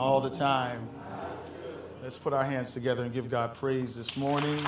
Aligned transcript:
all 0.00 0.20
the 0.20 0.28
time. 0.28 0.88
Let's 2.02 2.18
put 2.18 2.32
our 2.32 2.42
hands 2.42 2.74
together 2.74 3.04
and 3.04 3.12
give 3.12 3.30
God 3.30 3.54
praise 3.54 3.94
this 3.94 4.16
morning. 4.16 4.58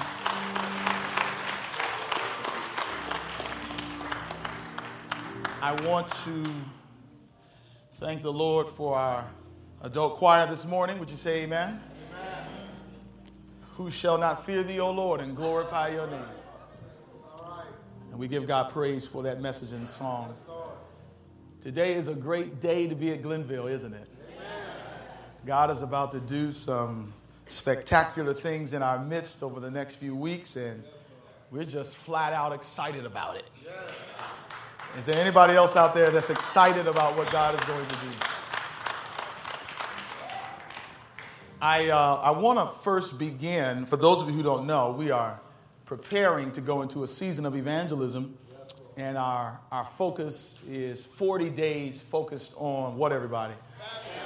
I 5.61 5.77
want 5.85 6.13
to 6.27 6.49
thank 7.95 8.23
the 8.23 8.33
Lord 8.33 8.69
for 8.69 8.97
our 8.97 9.29
adult 9.83 10.15
choir 10.15 10.47
this 10.47 10.65
morning. 10.65 11.01
Would 11.01 11.11
you 11.11 11.17
say 11.17 11.43
amen? 11.43 11.81
amen. 12.13 12.49
Who 13.77 13.91
shall 13.91 14.19
not 14.19 14.47
fear 14.47 14.63
thee, 14.63 14.79
O 14.79 14.93
Lord, 14.93 15.21
and 15.21 15.35
glorify 15.35 15.89
your 15.89 16.07
name? 16.07 16.21
And 18.13 18.21
we 18.21 18.29
give 18.29 18.47
God 18.47 18.69
praise 18.69 19.09
for 19.09 19.25
that 19.25 19.41
message 19.41 19.73
and 19.73 19.89
song. 19.89 20.37
Today 21.61 21.95
is 21.95 22.07
a 22.07 22.15
great 22.15 22.61
day 22.61 22.87
to 22.87 22.95
be 22.95 23.11
at 23.11 23.23
Glenville, 23.23 23.67
isn't 23.67 23.93
it? 23.93 24.09
God 25.47 25.71
is 25.71 25.81
about 25.81 26.11
to 26.11 26.19
do 26.19 26.51
some 26.51 27.15
spectacular 27.47 28.35
things 28.35 28.73
in 28.73 28.83
our 28.83 28.99
midst 28.99 29.45
over 29.45 29.61
the 29.61 29.71
next 29.71 29.95
few 29.95 30.17
weeks, 30.17 30.57
and 30.57 30.83
we're 31.53 31.63
just 31.63 31.97
flat 31.97 32.33
out 32.33 32.53
excited 32.53 33.07
about 33.07 33.37
it. 33.37 33.45
Is 34.99 35.07
there 35.07 35.17
anybody 35.17 35.55
else 35.55 35.77
out 35.77 35.95
there 35.95 36.11
that's 36.11 36.31
excited 36.31 36.89
about 36.89 37.17
what 37.17 37.31
God 37.31 37.55
is 37.55 37.61
going 37.61 37.87
to 37.87 37.95
do? 37.95 38.13
I, 41.63 41.91
uh, 41.91 42.15
I 42.25 42.31
want 42.33 42.59
to 42.59 42.81
first 42.81 43.17
begin, 43.17 43.87
for 43.87 43.97
those 43.97 44.21
of 44.23 44.29
you 44.29 44.35
who 44.35 44.43
don't 44.43 44.67
know, 44.67 44.97
we 44.99 45.13
are 45.13 45.41
preparing 45.85 46.51
to 46.53 46.61
go 46.61 46.83
into 46.83 47.05
a 47.05 47.07
season 47.07 47.47
of 47.47 47.55
evangelism, 47.55 48.37
and 48.97 49.17
our, 49.17 49.61
our 49.71 49.85
focus 49.85 50.59
is 50.69 51.05
40 51.05 51.51
days 51.51 52.03
focused 52.03 52.55
on 52.57 52.97
what, 52.97 53.13
everybody? 53.13 53.55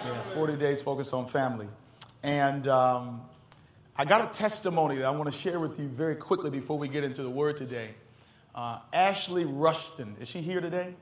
Yeah, 0.05 0.23
40 0.35 0.57
days 0.57 0.81
focused 0.81 1.13
on 1.13 1.27
family. 1.27 1.69
And 2.23 2.67
um, 2.69 3.23
I 3.97 4.05
got 4.05 4.29
a 4.29 4.39
testimony 4.39 4.97
that 4.97 5.07
I 5.07 5.11
want 5.11 5.31
to 5.31 5.37
share 5.37 5.61
with 5.61 5.79
you 5.79 5.89
very 5.89 6.17
quickly 6.17 6.51
before 6.51 6.79
we 6.79 6.89
get 6.89 7.05
into 7.05 7.23
the 7.23 7.31
word 7.31 7.57
today. 7.57 7.91
Uh, 8.55 8.79
Ashley 8.93 9.45
Rushton, 9.45 10.17
is 10.21 10.29
she 10.29 10.41
here 10.41 10.61
today? 10.61 10.95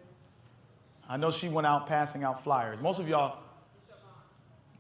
I 1.09 1.17
know 1.17 1.31
she 1.31 1.49
went 1.49 1.67
out 1.67 1.87
passing 1.87 2.23
out 2.23 2.43
flyers. 2.45 2.81
Most 2.81 3.01
of 3.01 3.09
y'all, 3.09 3.39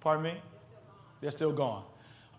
pardon 0.00 0.24
me? 0.24 0.34
They're 1.20 1.30
still 1.30 1.52
gone. 1.52 1.84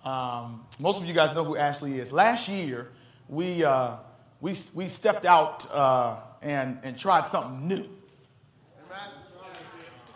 Um, 0.05 0.65
most 0.79 1.01
of 1.01 1.07
you 1.07 1.13
guys 1.13 1.33
know 1.33 1.43
who 1.43 1.57
Ashley 1.57 1.99
is. 1.99 2.11
Last 2.11 2.47
year, 2.47 2.89
we, 3.27 3.63
uh, 3.63 3.97
we, 4.41 4.55
we 4.73 4.87
stepped 4.87 5.25
out 5.25 5.69
uh, 5.73 6.17
and, 6.41 6.79
and 6.83 6.97
tried 6.97 7.27
something 7.27 7.67
new. 7.67 7.85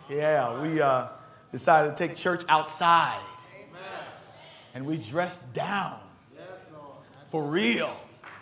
Yeah, 0.08 0.60
we, 0.60 0.80
uh, 0.80 1.08
decided 1.54 1.96
to 1.96 2.08
take 2.08 2.16
church 2.16 2.42
outside. 2.48 3.22
Amen. 3.54 3.80
And 4.74 4.84
we 4.84 4.98
dressed 4.98 5.52
down. 5.52 6.00
Yes, 6.36 6.66
For 7.30 7.44
real. 7.44 7.96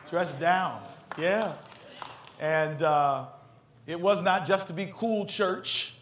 Dressed 0.09 0.41
down. 0.41 0.81
Yeah. 1.19 1.53
And 2.41 2.83
uh, 2.83 3.27
it 3.87 4.01
was 4.01 4.23
not 4.23 4.47
just 4.47 4.69
to 4.69 4.73
be 4.73 4.91
cool 4.95 5.27
church, 5.27 5.95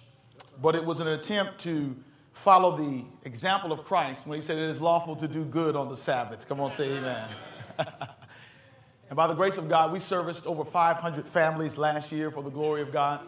but 0.62 0.76
it 0.76 0.84
was 0.84 1.00
an 1.00 1.08
attempt 1.08 1.58
to 1.60 1.96
follow 2.32 2.76
the 2.76 3.04
example 3.24 3.72
of 3.72 3.84
Christ 3.84 4.28
when 4.28 4.36
he 4.36 4.40
said 4.40 4.56
it 4.56 4.70
is 4.70 4.80
lawful 4.80 5.16
to 5.16 5.26
do 5.26 5.44
good 5.44 5.74
on 5.74 5.88
the 5.88 5.96
Sabbath. 5.96 6.46
Come 6.46 6.60
on, 6.60 6.70
say 6.70 6.96
amen. 6.96 7.28
and 7.78 9.16
by 9.16 9.26
the 9.26 9.34
grace 9.34 9.58
of 9.58 9.68
God, 9.68 9.90
we 9.90 9.98
serviced 9.98 10.46
over 10.46 10.64
500 10.64 11.26
families 11.26 11.76
last 11.76 12.12
year 12.12 12.30
for 12.30 12.44
the 12.44 12.50
glory 12.50 12.82
of 12.82 12.92
God. 12.92 13.20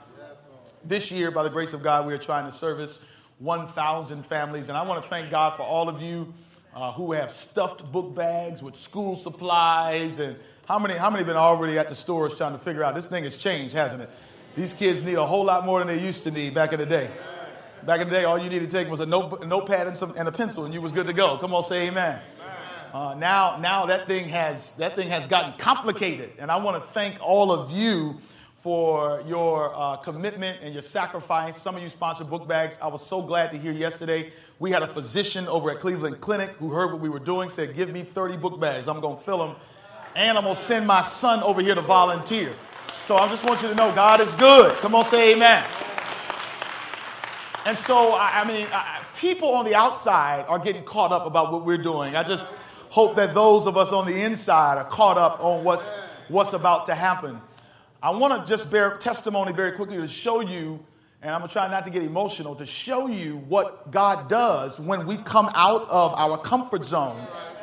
This 0.85 1.11
year, 1.11 1.33
by 1.33 1.43
the 1.43 1.51
grace 1.51 1.73
of 1.73 1.83
God, 1.83 2.07
we 2.07 2.15
are 2.15 2.19
trying 2.19 2.45
to 2.45 2.53
service 2.53 3.07
1,000 3.43 4.25
families. 4.25 4.69
And 4.69 4.79
I 4.79 4.83
want 4.83 5.03
to 5.03 5.09
thank 5.09 5.31
God 5.31 5.57
for 5.57 5.62
all 5.62 5.89
of 5.89 6.01
you 6.01 6.33
uh, 6.75 6.93
who 6.93 7.12
have 7.12 7.31
stuffed 7.31 7.91
book 7.91 8.15
bags 8.15 8.62
with 8.62 8.77
school 8.77 9.17
supplies. 9.17 10.21
And 10.21 10.37
how 10.67 10.79
many, 10.79 10.95
how 10.95 11.11
many 11.11 11.25
been 11.25 11.37
already 11.37 11.77
at 11.77 11.89
the 11.89 11.95
stores 11.95 12.37
trying 12.37 12.53
to 12.53 12.59
figure 12.59 12.85
out 12.85 12.95
this 12.95 13.08
thing 13.08 13.25
has 13.25 13.36
changed, 13.36 13.75
hasn't 13.75 14.03
it? 14.03 14.11
These 14.55 14.75
kids 14.75 15.05
need 15.05 15.14
a 15.14 15.27
whole 15.27 15.45
lot 15.45 15.67
more 15.67 15.80
than 15.80 15.89
they 15.89 16.03
used 16.03 16.25
to 16.25 16.30
need 16.30 16.55
back 16.55 16.73
in 16.73 16.79
the 16.79 16.86
day. 16.86 17.11
Back 17.85 18.01
in 18.01 18.08
the 18.08 18.14
day, 18.14 18.25
all 18.25 18.39
you 18.39 18.48
needed 18.48 18.70
to 18.70 18.77
take 18.77 18.89
was 18.89 19.01
a, 19.01 19.07
note, 19.07 19.42
a 19.42 19.47
notepad 19.47 19.89
and, 19.89 19.97
some, 19.97 20.14
and 20.17 20.29
a 20.29 20.33
pencil, 20.33 20.64
and 20.64 20.73
you 20.73 20.80
was 20.80 20.92
good 20.92 21.09
to 21.09 21.13
go. 21.13 21.36
Come 21.39 21.53
on, 21.53 21.64
say 21.64 21.89
amen. 21.89 22.20
Uh, 22.92 23.14
now, 23.14 23.57
now 23.57 23.86
that 23.86 24.07
thing 24.07 24.29
has 24.29 24.74
that 24.77 24.95
thing 24.95 25.09
has 25.09 25.24
gotten 25.24 25.55
complicated, 25.59 26.30
and 26.39 26.51
I 26.51 26.57
want 26.57 26.80
to 26.80 26.91
thank 26.91 27.17
all 27.23 27.51
of 27.51 27.73
you 27.73 28.20
for 28.62 29.20
your 29.27 29.74
uh, 29.74 29.96
commitment 29.96 30.61
and 30.62 30.73
your 30.73 30.83
sacrifice. 30.83 31.61
Some 31.61 31.74
of 31.74 31.83
you 31.83 31.89
sponsored 31.89 32.30
book 32.30 32.46
bags. 32.46 32.78
I 32.80 32.86
was 32.86 33.05
so 33.05 33.20
glad 33.20 33.50
to 33.50 33.58
hear 33.58 33.73
yesterday. 33.73 34.30
We 34.61 34.70
had 34.70 34.84
a 34.84 34.86
physician 34.86 35.48
over 35.48 35.73
at 35.73 35.80
Cleveland 35.80 36.20
Clinic 36.20 36.50
who 36.61 36.70
heard 36.70 36.92
what 36.92 37.00
we 37.00 37.08
were 37.08 37.18
doing, 37.18 37.48
said, 37.48 37.74
Give 37.74 37.90
me 37.90 38.05
30 38.05 38.36
book 38.36 38.61
bags. 38.61 38.86
I'm 38.86 39.00
going 39.00 39.17
to 39.17 39.23
fill 39.23 39.39
them. 39.39 39.56
And 40.14 40.39
I'm 40.39 40.45
going 40.45 40.55
to 40.55 40.61
send 40.61 40.86
my 40.86 41.00
son 41.00 41.42
over 41.42 41.61
here 41.61 41.74
to 41.74 41.80
volunteer. 41.80 42.55
So 43.00 43.17
I 43.17 43.28
just 43.28 43.45
want 43.45 43.62
you 43.62 43.68
to 43.68 43.74
know 43.74 43.92
God 43.96 44.20
is 44.20 44.33
good. 44.36 44.77
Come 44.77 44.94
on, 44.94 45.02
say 45.02 45.33
amen. 45.34 45.64
And 47.67 47.77
so, 47.77 48.12
I, 48.12 48.42
I 48.42 48.44
mean, 48.46 48.68
I, 48.73 49.02
people 49.17 49.48
on 49.48 49.64
the 49.64 49.74
outside 49.74 50.44
are 50.46 50.61
getting 50.61 50.84
caught 50.84 51.11
up 51.11 51.27
about 51.27 51.50
what 51.50 51.64
we're 51.64 51.79
doing. 51.79 52.14
I 52.14 52.23
just 52.23 52.55
hope 52.90 53.17
that 53.17 53.34
those 53.34 53.67
of 53.67 53.77
us 53.77 53.92
on 53.92 54.06
the 54.06 54.23
inside 54.23 54.79
are 54.79 54.84
caught 54.84 55.18
up 55.18 55.40
on 55.40 55.64
what's, 55.64 55.98
what's 56.29 56.52
about 56.52 56.86
to 56.86 56.94
happen. 56.94 57.40
I 58.02 58.11
want 58.11 58.45
to 58.45 58.51
just 58.51 58.73
bear 58.73 58.96
testimony 58.96 59.52
very 59.52 59.73
quickly 59.73 59.96
to 59.98 60.08
show 60.08 60.40
you, 60.40 60.85
and 61.23 61.30
I'm 61.30 61.40
going 61.40 61.48
to 61.48 61.52
try 61.52 61.68
not 61.68 61.85
to 61.85 61.90
get 61.90 62.02
emotional, 62.02 62.57
to 62.57 62.67
show 62.67 63.07
you 63.07 63.36
what 63.48 63.92
God 63.92 64.29
does 64.29 64.80
when 64.80 65.07
we 65.07 65.18
come 65.18 65.48
out 65.55 65.89
of 65.89 66.12
our 66.14 66.36
comfort 66.36 66.85
zones 66.85 67.61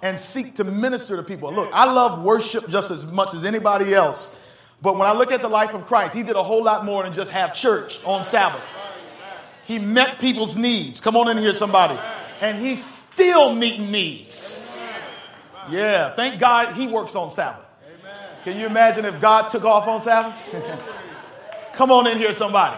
and 0.00 0.18
seek 0.18 0.54
to 0.54 0.64
minister 0.64 1.16
to 1.16 1.22
people. 1.22 1.52
Look, 1.52 1.68
I 1.74 1.92
love 1.92 2.24
worship 2.24 2.68
just 2.68 2.90
as 2.90 3.12
much 3.12 3.34
as 3.34 3.44
anybody 3.44 3.92
else. 3.92 4.38
But 4.80 4.96
when 4.96 5.06
I 5.06 5.12
look 5.12 5.30
at 5.30 5.42
the 5.42 5.48
life 5.48 5.74
of 5.74 5.84
Christ, 5.84 6.14
he 6.14 6.22
did 6.22 6.36
a 6.36 6.42
whole 6.42 6.64
lot 6.64 6.86
more 6.86 7.02
than 7.02 7.12
just 7.12 7.30
have 7.30 7.52
church 7.52 8.02
on 8.04 8.24
Sabbath. 8.24 8.64
He 9.66 9.78
met 9.78 10.18
people's 10.18 10.56
needs. 10.56 11.02
Come 11.02 11.18
on 11.18 11.28
in 11.28 11.36
here, 11.36 11.52
somebody. 11.52 11.98
And 12.40 12.56
he's 12.56 12.82
still 12.82 13.54
meeting 13.54 13.90
needs. 13.90 14.80
Yeah, 15.70 16.14
thank 16.16 16.40
God 16.40 16.74
he 16.76 16.86
works 16.86 17.14
on 17.14 17.28
Sabbath. 17.28 17.66
Can 18.44 18.58
you 18.58 18.66
imagine 18.66 19.04
if 19.04 19.20
God 19.20 19.48
took 19.48 19.64
off 19.64 19.86
on 19.86 20.00
Sabbath? 20.00 20.36
Come 21.74 21.92
on 21.92 22.08
in 22.08 22.18
here, 22.18 22.32
somebody. 22.32 22.76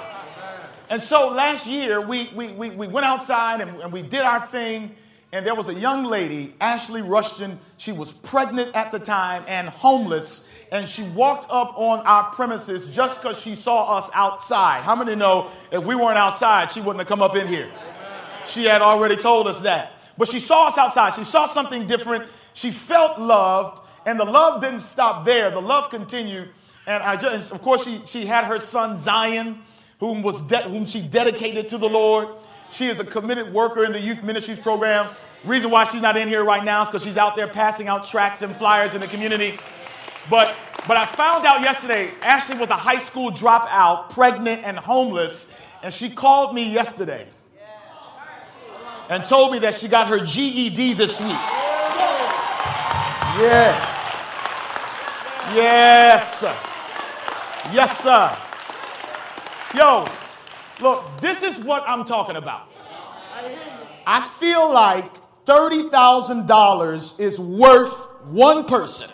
And 0.91 1.01
so 1.01 1.29
last 1.29 1.67
year, 1.67 2.03
we, 2.03 2.31
we, 2.35 2.49
we, 2.49 2.71
we 2.71 2.87
went 2.87 3.07
outside 3.07 3.63
and, 3.63 3.81
and 3.81 3.91
we 3.91 4.03
did 4.03 4.21
our 4.21 4.47
thing. 4.47 4.95
And 5.33 5.45
there 5.45 5.55
was 5.55 5.69
a 5.69 5.75
young 5.75 6.05
lady, 6.05 6.55
Ashley 6.61 7.01
Rushton. 7.01 7.59
She 7.79 7.93
was 7.93 8.13
pregnant 8.13 8.77
at 8.77 8.93
the 8.93 8.99
time 8.99 9.43
and 9.49 9.69
homeless. 9.69 10.51
And 10.71 10.87
she 10.87 11.03
walked 11.09 11.51
up 11.51 11.73
on 11.77 12.01
our 12.01 12.31
premises 12.31 12.95
just 12.95 13.21
because 13.21 13.41
she 13.41 13.55
saw 13.55 13.97
us 13.97 14.11
outside. 14.13 14.83
How 14.83 14.95
many 14.95 15.17
know 15.17 15.51
if 15.73 15.83
we 15.83 15.95
weren't 15.95 16.19
outside, 16.19 16.71
she 16.71 16.81
wouldn't 16.81 16.99
have 16.99 17.09
come 17.09 17.23
up 17.23 17.37
in 17.37 17.49
here? 17.49 17.71
She 18.47 18.65
had 18.65 18.83
already 18.83 19.17
told 19.17 19.49
us 19.49 19.61
that. 19.61 19.93
But 20.19 20.29
she 20.29 20.39
saw 20.39 20.69
us 20.69 20.77
outside. 20.77 21.15
She 21.15 21.25
saw 21.25 21.47
something 21.47 21.87
different. 21.87 22.29
She 22.53 22.71
felt 22.71 23.19
loved. 23.19 23.81
And 24.07 24.21
the 24.21 24.25
love 24.25 24.61
didn't 24.61 24.81
stop 24.81 25.25
there. 25.25 25.51
The 25.51 25.63
love 25.63 25.91
continued. 25.91 26.51
And 26.87 27.03
I 27.03 27.17
just, 27.17 27.53
of 27.53 27.63
course, 27.63 27.85
she, 27.85 28.01
she 28.05 28.27
had 28.27 28.45
her 28.45 28.59
son 28.59 28.97
Zion, 28.97 29.63
whom, 30.01 30.23
was 30.23 30.43
de- 30.43 30.69
whom 30.69 30.85
she 30.85 31.01
dedicated 31.03 31.69
to 31.71 31.79
the 31.79 31.89
Lord. 31.89 32.29
She 32.71 32.89
is 32.89 33.01
a 33.01 33.05
committed 33.05 33.53
worker 33.53 33.85
in 33.85 33.93
the 33.93 34.01
youth 34.01 34.23
ministries 34.23 34.61
program. 34.61 35.15
Reason 35.45 35.71
why 35.71 35.85
she's 35.85 36.03
not 36.03 36.17
in 36.17 36.29
here 36.29 36.45
right 36.45 36.65
now 36.65 36.83
is 36.83 36.89
because 36.89 37.05
she's 37.05 37.17
out 37.17 37.37
there 37.37 37.49
passing 37.49 37.89
out 37.89 38.05
tracts 38.05 38.43
and 38.43 38.55
flyers 38.55 38.95
in 38.95 39.01
the 39.01 39.07
community. 39.07 39.59
But, 40.29 40.55
but 40.89 40.97
I 40.97 41.07
found 41.07 41.47
out 41.47 41.61
yesterday, 41.61 42.11
Ashley 42.23 42.59
was 42.59 42.71
a 42.71 42.77
high 42.77 42.99
school 42.99 43.31
dropout, 43.31 44.11
pregnant 44.11 44.65
and 44.65 44.79
homeless, 44.79 45.53
and 45.83 45.93
she 45.93 46.11
called 46.11 46.55
me 46.55 46.73
yesterday 46.73 47.27
and 49.09 49.25
told 49.25 49.53
me 49.53 49.59
that 49.61 49.75
she 49.75 49.89
got 49.89 50.09
her 50.09 50.19
GED 50.19 50.95
this 50.95 51.21
week. 51.21 51.39
Yes. 53.37 53.94
Yes. 55.53 56.43
Yes, 57.73 58.01
sir. 58.01 58.37
Yo, 59.77 60.05
look, 60.81 61.05
this 61.21 61.43
is 61.43 61.59
what 61.59 61.83
I'm 61.87 62.05
talking 62.05 62.37
about. 62.37 62.69
I 64.07 64.21
feel 64.21 64.73
like 64.73 65.05
$30,000 65.45 67.21
is 67.21 67.39
worth 67.41 68.15
one 68.27 68.65
person 68.65 69.11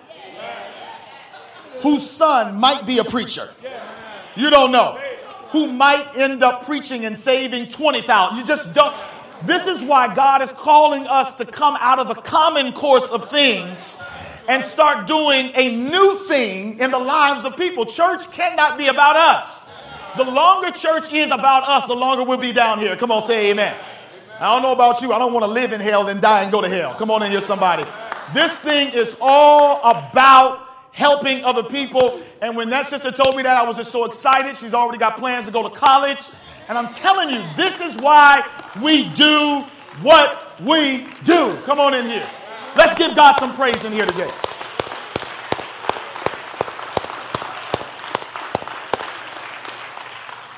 whose 1.80 2.08
son 2.08 2.56
might 2.56 2.86
be 2.86 2.98
a 2.98 3.04
preacher. 3.04 3.48
You 4.36 4.50
don't 4.50 4.70
know. 4.70 5.00
Who 5.48 5.66
might 5.72 6.16
end 6.16 6.42
up 6.42 6.64
preaching 6.64 7.04
and 7.04 7.16
saving 7.16 7.68
20,000. 7.68 8.38
You 8.38 8.44
just 8.44 8.74
don't. 8.74 8.94
This 9.42 9.66
is 9.66 9.82
why 9.82 10.14
God 10.14 10.42
is 10.42 10.52
calling 10.52 11.06
us 11.06 11.34
to 11.34 11.46
come 11.46 11.76
out 11.80 11.98
of 11.98 12.08
the 12.08 12.14
common 12.14 12.72
course 12.72 13.10
of 13.10 13.28
things 13.28 13.96
and 14.48 14.62
start 14.62 15.06
doing 15.06 15.52
a 15.54 15.75
new 15.75 16.16
thing 16.16 16.78
in 16.78 16.90
the 16.90 16.98
lives 16.98 17.44
of 17.44 17.56
people. 17.56 17.87
Church 17.87 18.31
cannot 18.32 18.78
be 18.78 18.88
about 18.88 19.16
us. 19.16 19.70
The 20.16 20.25
longer 20.25 20.70
church 20.70 21.12
is 21.12 21.31
about 21.31 21.64
us, 21.69 21.87
the 21.87 21.94
longer 21.94 22.25
we'll 22.25 22.38
be 22.38 22.52
down 22.52 22.78
here. 22.78 22.96
Come 22.96 23.12
on, 23.12 23.20
say 23.22 23.50
amen. 23.50 23.76
I 24.40 24.52
don't 24.52 24.62
know 24.62 24.72
about 24.72 25.02
you. 25.02 25.12
I 25.12 25.19
don't 25.19 25.32
want 25.32 25.44
to 25.44 25.50
live 25.50 25.72
in 25.72 25.81
hell 25.81 26.08
and 26.08 26.20
die 26.20 26.42
and 26.42 26.50
go 26.50 26.60
to 26.60 26.69
hell. 26.69 26.94
Come 26.94 27.10
on 27.10 27.22
in 27.22 27.31
here, 27.31 27.40
somebody. 27.40 27.84
This 28.32 28.58
thing 28.58 28.92
is 28.92 29.16
all 29.20 29.81
about 29.82 30.66
helping 30.92 31.44
other 31.44 31.62
people. 31.62 32.20
And 32.40 32.56
when 32.56 32.70
that 32.70 32.87
sister 32.87 33.10
told 33.10 33.37
me 33.37 33.42
that, 33.42 33.56
I 33.56 33.62
was 33.62 33.76
just 33.76 33.92
so 33.92 34.04
excited. 34.04 34.56
She's 34.56 34.75
already 34.75 34.98
got 34.98 35.16
plans 35.16 35.46
to 35.46 35.52
go 35.52 35.62
to 35.62 35.70
college. 35.70 36.31
And 36.69 36.78
I'm 36.78 36.92
telling 36.92 37.31
you, 37.31 37.42
this 37.56 37.81
is 37.81 37.94
why 37.96 38.42
we 38.82 39.08
do 39.10 39.64
what 40.02 40.60
we 40.60 41.06
do. 41.25 41.56
Come 41.64 41.78
on 41.78 41.94
in 41.94 42.06
here. 42.06 42.28
Let's 42.76 42.94
give 42.94 43.14
God 43.17 43.34
some 43.34 43.52
praise 43.55 43.84
in 43.84 43.93
here 43.93 44.06
today. 44.06 44.31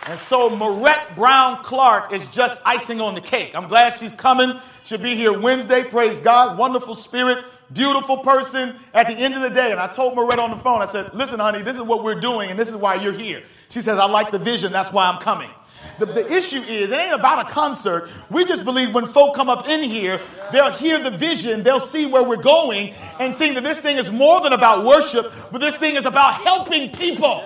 And 0.08 0.18
so 0.18 0.50
Marette 0.50 1.16
Brown 1.16 1.62
Clark 1.62 2.12
is 2.12 2.28
just 2.28 2.60
icing 2.66 3.00
on 3.00 3.14
the 3.14 3.20
cake. 3.20 3.54
I'm 3.54 3.66
glad 3.66 3.94
she's 3.94 4.12
coming. 4.12 4.60
She'll 4.84 4.98
be 4.98 5.16
here 5.16 5.38
Wednesday. 5.38 5.84
Praise 5.84 6.20
God. 6.20 6.58
Wonderful 6.58 6.94
spirit, 6.94 7.44
beautiful 7.72 8.18
person 8.18 8.74
at 8.92 9.06
the 9.06 9.14
end 9.14 9.34
of 9.34 9.40
the 9.40 9.48
day. 9.48 9.70
And 9.70 9.80
I 9.80 9.86
told 9.86 10.14
Marette 10.14 10.38
on 10.38 10.50
the 10.50 10.56
phone, 10.56 10.82
I 10.82 10.84
said, 10.84 11.14
listen, 11.14 11.40
honey, 11.40 11.62
this 11.62 11.76
is 11.76 11.82
what 11.82 12.04
we're 12.04 12.20
doing, 12.20 12.50
and 12.50 12.58
this 12.58 12.70
is 12.70 12.76
why 12.76 12.96
you're 12.96 13.12
here. 13.12 13.42
She 13.70 13.80
says, 13.80 13.98
I 13.98 14.04
like 14.04 14.30
the 14.30 14.38
vision. 14.38 14.70
That's 14.70 14.92
why 14.92 15.08
I'm 15.08 15.18
coming. 15.18 15.50
The, 15.98 16.06
the, 16.06 16.32
issue 16.32 16.60
is, 16.60 16.90
it 16.90 16.98
ain't 16.98 17.14
about 17.14 17.46
a 17.46 17.50
concert. 17.50 18.10
We 18.30 18.44
just 18.44 18.64
believe 18.64 18.94
when 18.94 19.06
folk 19.06 19.34
come 19.34 19.48
up 19.48 19.68
in 19.68 19.82
here, 19.82 20.20
they'll 20.50 20.70
hear 20.70 21.02
the 21.02 21.10
vision, 21.10 21.62
they'll 21.62 21.80
see 21.80 22.06
where 22.06 22.22
we're 22.22 22.36
going, 22.36 22.94
and 23.20 23.32
see 23.32 23.52
that 23.52 23.62
this 23.62 23.80
thing 23.80 23.98
is 23.98 24.10
more 24.10 24.40
than 24.40 24.52
about 24.52 24.84
worship, 24.84 25.32
but 25.50 25.58
this 25.58 25.76
thing 25.76 25.96
is 25.96 26.06
about 26.06 26.34
helping 26.34 26.90
people. 26.90 27.44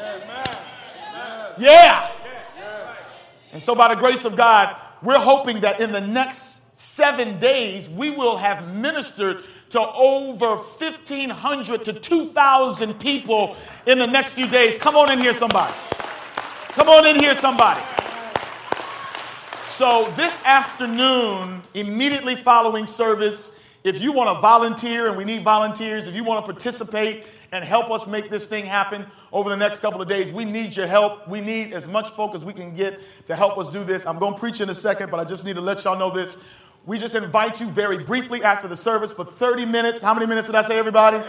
Yeah. 1.59 2.11
And 3.53 3.63
so, 3.63 3.75
by 3.75 3.95
the 3.95 3.99
grace 3.99 4.25
of 4.25 4.37
God, 4.37 4.77
we're 5.03 5.19
hoping 5.19 5.61
that 5.61 5.81
in 5.81 5.93
the 5.93 6.01
next 6.01 6.77
seven 6.77 7.39
days, 7.39 7.89
we 7.89 8.11
will 8.11 8.37
have 8.37 8.75
ministered 8.75 9.43
to 9.71 9.81
over 9.81 10.57
1,500 10.57 11.85
to 11.85 11.93
2,000 11.93 12.95
people 13.01 13.57
in 13.87 13.99
the 13.99 14.07
next 14.07 14.35
few 14.35 14.47
days. 14.47 14.79
Come 14.79 14.95
on 14.95 15.11
in 15.11 15.19
here, 15.19 15.35
somebody. 15.35 15.75
Come 16.69 16.89
on 16.89 17.07
in 17.07 17.17
here, 17.17 17.35
somebody. 17.35 17.81
So, 19.77 20.11
this 20.17 20.43
afternoon, 20.47 21.61
immediately 21.75 22.35
following 22.35 22.87
service, 22.87 23.61
if 23.85 24.01
you 24.01 24.11
want 24.11 24.35
to 24.35 24.41
volunteer, 24.41 25.07
and 25.07 25.19
we 25.19 25.25
need 25.25 25.43
volunteers, 25.43 26.07
if 26.07 26.15
you 26.15 26.25
want 26.25 26.47
to 26.47 26.51
participate 26.51 27.25
and 27.53 27.63
help 27.63 27.91
us 27.91 28.07
make 28.07 28.31
this 28.31 28.47
thing 28.47 28.65
happen 28.65 29.05
over 29.35 29.51
the 29.51 29.57
next 29.57 29.81
couple 29.81 30.01
of 30.01 30.09
days, 30.09 30.33
we 30.33 30.47
need 30.47 30.75
your 30.75 30.87
help. 30.87 31.29
We 31.29 31.43
need 31.43 31.75
as 31.75 31.87
much 31.87 32.09
folk 32.09 32.35
as 32.35 32.43
we 32.43 32.55
can 32.55 32.73
get 32.73 32.99
to 33.27 33.37
help 33.37 33.59
us 33.59 33.69
do 33.69 33.85
this. 33.85 34.07
I'm 34.07 34.19
going 34.19 34.33
to 34.33 34.41
preach 34.41 34.63
in 34.63 34.71
a 34.71 34.75
second, 34.75 35.11
but 35.11 35.21
I 35.21 35.25
just 35.25 35.45
need 35.45 35.57
to 35.57 35.61
let 35.61 35.85
y'all 35.85 35.99
know 35.99 36.11
this. 36.11 36.43
We 36.87 36.97
just 36.97 37.15
invite 37.15 37.61
you 37.61 37.67
very 37.67 38.03
briefly 38.03 38.43
after 38.43 38.69
the 38.69 38.77
service 38.77 39.13
for 39.13 39.27
30 39.27 39.67
minutes. 39.67 40.01
How 40.01 40.15
many 40.15 40.25
minutes 40.25 40.47
did 40.47 40.57
I 40.57 40.63
say, 40.63 40.79
everybody? 40.79 41.23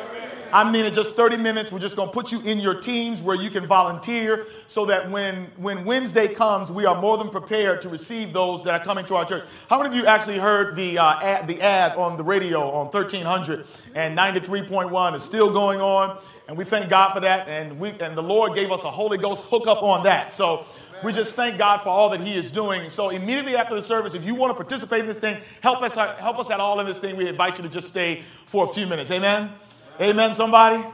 I 0.52 0.70
mean, 0.70 0.86
in 0.86 0.94
just 0.94 1.16
30 1.16 1.38
minutes, 1.38 1.72
we're 1.72 1.80
just 1.80 1.96
going 1.96 2.10
to 2.10 2.14
put 2.14 2.32
you 2.32 2.40
in 2.42 2.60
your 2.60 2.76
teams 2.80 3.22
where 3.22 3.36
you 3.36 3.50
can 3.50 3.66
volunteer 3.66 4.46
so 4.68 4.86
that 4.86 5.10
when, 5.10 5.48
when 5.58 5.86
Wednesday 5.86 6.34
comes, 6.34 6.72
we 6.72 6.86
are 6.86 7.00
more 7.00 7.18
than 7.18 7.30
prepared 7.30 7.82
to 7.82 7.90
receive 7.90 8.34
those 8.34 8.64
that 8.64 8.80
are 8.80 8.84
coming 8.84 9.06
to 9.06 9.16
our 9.16 9.26
church. 9.26 9.44
How 9.70 9.78
many 9.78 9.90
of 9.90 9.96
you 9.96 10.06
actually 10.06 10.38
heard 10.38 10.76
the, 10.76 10.98
uh, 10.98 11.20
ad, 11.20 11.48
the 11.48 11.62
ad 11.62 11.98
on 11.98 12.18
the 12.18 12.24
radio 12.24 12.70
on 12.72 12.88
1300 12.88 13.66
and 13.96 14.18
93.1 14.18 15.16
is 15.16 15.24
still 15.24 15.52
going 15.52 15.82
on? 15.82 16.18
And 16.48 16.58
we 16.58 16.64
thank 16.64 16.90
God 16.90 17.14
for 17.14 17.20
that. 17.20 17.48
And, 17.48 17.80
we, 17.80 17.90
and 18.00 18.18
the 18.18 18.24
Lord 18.24 18.56
gave 18.56 18.72
us 18.72 18.84
a 18.84 18.92
Holy 18.92 19.18
Ghost 19.18 19.44
hookup 19.46 19.84
on 19.84 20.04
that. 20.04 20.32
So 20.32 20.66
we 21.04 21.14
just 21.14 21.36
thank 21.36 21.58
God 21.58 21.82
for 21.82 21.90
all 21.90 22.10
that 22.10 22.22
He 22.22 22.36
is 22.36 22.52
doing. 22.52 22.90
So 22.90 23.10
immediately 23.10 23.56
after 23.56 23.76
the 23.76 23.82
service, 23.82 24.14
if 24.14 24.24
you 24.24 24.34
want 24.34 24.52
to 24.52 24.56
participate 24.56 25.02
in 25.02 25.08
this 25.08 25.20
thing, 25.20 25.38
help 25.62 25.82
us, 25.82 25.96
help 25.96 26.40
us 26.40 26.50
at 26.50 26.60
all 26.60 26.80
in 26.80 26.86
this 26.86 27.00
thing, 27.00 27.18
we 27.18 27.28
invite 27.28 27.58
you 27.58 27.64
to 27.64 27.70
just 27.70 27.90
stay 27.90 28.24
for 28.46 28.66
a 28.66 28.68
few 28.68 28.88
minutes. 28.88 29.12
Amen. 29.12 29.52
Amen, 30.00 30.32
somebody? 30.32 30.86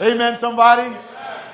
Amen, 0.00 0.34
somebody? 0.34 0.96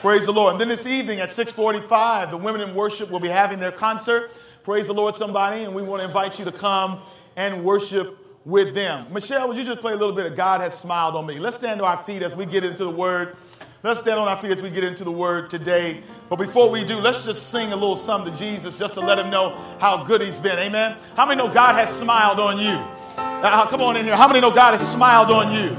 Praise 0.01 0.25
the 0.25 0.33
Lord. 0.33 0.53
And 0.53 0.61
then 0.61 0.69
this 0.69 0.87
evening 0.87 1.21
at 1.21 1.31
645, 1.31 2.31
the 2.31 2.37
women 2.39 2.63
in 2.63 2.75
worship 2.75 3.11
will 3.11 3.21
be 3.21 3.29
having 3.29 3.61
their 3.61 3.73
concert. 3.73 4.33
Praise 4.63 4.87
the 4.87 4.95
Lord, 4.95 5.15
somebody. 5.15 5.65
And 5.65 5.75
we 5.75 5.83
want 5.83 6.01
to 6.01 6.07
invite 6.07 6.39
you 6.39 6.47
to 6.47 6.53
come 6.53 7.03
and 7.37 7.63
worship 7.63 8.17
with 8.47 8.75
them. 8.75 9.13
Michelle, 9.13 9.49
would 9.49 9.59
you 9.59 9.65
just 9.65 9.81
play 9.81 9.93
a 9.93 9.97
little 9.97 10.15
bit 10.15 10.25
of 10.25 10.35
God 10.35 10.63
Has 10.63 10.79
Smiled 10.79 11.15
on 11.15 11.27
Me? 11.27 11.39
Let's 11.39 11.57
stand 11.57 11.81
to 11.81 11.85
our 11.85 11.99
feet 11.99 12.23
as 12.23 12.35
we 12.35 12.47
get 12.47 12.65
into 12.65 12.85
the 12.85 12.91
word. 12.91 13.37
Let's 13.85 14.01
stand 14.01 14.19
on 14.19 14.27
our 14.29 14.37
feet 14.39 14.51
as 14.51 14.63
we 14.63 14.71
get 14.71 14.83
into 14.83 15.05
the 15.05 15.11
word 15.11 15.51
today. 15.51 16.01
But 16.31 16.37
before 16.37 16.71
we 16.71 16.85
do, 16.85 17.01
let's 17.01 17.27
just 17.27 17.51
sing 17.51 17.71
a 17.71 17.77
little 17.77 17.97
something 17.97 18.33
to 18.33 18.39
Jesus 18.39 18.79
just 18.79 18.95
to 18.95 19.03
let 19.03 19.19
him 19.19 19.29
know 19.29 19.51
how 19.79 20.05
good 20.05 20.23
he's 20.23 20.39
been. 20.39 20.59
Amen. 20.59 20.97
How 21.19 21.27
many 21.27 21.37
know 21.37 21.53
God 21.53 21.75
has 21.75 21.91
smiled 21.91 22.41
on 22.41 22.57
you? 22.57 22.83
Uh, 23.19 23.67
come 23.67 23.83
on 23.83 23.99
in 23.99 24.07
here. 24.07 24.17
How 24.17 24.27
many 24.27 24.41
know 24.41 24.51
God 24.51 24.71
has 24.71 24.81
smiled 24.91 25.31
on 25.31 25.53
you? 25.53 25.77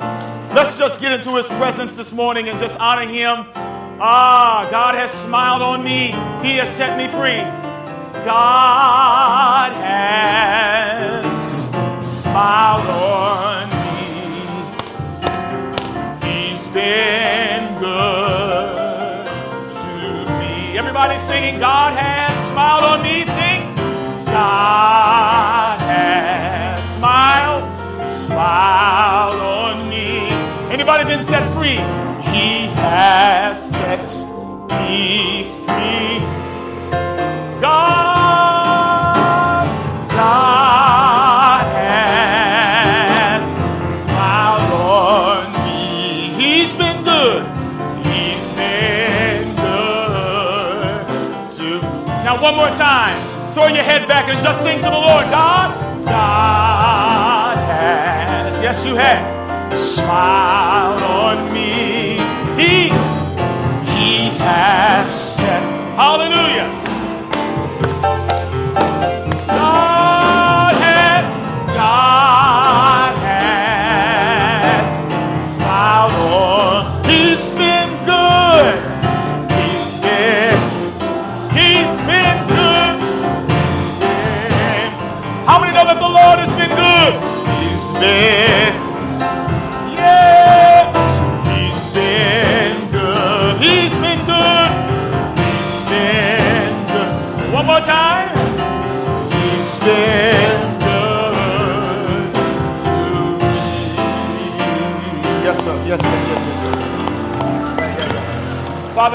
Let's 0.53 0.77
just 0.77 1.01
get 1.01 1.13
into 1.13 1.35
his 1.35 1.47
presence 1.47 1.95
this 1.95 2.13
morning 2.13 2.47
and 2.47 2.59
just 2.59 2.77
honor 2.77 3.07
him. 3.07 3.47
Ah, 3.99 4.67
God 4.69 4.93
has 4.93 5.09
smiled 5.23 5.63
on 5.63 5.83
me. 5.83 6.09
He 6.47 6.57
has 6.57 6.69
set 6.75 6.99
me 6.99 7.07
free. 7.07 7.41
God 8.23 9.71
has 9.71 11.33
smiled 12.21 12.85
on 12.85 13.67
me. 16.21 16.51
He's 16.51 16.67
been 16.67 17.54
me. 21.15 21.21
Singing, 21.21 21.59
God 21.59 21.93
has 21.93 22.35
smiled 22.49 22.83
on 22.83 23.01
me. 23.01 23.25
Sing, 23.25 23.75
God 24.25 25.79
has 25.79 26.83
smiled, 26.95 28.11
smiled 28.11 29.41
on 29.41 29.89
me. 29.89 30.27
Anybody 30.71 31.05
been 31.05 31.21
set 31.21 31.51
free? 31.53 31.79
He 32.31 32.67
has 32.75 33.71
set 33.71 34.13
me 34.69 35.43
Throw 53.65 53.73
your 53.73 53.83
head 53.83 54.07
back 54.07 54.29
and 54.29 54.39
just 54.43 54.61
sing 54.61 54.77
to 54.77 54.83
the 54.83 54.91
Lord. 54.91 55.25
God, 55.31 55.73
God 56.05 57.57
has. 57.57 58.61
Yes, 58.61 58.85
you 58.85 58.95
have 58.95 59.75
smiled 59.75 61.01
on 61.01 61.51
me. 61.51 62.19
He, 62.61 62.89
he 63.91 64.29
has 64.37 65.11
set. 65.15 65.63
Hallelujah. 65.95 66.74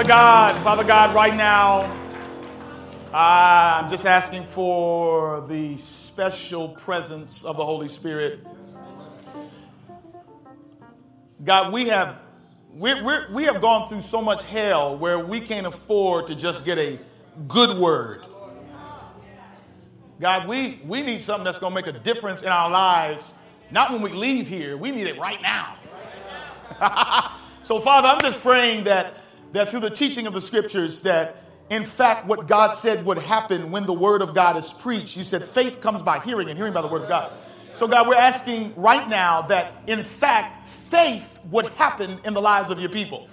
Father 0.00 0.08
God, 0.08 0.62
Father 0.62 0.84
God, 0.84 1.14
right 1.14 1.36
now, 1.36 1.84
I'm 3.12 3.86
just 3.86 4.06
asking 4.06 4.46
for 4.46 5.42
the 5.46 5.76
special 5.76 6.70
presence 6.70 7.44
of 7.44 7.58
the 7.58 7.66
Holy 7.66 7.88
Spirit. 7.88 8.40
God, 11.44 11.70
we 11.74 11.88
have 11.88 12.16
we 12.74 12.94
we 13.30 13.44
have 13.44 13.60
gone 13.60 13.90
through 13.90 14.00
so 14.00 14.22
much 14.22 14.44
hell 14.44 14.96
where 14.96 15.18
we 15.18 15.38
can't 15.38 15.66
afford 15.66 16.28
to 16.28 16.34
just 16.34 16.64
get 16.64 16.78
a 16.78 16.98
good 17.46 17.76
word. 17.76 18.26
God, 20.18 20.48
we, 20.48 20.80
we 20.86 21.02
need 21.02 21.20
something 21.20 21.44
that's 21.44 21.58
going 21.58 21.72
to 21.72 21.74
make 21.74 21.94
a 21.94 21.98
difference 21.98 22.40
in 22.40 22.48
our 22.48 22.70
lives, 22.70 23.34
not 23.70 23.92
when 23.92 24.00
we 24.00 24.12
leave 24.12 24.48
here. 24.48 24.78
We 24.78 24.92
need 24.92 25.08
it 25.08 25.18
right 25.18 25.42
now. 25.42 25.76
so, 27.62 27.80
Father, 27.80 28.08
I'm 28.08 28.20
just 28.22 28.40
praying 28.40 28.84
that, 28.84 29.18
that 29.52 29.68
through 29.68 29.80
the 29.80 29.90
teaching 29.90 30.26
of 30.26 30.32
the 30.32 30.40
scriptures, 30.40 31.02
that 31.02 31.36
in 31.70 31.84
fact, 31.84 32.26
what 32.26 32.48
God 32.48 32.70
said 32.70 33.04
would 33.06 33.18
happen 33.18 33.70
when 33.70 33.86
the 33.86 33.92
word 33.92 34.22
of 34.22 34.34
God 34.34 34.56
is 34.56 34.72
preached. 34.72 35.16
You 35.16 35.22
said 35.22 35.44
faith 35.44 35.80
comes 35.80 36.02
by 36.02 36.18
hearing 36.18 36.48
and 36.48 36.58
hearing 36.58 36.72
by 36.72 36.82
the 36.82 36.88
word 36.88 37.02
of 37.02 37.08
God. 37.08 37.32
So, 37.74 37.86
God, 37.86 38.08
we're 38.08 38.16
asking 38.16 38.74
right 38.76 39.08
now 39.08 39.42
that, 39.42 39.72
in 39.86 40.02
fact, 40.02 40.62
faith 40.64 41.38
would 41.50 41.66
happen 41.66 42.18
in 42.24 42.34
the 42.34 42.42
lives 42.42 42.70
of 42.70 42.80
your 42.80 42.88
people. 42.88 43.28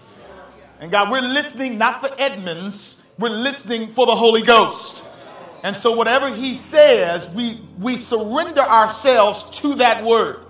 And 0.80 0.92
God, 0.92 1.10
we're 1.10 1.22
listening 1.22 1.80
not 1.80 2.02
for 2.02 2.12
Edmonds, 2.20 3.12
we're 3.18 3.30
listening 3.30 3.90
for 3.90 4.06
the 4.06 4.16
Holy 4.16 4.44
Ghost. 4.44 5.12
And 5.64 5.76
so, 5.76 5.96
whatever 5.96 6.30
He 6.30 6.54
says, 6.54 7.34
we, 7.34 7.60
we 7.80 7.98
surrender 7.98 8.62
ourselves 8.62 9.50
to 9.62 9.76
that 9.76 10.04
word. 10.04 10.42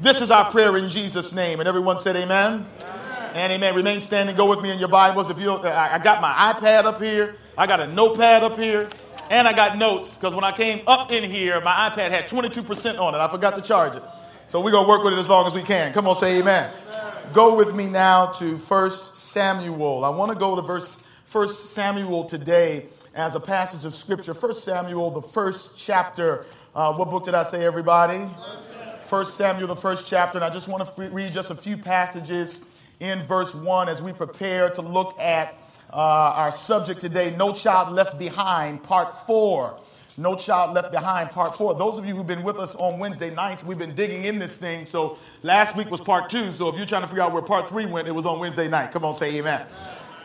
This 0.00 0.20
is 0.20 0.32
our 0.32 0.50
prayer 0.50 0.76
in 0.76 0.88
Jesus' 0.88 1.32
name. 1.32 1.60
And 1.60 1.68
everyone 1.68 1.98
said, 1.98 2.16
Amen. 2.16 2.66
amen. 2.82 2.97
And 3.34 3.52
amen. 3.52 3.74
Remain 3.74 4.00
standing. 4.00 4.34
Go 4.34 4.46
with 4.46 4.62
me 4.62 4.70
in 4.70 4.78
your 4.78 4.88
Bibles. 4.88 5.28
If 5.28 5.38
you 5.38 5.52
I 5.52 5.98
got 5.98 6.22
my 6.22 6.32
iPad 6.52 6.84
up 6.84 7.00
here, 7.00 7.36
I 7.58 7.66
got 7.66 7.78
a 7.78 7.86
notepad 7.86 8.42
up 8.42 8.58
here, 8.58 8.88
and 9.30 9.46
I 9.46 9.52
got 9.52 9.76
notes 9.76 10.16
because 10.16 10.34
when 10.34 10.44
I 10.44 10.52
came 10.52 10.82
up 10.86 11.10
in 11.12 11.28
here, 11.28 11.60
my 11.60 11.90
iPad 11.90 12.10
had 12.10 12.26
22% 12.26 12.98
on 12.98 13.14
it. 13.14 13.18
I 13.18 13.28
forgot 13.28 13.54
to 13.56 13.62
charge 13.62 13.96
it. 13.96 14.02
So 14.48 14.62
we're 14.62 14.70
going 14.70 14.84
to 14.84 14.88
work 14.88 15.04
with 15.04 15.12
it 15.12 15.18
as 15.18 15.28
long 15.28 15.46
as 15.46 15.52
we 15.52 15.62
can. 15.62 15.92
Come 15.92 16.08
on, 16.08 16.14
say 16.14 16.38
amen. 16.38 16.72
amen. 16.94 17.12
Go 17.34 17.54
with 17.54 17.74
me 17.74 17.86
now 17.86 18.26
to 18.32 18.56
1 18.56 18.90
Samuel. 18.90 20.06
I 20.06 20.08
want 20.08 20.32
to 20.32 20.38
go 20.38 20.56
to 20.56 20.62
verse 20.62 21.04
1 21.30 21.48
Samuel 21.48 22.24
today 22.24 22.86
as 23.14 23.34
a 23.34 23.40
passage 23.40 23.84
of 23.84 23.92
scripture. 23.92 24.32
1 24.32 24.54
Samuel, 24.54 25.10
the 25.10 25.20
first 25.20 25.76
chapter. 25.76 26.46
Uh, 26.74 26.94
what 26.94 27.10
book 27.10 27.24
did 27.24 27.34
I 27.34 27.42
say, 27.42 27.66
everybody? 27.66 28.18
1 28.18 29.24
Samuel, 29.26 29.68
the 29.68 29.76
first 29.76 30.06
chapter. 30.06 30.38
And 30.38 30.44
I 30.44 30.50
just 30.50 30.68
want 30.68 30.88
to 30.88 31.10
read 31.10 31.30
just 31.30 31.50
a 31.50 31.54
few 31.54 31.76
passages 31.76 32.77
in 33.00 33.22
verse 33.22 33.54
1 33.54 33.88
as 33.88 34.02
we 34.02 34.12
prepare 34.12 34.70
to 34.70 34.82
look 34.82 35.18
at 35.18 35.54
uh, 35.92 35.96
our 35.96 36.50
subject 36.50 37.00
today 37.00 37.34
No 37.36 37.52
Child 37.52 37.94
Left 37.94 38.18
Behind, 38.18 38.82
part 38.82 39.16
4. 39.16 39.78
No 40.18 40.34
Child 40.34 40.74
Left 40.74 40.90
Behind, 40.90 41.30
part 41.30 41.54
four. 41.54 41.76
Those 41.76 41.96
of 41.96 42.04
you 42.04 42.12
who've 42.12 42.26
been 42.26 42.42
with 42.42 42.58
us 42.58 42.74
on 42.74 42.98
Wednesday 42.98 43.32
nights, 43.32 43.62
we've 43.62 43.78
been 43.78 43.94
digging 43.94 44.24
in 44.24 44.40
this 44.40 44.56
thing. 44.56 44.84
So 44.84 45.16
last 45.44 45.76
week 45.76 45.92
was 45.92 46.00
part 46.00 46.28
two. 46.28 46.50
So 46.50 46.68
if 46.68 46.76
you're 46.76 46.86
trying 46.86 47.02
to 47.02 47.06
figure 47.08 47.22
out 47.22 47.32
where 47.32 47.40
part 47.40 47.68
three 47.68 47.86
went, 47.86 48.08
it 48.08 48.12
was 48.12 48.26
on 48.26 48.40
Wednesday 48.40 48.66
night. 48.66 48.90
Come 48.90 49.04
on, 49.04 49.14
say 49.14 49.36
amen. 49.36 49.64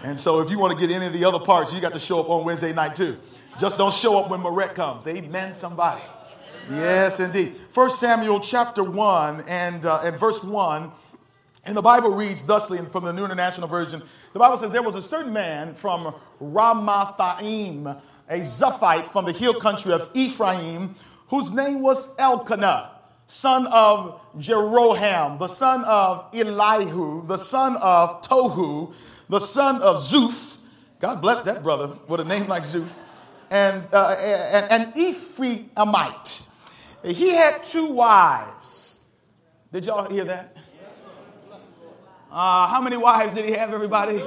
And 0.01 0.19
so 0.19 0.41
if 0.41 0.49
you 0.49 0.57
want 0.57 0.77
to 0.77 0.87
get 0.87 0.93
any 0.93 1.05
of 1.05 1.13
the 1.13 1.23
other 1.23 1.39
parts, 1.39 1.71
you 1.71 1.79
got 1.79 1.93
to 1.93 1.99
show 1.99 2.19
up 2.19 2.29
on 2.29 2.43
Wednesday 2.43 2.73
night 2.73 2.95
too. 2.95 3.17
Just 3.59 3.77
don't 3.77 3.93
show 3.93 4.17
up 4.17 4.31
when 4.31 4.41
Marette 4.41 4.73
comes. 4.73 5.07
Amen, 5.07 5.53
somebody. 5.53 6.01
Yes, 6.71 7.19
indeed. 7.19 7.55
First 7.69 7.99
Samuel 7.99 8.39
chapter 8.39 8.83
1 8.83 9.41
and, 9.47 9.85
uh, 9.85 10.01
and 10.03 10.17
verse 10.17 10.43
1. 10.43 10.91
And 11.65 11.77
the 11.77 11.81
Bible 11.81 12.09
reads 12.09 12.43
thusly 12.43 12.77
from 12.79 13.05
the 13.05 13.13
New 13.13 13.23
International 13.23 13.67
Version. 13.67 14.01
The 14.33 14.39
Bible 14.39 14.57
says 14.57 14.71
there 14.71 14.83
was 14.83 14.95
a 14.95 15.01
certain 15.01 15.31
man 15.31 15.75
from 15.75 16.13
Ramathaim 16.41 18.01
a 18.29 18.39
Zuphite 18.39 19.07
from 19.07 19.25
the 19.25 19.31
hill 19.31 19.53
country 19.53 19.91
of 19.91 20.09
Ephraim, 20.13 20.95
whose 21.27 21.53
name 21.53 21.81
was 21.81 22.15
Elkanah, 22.17 22.91
son 23.25 23.67
of 23.67 24.21
Jeroham, 24.37 25.39
the 25.39 25.47
son 25.47 25.83
of 25.83 26.33
Elihu, 26.33 27.25
the 27.27 27.37
son 27.37 27.77
of 27.77 28.21
Tohu, 28.21 28.93
the 29.29 29.39
son 29.39 29.81
of 29.81 29.97
Zuph. 29.97 30.61
God 30.99 31.21
bless 31.21 31.43
that 31.43 31.63
brother 31.63 31.97
with 32.07 32.21
a 32.21 32.25
name 32.25 32.47
like 32.47 32.63
Zuph. 32.63 32.91
And, 33.49 33.83
uh, 33.93 34.15
and 34.69 34.93
Ephraimite. 34.95 36.47
He 37.03 37.35
had 37.35 37.61
two 37.63 37.87
wives. 37.87 39.05
Did 39.71 39.85
y'all 39.85 40.09
hear 40.09 40.25
that? 40.25 40.55
Uh, 42.33 42.65
how 42.65 42.81
many 42.81 42.97
wives 42.97 43.35
did 43.35 43.45
he 43.45 43.51
have, 43.51 43.71
everybody? 43.71 44.19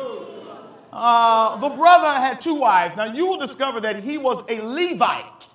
Uh, 0.93 1.57
the 1.57 1.69
brother 1.71 2.21
had 2.21 2.41
two 2.41 2.55
wives. 2.55 2.95
Now 2.95 3.07
you 3.07 3.27
will 3.27 3.37
discover 3.37 3.81
that 3.81 3.97
he 3.97 4.17
was 4.17 4.49
a 4.49 4.61
Levite. 4.61 5.49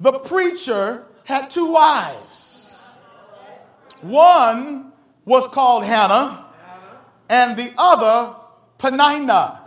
The 0.00 0.18
preacher 0.18 1.04
had 1.22 1.48
two 1.48 1.70
wives. 1.70 2.98
One 4.02 4.90
was 5.24 5.46
called 5.46 5.84
Hannah, 5.84 6.46
and 7.28 7.56
the 7.56 7.72
other 7.78 8.34
Peninnah. 8.78 9.62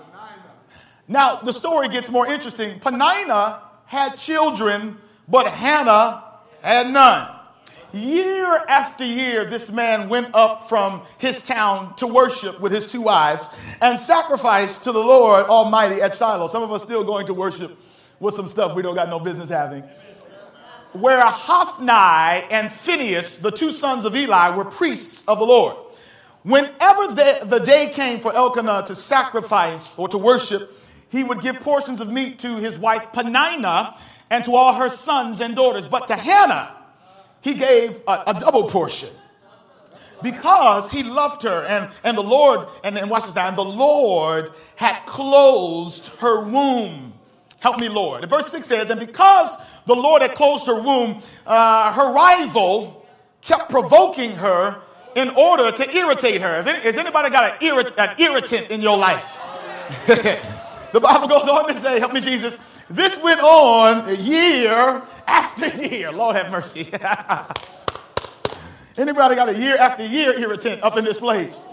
Now 1.07 1.37
the 1.37 1.53
story 1.53 1.87
gets 1.87 2.11
more 2.11 2.27
interesting. 2.27 2.81
Peninnah 2.81 3.61
had 3.85 4.17
children, 4.17 4.97
but 5.29 5.47
Hannah 5.47 6.25
had 6.61 6.91
none. 6.91 7.38
Year 7.91 8.63
after 8.67 9.03
year, 9.03 9.45
this 9.45 9.71
man 9.71 10.09
went 10.09 10.35
up 10.35 10.69
from 10.69 11.01
his 11.17 11.41
town 11.41 11.95
to 11.95 12.05
worship 12.05 12.59
with 12.59 12.71
his 12.71 12.85
two 12.85 13.01
wives 13.01 13.55
and 13.81 13.97
sacrifice 13.97 14.77
to 14.79 14.91
the 14.91 14.99
Lord 14.99 15.45
Almighty 15.45 16.01
at 16.01 16.13
Shiloh. 16.13 16.47
Some 16.47 16.61
of 16.61 16.71
us 16.71 16.83
still 16.83 17.03
going 17.03 17.25
to 17.27 17.33
worship 17.33 17.75
with 18.19 18.35
some 18.35 18.47
stuff 18.47 18.75
we 18.75 18.83
don't 18.83 18.95
got 18.95 19.09
no 19.09 19.19
business 19.19 19.49
having. 19.49 19.83
Where 20.93 21.21
Hophni 21.25 22.47
and 22.51 22.71
Phinehas, 22.71 23.39
the 23.39 23.51
two 23.51 23.71
sons 23.71 24.05
of 24.05 24.15
Eli, 24.15 24.55
were 24.55 24.65
priests 24.65 25.27
of 25.27 25.39
the 25.39 25.45
Lord. 25.45 25.75
Whenever 26.43 27.07
the, 27.07 27.39
the 27.45 27.59
day 27.59 27.89
came 27.89 28.19
for 28.19 28.33
Elkanah 28.35 28.83
to 28.85 28.95
sacrifice 28.95 29.97
or 29.97 30.07
to 30.09 30.17
worship, 30.17 30.71
he 31.09 31.23
would 31.23 31.41
give 31.41 31.59
portions 31.59 32.01
of 32.01 32.11
meat 32.11 32.39
to 32.39 32.57
his 32.57 32.77
wife 32.77 33.11
Peninnah 33.11 33.95
and 34.29 34.43
to 34.43 34.55
all 34.55 34.73
her 34.73 34.89
sons 34.89 35.41
and 35.41 35.55
daughters. 35.55 35.87
But 35.87 36.07
to 36.07 36.15
Hannah, 36.15 36.75
he 37.41 37.53
gave 37.55 38.01
a, 38.07 38.23
a 38.27 38.33
double 38.39 38.69
portion 38.69 39.09
because 40.21 40.91
he 40.91 41.03
loved 41.03 41.43
her 41.43 41.63
and, 41.63 41.89
and 42.03 42.17
the 42.17 42.23
Lord, 42.23 42.67
and, 42.83 42.97
and 42.97 43.09
watch 43.09 43.25
this 43.25 43.35
now, 43.35 43.47
and 43.47 43.57
the 43.57 43.63
Lord 43.63 44.49
had 44.75 45.05
closed 45.05 46.15
her 46.15 46.41
womb. 46.41 47.13
Help 47.61 47.79
me, 47.79 47.89
Lord. 47.89 48.23
And 48.23 48.29
verse 48.29 48.47
6 48.47 48.65
says, 48.65 48.89
And 48.89 48.99
because 48.99 49.65
the 49.85 49.95
Lord 49.95 50.21
had 50.21 50.35
closed 50.35 50.67
her 50.67 50.81
womb, 50.81 51.21
uh, 51.45 51.91
her 51.91 52.13
rival 52.13 53.05
kept 53.41 53.69
provoking 53.69 54.31
her 54.31 54.81
in 55.15 55.29
order 55.31 55.71
to 55.71 55.95
irritate 55.95 56.41
her. 56.41 56.63
Has 56.63 56.97
anybody 56.97 57.29
got 57.29 57.61
an, 57.61 57.93
an 57.97 58.15
irritant 58.19 58.69
in 58.69 58.81
your 58.81 58.97
life? 58.97 59.41
the 60.93 60.99
Bible 60.99 61.27
goes 61.27 61.47
on 61.47 61.67
to 61.67 61.73
say, 61.73 61.99
Help 61.99 62.13
me, 62.13 62.21
Jesus. 62.21 62.57
This 62.89 63.21
went 63.21 63.41
on 63.41 64.09
a 64.09 64.13
year 64.13 65.01
after 65.29 65.67
year. 65.85 66.11
Lord 66.11 66.35
have 66.35 66.51
mercy. 66.51 66.89
Anybody 68.97 69.35
got 69.35 69.49
a 69.49 69.57
year 69.57 69.77
after 69.77 70.03
year 70.03 70.37
irritant 70.37 70.83
up 70.83 70.97
in 70.97 71.05
this 71.05 71.17
place? 71.17 71.67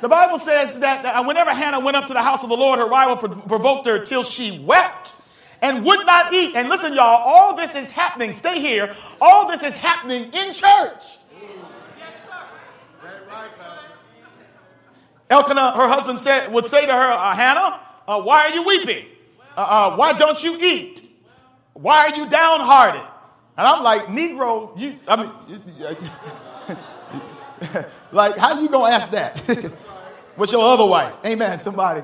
The 0.00 0.08
Bible 0.08 0.38
says 0.38 0.80
that 0.80 1.26
whenever 1.26 1.50
Hannah 1.50 1.80
went 1.80 1.96
up 1.96 2.06
to 2.06 2.14
the 2.14 2.22
house 2.22 2.42
of 2.42 2.48
the 2.48 2.56
Lord, 2.56 2.78
her 2.78 2.88
rival 2.88 3.16
provoked 3.16 3.86
her 3.86 3.98
till 4.04 4.22
she 4.22 4.58
wept 4.60 5.20
and 5.60 5.84
would 5.84 6.06
not 6.06 6.32
eat. 6.32 6.54
And 6.54 6.68
listen, 6.68 6.94
y'all, 6.94 7.22
all 7.22 7.56
this 7.56 7.74
is 7.74 7.90
happening. 7.90 8.32
Stay 8.32 8.60
here. 8.60 8.94
All 9.20 9.48
this 9.48 9.62
is 9.62 9.74
happening 9.74 10.32
in 10.32 10.52
church. 10.52 11.18
Yes, 11.98 12.14
sir. 12.24 13.48
Elkanah, 15.30 15.72
her 15.72 15.88
husband, 15.88 16.18
said, 16.18 16.52
would 16.52 16.64
say 16.64 16.86
to 16.86 16.92
her, 16.92 17.10
uh, 17.10 17.34
Hannah, 17.34 17.80
uh, 18.06 18.22
why 18.22 18.46
are 18.46 18.50
you 18.50 18.62
weeping? 18.62 19.04
Uh, 19.56 19.60
uh, 19.60 19.96
why 19.96 20.12
don't 20.12 20.42
you 20.42 20.56
eat? 20.60 21.07
Why 21.80 22.08
are 22.08 22.16
you 22.16 22.28
downhearted? 22.28 23.02
And 23.56 23.66
I'm 23.66 23.84
like, 23.84 24.06
Negro, 24.06 24.76
you, 24.76 24.98
I 25.06 25.16
mean, 25.16 25.30
like, 28.12 28.36
how 28.36 28.60
you 28.60 28.68
gonna 28.68 28.92
ask 28.92 29.10
that 29.10 29.40
with 30.36 30.50
your 30.50 30.62
other 30.62 30.84
wife? 30.84 31.14
Amen, 31.24 31.56
somebody. 31.60 32.02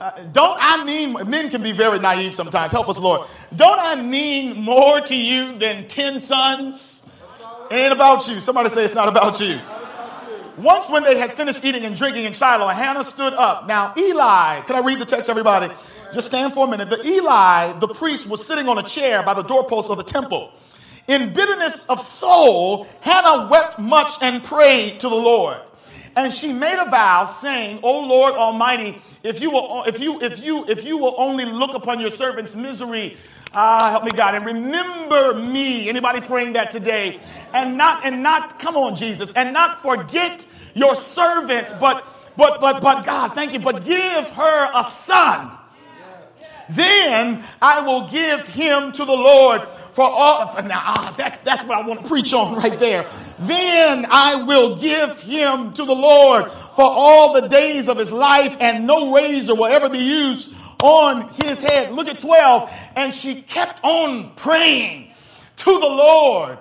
Uh, 0.00 0.10
don't 0.32 0.58
I 0.60 0.84
mean, 0.84 1.16
men 1.30 1.50
can 1.50 1.62
be 1.62 1.70
very 1.70 2.00
naive 2.00 2.34
sometimes. 2.34 2.72
Help 2.72 2.88
us, 2.88 2.98
Lord. 2.98 3.28
Don't 3.54 3.78
I 3.78 3.94
mean 3.94 4.60
more 4.60 5.00
to 5.00 5.14
you 5.16 5.56
than 5.56 5.86
10 5.86 6.18
sons? 6.18 7.08
It 7.70 7.76
ain't 7.76 7.92
about 7.92 8.26
you. 8.26 8.40
Somebody 8.40 8.70
say 8.70 8.84
it's 8.84 8.94
not 8.94 9.08
about 9.08 9.38
you. 9.40 9.60
Once, 10.56 10.90
when 10.90 11.04
they 11.04 11.18
had 11.18 11.32
finished 11.32 11.64
eating 11.64 11.84
and 11.84 11.94
drinking 11.94 12.24
in 12.24 12.32
Shiloh, 12.32 12.68
Hannah 12.68 13.04
stood 13.04 13.34
up. 13.34 13.68
Now, 13.68 13.92
Eli, 13.96 14.62
can 14.62 14.74
I 14.74 14.80
read 14.80 14.98
the 14.98 15.04
text, 15.04 15.30
everybody? 15.30 15.72
Just 16.12 16.28
stand 16.28 16.52
for 16.52 16.66
a 16.66 16.70
minute. 16.70 16.90
But 16.90 17.04
Eli, 17.04 17.78
the 17.78 17.88
priest, 17.88 18.30
was 18.30 18.46
sitting 18.46 18.68
on 18.68 18.78
a 18.78 18.82
chair 18.82 19.22
by 19.22 19.34
the 19.34 19.42
doorpost 19.42 19.90
of 19.90 19.96
the 19.96 20.04
temple. 20.04 20.52
In 21.08 21.32
bitterness 21.32 21.88
of 21.88 22.00
soul, 22.00 22.86
Hannah 23.00 23.48
wept 23.48 23.78
much 23.78 24.12
and 24.22 24.42
prayed 24.42 25.00
to 25.00 25.08
the 25.08 25.16
Lord. 25.16 25.58
And 26.16 26.32
she 26.32 26.52
made 26.52 26.78
a 26.80 26.90
vow, 26.90 27.26
saying, 27.26 27.80
O 27.82 28.00
Lord 28.00 28.34
Almighty, 28.34 29.00
if 29.22 29.40
you 29.40 29.50
will, 29.50 29.84
if 29.84 30.00
you, 30.00 30.20
if 30.22 30.42
you, 30.42 30.66
if 30.66 30.84
you 30.84 30.96
will 30.96 31.14
only 31.18 31.44
look 31.44 31.74
upon 31.74 32.00
your 32.00 32.10
servant's 32.10 32.56
misery, 32.56 33.16
ah, 33.52 33.90
help 33.90 34.04
me 34.04 34.10
God, 34.10 34.34
and 34.34 34.44
remember 34.44 35.34
me. 35.34 35.88
Anybody 35.88 36.22
praying 36.22 36.54
that 36.54 36.70
today? 36.70 37.20
And 37.52 37.76
not, 37.76 38.04
and 38.04 38.22
not, 38.22 38.58
come 38.58 38.76
on, 38.76 38.96
Jesus, 38.96 39.32
and 39.34 39.52
not 39.52 39.78
forget 39.78 40.46
your 40.74 40.94
servant, 40.94 41.74
but, 41.78 42.04
but, 42.36 42.60
but, 42.60 42.80
but 42.80 43.04
God, 43.04 43.32
thank 43.32 43.52
you, 43.52 43.60
but 43.60 43.84
give 43.84 44.30
her 44.30 44.70
a 44.74 44.84
son 44.84 45.55
then 46.70 47.44
I 47.62 47.80
will 47.82 48.08
give 48.08 48.46
him 48.48 48.92
to 48.92 49.04
the 49.04 49.12
Lord 49.12 49.66
for 49.68 50.04
all. 50.04 50.62
Now, 50.62 50.82
ah, 50.84 51.14
that's, 51.16 51.40
that's 51.40 51.64
what 51.64 51.78
I 51.78 51.86
want 51.86 52.02
to 52.02 52.08
preach 52.08 52.34
on 52.34 52.56
right 52.56 52.78
there. 52.78 53.06
Then 53.38 54.06
I 54.10 54.42
will 54.42 54.76
give 54.76 55.20
him 55.20 55.72
to 55.74 55.84
the 55.84 55.94
Lord 55.94 56.50
for 56.50 56.84
all 56.84 57.32
the 57.32 57.48
days 57.48 57.88
of 57.88 57.98
his 57.98 58.12
life, 58.12 58.56
and 58.60 58.86
no 58.86 59.14
razor 59.14 59.54
will 59.54 59.66
ever 59.66 59.88
be 59.88 59.98
used 59.98 60.56
on 60.82 61.28
his 61.42 61.62
head. 61.62 61.92
Look 61.92 62.08
at 62.08 62.20
12. 62.20 62.72
And 62.96 63.14
she 63.14 63.42
kept 63.42 63.82
on 63.82 64.34
praying 64.34 65.12
to 65.56 65.78
the 65.78 65.86
Lord. 65.86 66.58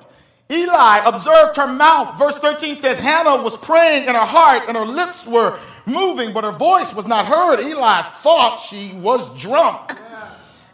Eli 0.50 0.98
observed 1.06 1.56
her 1.56 1.68
mouth. 1.68 2.18
Verse 2.20 2.38
13 2.38 2.76
says, 2.76 3.00
Hannah 3.00 3.42
was 3.42 3.58
praying 3.58 4.08
in 4.08 4.14
her 4.14 4.26
heart 4.26 4.64
and 4.68 4.78
her 4.78 4.86
lips 4.86 5.28
were 5.28 5.58
moving, 5.86 6.34
but 6.34 6.44
her 6.44 6.52
voice 6.52 6.96
was 6.96 7.08
not 7.08 7.26
heard. 7.26 7.60
Eli 7.60 8.02
thought 8.04 8.58
she 8.58 8.94
was 9.00 9.38
drunk 9.40 9.94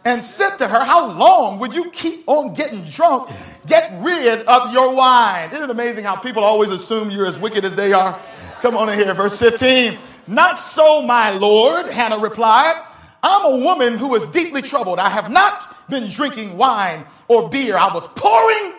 and 0.04 0.22
said 0.22 0.56
to 0.56 0.68
her, 0.68 0.84
How 0.84 1.10
long 1.12 1.58
will 1.58 1.72
you 1.72 1.90
keep 1.90 2.28
on 2.28 2.52
getting 2.52 2.84
drunk? 2.84 3.30
Get 3.66 3.90
rid 4.02 4.46
of 4.46 4.72
your 4.72 4.94
wine. 4.94 5.50
Isn't 5.50 5.62
it 5.62 5.70
amazing 5.70 6.04
how 6.04 6.16
people 6.16 6.44
always 6.44 6.70
assume 6.70 7.10
you're 7.10 7.26
as 7.26 7.38
wicked 7.38 7.64
as 7.64 7.74
they 7.74 7.92
are? 7.92 8.18
Come 8.60 8.76
on 8.76 8.90
in 8.90 8.98
here, 8.98 9.14
verse 9.14 9.38
15. 9.38 9.98
Not 10.26 10.58
so, 10.58 11.02
my 11.02 11.30
Lord, 11.30 11.86
Hannah 11.86 12.18
replied. 12.18 12.80
I'm 13.22 13.54
a 13.54 13.64
woman 13.64 13.96
who 13.96 14.14
is 14.16 14.28
deeply 14.28 14.62
troubled. 14.62 14.98
I 14.98 15.08
have 15.08 15.30
not 15.30 15.76
been 15.88 16.08
drinking 16.08 16.56
wine 16.56 17.06
or 17.28 17.48
beer. 17.48 17.76
I 17.76 17.92
was 17.94 18.06
pouring 18.08 18.74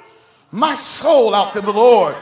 my 0.54 0.76
soul 0.76 1.34
out 1.34 1.54
to 1.54 1.62
the 1.62 1.74
Lord. 1.74 2.16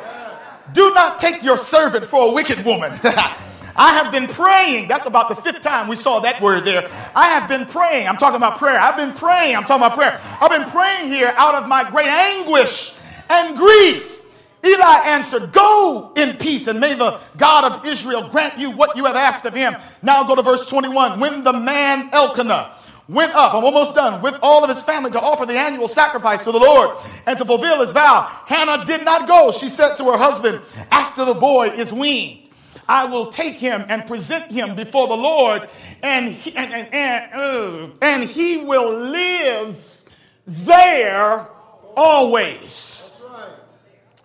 Do 0.74 0.94
not 0.94 1.20
take 1.20 1.44
your 1.44 1.58
servant 1.58 2.06
for 2.06 2.30
a 2.30 2.32
wicked 2.32 2.64
woman. 2.66 2.94
I 3.04 3.94
have 4.02 4.12
been 4.12 4.28
praying. 4.28 4.88
That's 4.88 5.06
about 5.06 5.30
the 5.30 5.36
fifth 5.36 5.62
time 5.62 5.88
we 5.88 5.98
saw 5.98 6.22
that 6.22 6.42
word 6.42 6.64
there. 6.64 6.88
I 7.14 7.28
have 7.30 7.50
been 7.50 7.66
praying. 7.66 8.08
I'm 8.08 8.18
talking 8.18 8.38
about 8.38 8.58
prayer. 8.58 8.80
I've 8.80 8.96
been 8.96 9.14
praying. 9.14 9.56
I'm 9.56 9.64
talking 9.64 9.86
about 9.86 9.98
prayer. 9.98 10.20
I've 10.42 10.50
been 10.50 10.70
praying 10.70 11.10
here 11.10 11.34
out 11.36 11.56
of 11.56 11.68
my 11.68 11.90
great 11.90 12.08
anguish 12.08 12.96
and 13.30 13.56
grief. 13.56 14.20
Eli 14.64 15.02
answered, 15.06 15.52
Go 15.52 16.14
in 16.16 16.38
peace, 16.38 16.68
and 16.68 16.80
may 16.80 16.94
the 16.94 17.20
God 17.36 17.72
of 17.72 17.86
Israel 17.86 18.30
grant 18.30 18.58
you 18.60 18.72
what 18.72 18.96
you 18.96 19.06
have 19.06 19.16
asked 19.16 19.46
of 19.46 19.54
him. 19.54 19.76
Now 20.02 20.24
go 20.24 20.36
to 20.36 20.42
verse 20.42 20.70
21. 20.70 21.20
When 21.20 21.44
the 21.44 21.54
man 21.54 22.10
Elkanah 22.14 22.72
went 23.12 23.34
up, 23.34 23.54
I'm 23.54 23.64
almost 23.64 23.96
done, 23.96 24.22
with 24.22 24.40
all 24.42 24.64
of 24.64 24.70
his 24.70 24.82
family 24.84 25.12
to 25.12 25.22
offer 25.22 25.46
the 25.46 25.58
annual 25.58 25.88
sacrifice 25.88 26.44
to 26.46 26.52
the 26.52 26.60
Lord 26.60 26.98
and 27.26 27.38
to 27.38 27.46
fulfill 27.46 27.82
his 27.82 27.94
vow, 27.94 28.24
Hannah 28.46 28.86
did 28.86 29.04
not 29.04 29.28
go. 29.28 29.52
She 29.52 29.70
said 29.70 29.96
to 29.98 30.06
her 30.06 30.18
husband, 30.18 30.62
After 30.92 31.26
the 31.26 31.34
boy 31.34 31.70
is 31.70 31.92
weaned, 31.92 32.50
I 32.88 33.06
will 33.06 33.28
take 33.28 33.56
him 33.56 33.86
and 33.88 34.06
present 34.08 34.52
him 34.52 34.76
before 34.76 35.08
the 35.08 35.18
Lord, 35.18 35.68
and 36.02 36.30
he, 36.30 36.56
and, 36.56 36.74
and, 36.74 36.94
and, 36.94 37.34
uh, 37.34 37.88
and 38.02 38.24
he 38.24 38.58
will 38.58 38.94
live 38.94 40.04
there 40.46 41.48
always. 41.96 43.26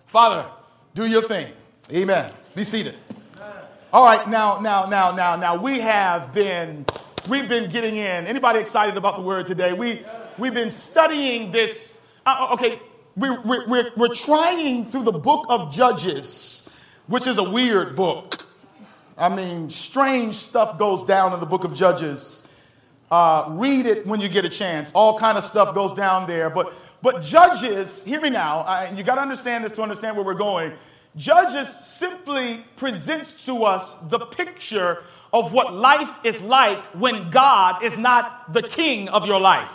Father, 0.07 0.45
do 0.95 1.05
your 1.05 1.21
thing. 1.21 1.51
Amen. 1.93 2.31
Be 2.55 2.63
seated. 2.63 2.95
All 3.93 4.03
right, 4.03 4.27
now, 4.27 4.59
now, 4.59 4.85
now, 4.89 5.11
now, 5.11 5.37
now, 5.37 5.61
we 5.61 5.79
have 5.79 6.33
been, 6.33 6.85
we've 7.27 7.49
been 7.49 7.69
getting 7.69 7.95
in. 7.95 8.25
Anybody 8.27 8.59
excited 8.59 8.97
about 8.97 9.15
the 9.15 9.21
word 9.21 9.45
today? 9.45 9.73
We, 9.73 10.01
we've 10.37 10.53
been 10.53 10.71
studying 10.71 11.51
this. 11.51 12.01
Uh, 12.25 12.49
okay, 12.53 12.79
we, 13.15 13.29
we, 13.29 13.65
we're, 13.65 13.91
we're 13.95 14.13
trying 14.13 14.85
through 14.85 15.03
the 15.03 15.11
book 15.11 15.45
of 15.49 15.73
Judges, 15.73 16.69
which 17.07 17.27
is 17.27 17.37
a 17.37 17.49
weird 17.49 17.95
book. 17.95 18.45
I 19.17 19.33
mean, 19.33 19.69
strange 19.69 20.35
stuff 20.35 20.77
goes 20.77 21.03
down 21.03 21.33
in 21.33 21.39
the 21.39 21.45
book 21.45 21.63
of 21.63 21.73
Judges. 21.73 22.51
Uh, 23.09 23.45
read 23.49 23.85
it 23.85 24.05
when 24.05 24.19
you 24.19 24.29
get 24.29 24.45
a 24.45 24.49
chance. 24.49 24.91
All 24.91 25.17
kind 25.17 25.37
of 25.37 25.43
stuff 25.43 25.73
goes 25.73 25.93
down 25.93 26.27
there. 26.27 26.49
But 26.49 26.73
but 27.01 27.21
Judges, 27.21 28.03
hear 28.03 28.19
me 28.19 28.29
now. 28.29 28.61
I, 28.61 28.91
you 28.91 29.03
got 29.03 29.15
to 29.15 29.21
understand 29.21 29.63
this 29.63 29.71
to 29.73 29.81
understand 29.81 30.17
where 30.17 30.25
we're 30.25 30.33
going. 30.33 30.73
Judges 31.15 31.67
simply 31.73 32.63
presents 32.75 33.45
to 33.45 33.63
us 33.63 33.95
the 33.95 34.19
picture 34.19 35.03
of 35.33 35.53
what 35.53 35.73
life 35.73 36.19
is 36.23 36.41
like 36.41 36.83
when 36.95 37.29
God 37.29 37.83
is 37.83 37.97
not 37.97 38.53
the 38.53 38.63
king 38.63 39.09
of 39.09 39.25
your 39.25 39.39
life. 39.39 39.73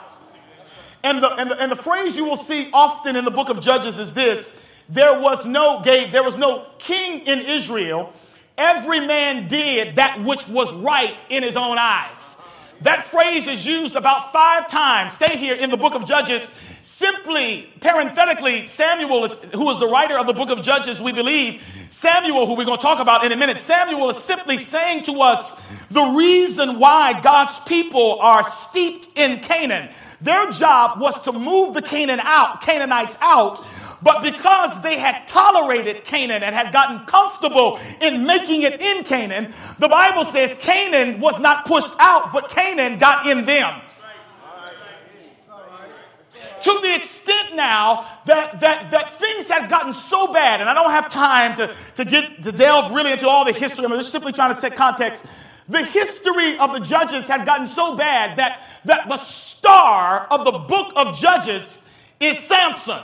And 1.05 1.23
the, 1.23 1.31
and 1.31 1.51
the, 1.51 1.61
and 1.61 1.73
the 1.73 1.77
phrase 1.77 2.17
you 2.17 2.25
will 2.25 2.37
see 2.37 2.71
often 2.73 3.17
in 3.17 3.25
the 3.25 3.31
book 3.31 3.49
of 3.49 3.61
Judges 3.61 3.99
is 3.99 4.15
this 4.15 4.61
there 4.89 5.21
was 5.21 5.47
no 5.47 5.81
gave, 5.83 6.13
there 6.13 6.23
was 6.23 6.37
no 6.37 6.67
king 6.79 7.27
in 7.27 7.41
Israel 7.41 8.13
every 8.59 9.01
man 9.01 9.49
did 9.49 9.97
that 9.97 10.23
which 10.23 10.47
was 10.49 10.73
right 10.75 11.25
in 11.31 11.43
his 11.43 11.57
own 11.57 11.79
eyes. 11.79 12.39
That 12.83 13.07
phrase 13.07 13.47
is 13.47 13.65
used 13.65 13.95
about 13.95 14.33
five 14.33 14.67
times. 14.67 15.13
Stay 15.15 15.37
here 15.37 15.55
in 15.55 15.71
the 15.71 15.77
book 15.77 15.95
of 15.95 16.05
Judges. 16.05 16.53
Simply, 16.83 17.69
parenthetically, 17.81 18.65
Samuel, 18.67 19.25
is, 19.25 19.43
who 19.53 19.71
is 19.71 19.79
the 19.79 19.87
writer 19.87 20.19
of 20.19 20.27
the 20.27 20.33
book 20.33 20.51
of 20.51 20.63
Judges, 20.63 21.01
we 21.01 21.13
believe, 21.13 21.63
Samuel, 21.91 22.47
who 22.47 22.57
we're 22.57 22.65
going 22.65 22.79
to 22.79 22.83
talk 22.83 22.99
about 22.99 23.25
in 23.25 23.31
a 23.31 23.37
minute, 23.37 23.61
Samuel 23.61 24.11
is 24.11 24.17
simply 24.17 24.59
saying 24.59 25.05
to 25.05 25.23
us 25.23 25.61
the 25.89 26.03
reason 26.03 26.81
why 26.81 27.21
God's 27.21 27.59
people 27.61 28.19
are 28.21 28.43
steeped 28.43 29.17
in 29.17 29.41
Canaan. 29.41 29.89
Their 30.21 30.51
job 30.51 31.01
was 31.01 31.23
to 31.23 31.33
move 31.33 31.75
the 31.75 31.83
Canaan 31.83 32.21
out, 32.21 32.63
Canaanites 32.63 33.17
out 33.21 33.65
but 34.03 34.23
because 34.23 34.83
they 34.83 34.99
had 34.99 35.27
tolerated 35.29 36.05
Canaan 36.05 36.43
and 36.43 36.55
had 36.55 36.73
gotten 36.73 37.07
comfortable 37.07 37.79
in 38.01 38.25
making 38.25 38.63
it 38.63 38.81
in 38.81 39.05
Canaan, 39.05 39.53
the 39.79 39.89
Bible 39.89 40.25
says 40.25 40.55
Canaan 40.61 41.21
was 41.21 41.39
not 41.39 41.67
pushed 41.67 41.95
out, 41.99 42.33
but 42.33 42.51
Canaan 42.51 42.99
got 42.99 43.27
in 43.27 43.45
them 43.45 43.81
to 46.63 46.79
the 46.81 46.95
extent 46.95 47.55
now 47.55 48.07
that, 48.27 48.61
that, 48.61 48.91
that 48.93 49.19
things 49.19 49.49
had 49.49 49.69
gotten 49.69 49.93
so 49.93 50.33
bad, 50.33 50.61
and 50.61 50.71
I 50.71 50.75
don't 50.75 50.91
have 50.91 51.09
time 51.09 51.57
to, 51.57 51.75
to 51.97 52.05
get 52.05 52.43
to 52.45 52.53
delve 52.53 52.93
really 52.93 53.13
into 53.13 53.29
all 53.29 53.45
the 53.45 53.53
history. 53.53 53.85
I'm 53.85 53.91
just 53.93 54.13
simply 54.13 54.33
trying 54.33 54.51
to 54.51 54.55
set 54.55 54.77
context. 54.77 55.27
The 55.69 55.85
history 55.85 56.59
of 56.59 56.73
the 56.73 56.81
judges 56.81 57.27
had 57.27 57.47
gotten 57.47 57.67
so 57.67 57.97
bad 57.97 58.39
that, 58.39 58.63
that 58.85 59.09
the 59.09 59.17
star 59.17 60.27
of 60.31 60.45
the 60.45 60.53
book 60.53 60.93
of 60.97 61.17
Judges 61.19 61.89
is 62.21 62.39
Samson. 62.39 63.01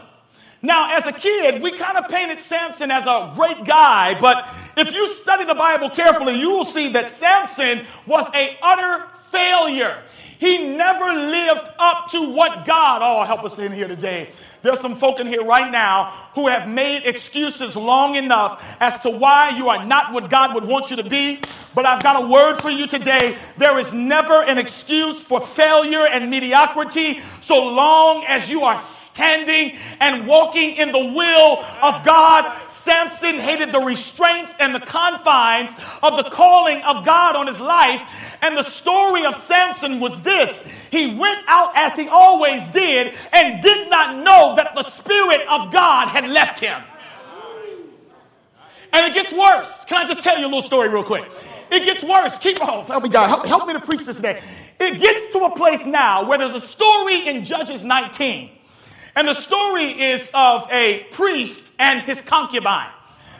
Now, 0.60 0.96
as 0.96 1.06
a 1.06 1.12
kid, 1.12 1.62
we 1.62 1.70
kind 1.70 1.96
of 1.96 2.08
painted 2.08 2.40
Samson 2.40 2.90
as 2.90 3.06
a 3.06 3.32
great 3.36 3.64
guy, 3.64 4.18
but 4.18 4.48
if 4.76 4.92
you 4.92 5.08
study 5.08 5.44
the 5.44 5.54
Bible 5.54 5.88
carefully, 5.88 6.34
you 6.34 6.50
will 6.50 6.64
see 6.64 6.88
that 6.92 7.08
Samson 7.08 7.86
was 8.06 8.26
a 8.34 8.58
utter 8.60 9.06
failure. 9.30 10.02
He 10.38 10.76
never 10.76 11.12
lived 11.12 11.68
up 11.78 12.08
to 12.10 12.32
what 12.32 12.64
God, 12.64 13.02
oh, 13.02 13.24
help 13.24 13.44
us 13.44 13.58
in 13.58 13.72
here 13.72 13.88
today. 13.88 14.30
There's 14.62 14.80
some 14.80 14.96
folk 14.96 15.18
in 15.18 15.26
here 15.26 15.44
right 15.44 15.70
now 15.70 16.10
who 16.34 16.46
have 16.46 16.68
made 16.68 17.04
excuses 17.04 17.76
long 17.76 18.14
enough 18.14 18.76
as 18.80 18.98
to 19.00 19.10
why 19.10 19.50
you 19.50 19.68
are 19.68 19.84
not 19.84 20.12
what 20.12 20.30
God 20.30 20.54
would 20.54 20.64
want 20.64 20.90
you 20.90 20.96
to 20.96 21.02
be. 21.08 21.40
But 21.74 21.86
I've 21.86 22.02
got 22.02 22.24
a 22.24 22.28
word 22.28 22.56
for 22.56 22.70
you 22.70 22.86
today. 22.86 23.36
There 23.56 23.78
is 23.78 23.92
never 23.92 24.42
an 24.42 24.58
excuse 24.58 25.22
for 25.22 25.40
failure 25.40 26.06
and 26.06 26.30
mediocrity 26.30 27.20
so 27.40 27.64
long 27.64 28.24
as 28.24 28.48
you 28.48 28.62
are 28.64 28.78
standing 29.18 29.76
and 29.98 30.28
walking 30.28 30.76
in 30.76 30.92
the 30.92 31.04
will 31.04 31.58
of 31.82 32.04
God. 32.04 32.56
Samson 32.70 33.34
hated 33.34 33.72
the 33.72 33.80
restraints 33.80 34.54
and 34.60 34.72
the 34.72 34.80
confines 34.80 35.74
of 36.04 36.16
the 36.16 36.30
calling 36.30 36.80
of 36.82 37.04
God 37.04 37.34
on 37.34 37.48
his 37.48 37.58
life. 37.58 38.00
And 38.40 38.56
the 38.56 38.62
story 38.62 39.26
of 39.26 39.34
Samson 39.34 39.98
was 39.98 40.22
this 40.22 40.62
he 40.92 41.16
went 41.16 41.44
out 41.48 41.72
as 41.74 41.96
he 41.96 42.06
always 42.06 42.70
did 42.70 43.12
and 43.32 43.60
did 43.60 43.90
not 43.90 44.24
know 44.24 44.54
that 44.54 44.76
the 44.76 44.84
Spirit 44.84 45.40
of 45.48 45.72
God 45.72 46.08
had 46.08 46.28
left 46.28 46.60
him. 46.60 46.80
And 48.92 49.04
it 49.04 49.14
gets 49.14 49.32
worse. 49.32 49.84
Can 49.84 49.98
I 49.98 50.06
just 50.06 50.22
tell 50.22 50.38
you 50.38 50.44
a 50.44 50.46
little 50.46 50.62
story 50.62 50.88
real 50.88 51.02
quick? 51.02 51.24
It 51.70 51.84
gets 51.84 52.04
worse. 52.04 52.38
Keep 52.38 52.66
on. 52.66 52.86
Help 52.86 53.02
me, 53.02 53.10
God. 53.10 53.26
Help, 53.28 53.46
help 53.46 53.66
me 53.66 53.74
to 53.74 53.80
preach 53.80 54.06
this 54.06 54.16
today. 54.16 54.40
It 54.80 54.98
gets 55.00 55.32
to 55.34 55.40
a 55.40 55.54
place 55.54 55.84
now 55.86 56.26
where 56.26 56.38
there's 56.38 56.54
a 56.54 56.60
story 56.60 57.26
in 57.26 57.44
Judges 57.44 57.82
19 57.82 58.57
and 59.18 59.26
the 59.26 59.34
story 59.34 60.00
is 60.00 60.30
of 60.32 60.68
a 60.70 61.02
priest 61.10 61.74
and 61.80 62.00
his 62.02 62.20
concubine. 62.20 62.88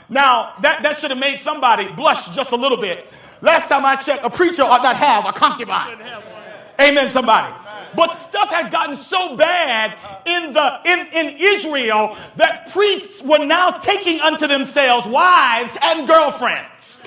Now, 0.08 0.54
that, 0.62 0.82
that 0.82 0.98
should 0.98 1.10
have 1.10 1.20
made 1.20 1.38
somebody 1.38 1.86
blush 1.86 2.34
just 2.34 2.50
a 2.50 2.56
little 2.56 2.78
bit. 2.78 3.06
Last 3.42 3.68
time 3.68 3.86
I 3.86 3.94
checked, 3.94 4.24
a 4.24 4.30
preacher 4.30 4.62
ought 4.62 4.82
not 4.82 4.96
have 4.96 5.24
a 5.24 5.32
concubine. 5.32 6.02
Amen, 6.80 7.08
somebody. 7.08 7.54
But 7.94 8.08
stuff 8.08 8.52
had 8.52 8.72
gotten 8.72 8.96
so 8.96 9.36
bad 9.36 9.94
in 10.26 10.52
the 10.52 10.80
in, 10.84 11.06
in 11.12 11.36
Israel 11.38 12.16
that 12.34 12.72
priests 12.72 13.22
were 13.22 13.44
now 13.46 13.70
taking 13.70 14.18
unto 14.18 14.48
themselves 14.48 15.06
wives 15.06 15.78
and 15.80 16.08
girlfriends. 16.08 17.04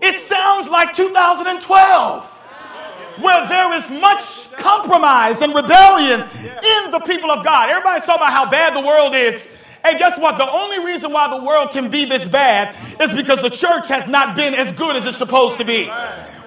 It 0.00 0.14
sounds 0.14 0.68
like 0.68 0.92
2012 0.92 2.37
where 3.20 3.46
there 3.48 3.72
is 3.74 3.90
much 3.90 4.52
compromise 4.52 5.40
and 5.40 5.54
rebellion 5.54 6.20
in 6.20 6.90
the 6.90 7.00
people 7.06 7.30
of 7.30 7.44
God. 7.44 7.70
Everybody's 7.70 8.04
talking 8.04 8.22
about 8.22 8.32
how 8.32 8.50
bad 8.50 8.74
the 8.74 8.86
world 8.86 9.14
is. 9.14 9.54
And 9.84 9.98
guess 9.98 10.18
what? 10.18 10.38
The 10.38 10.50
only 10.50 10.84
reason 10.84 11.12
why 11.12 11.28
the 11.36 11.42
world 11.44 11.70
can 11.70 11.90
be 11.90 12.04
this 12.04 12.26
bad 12.26 12.74
is 13.00 13.12
because 13.12 13.40
the 13.40 13.50
church 13.50 13.88
has 13.88 14.08
not 14.08 14.36
been 14.36 14.54
as 14.54 14.70
good 14.72 14.96
as 14.96 15.06
it's 15.06 15.18
supposed 15.18 15.58
to 15.58 15.64
be. 15.64 15.86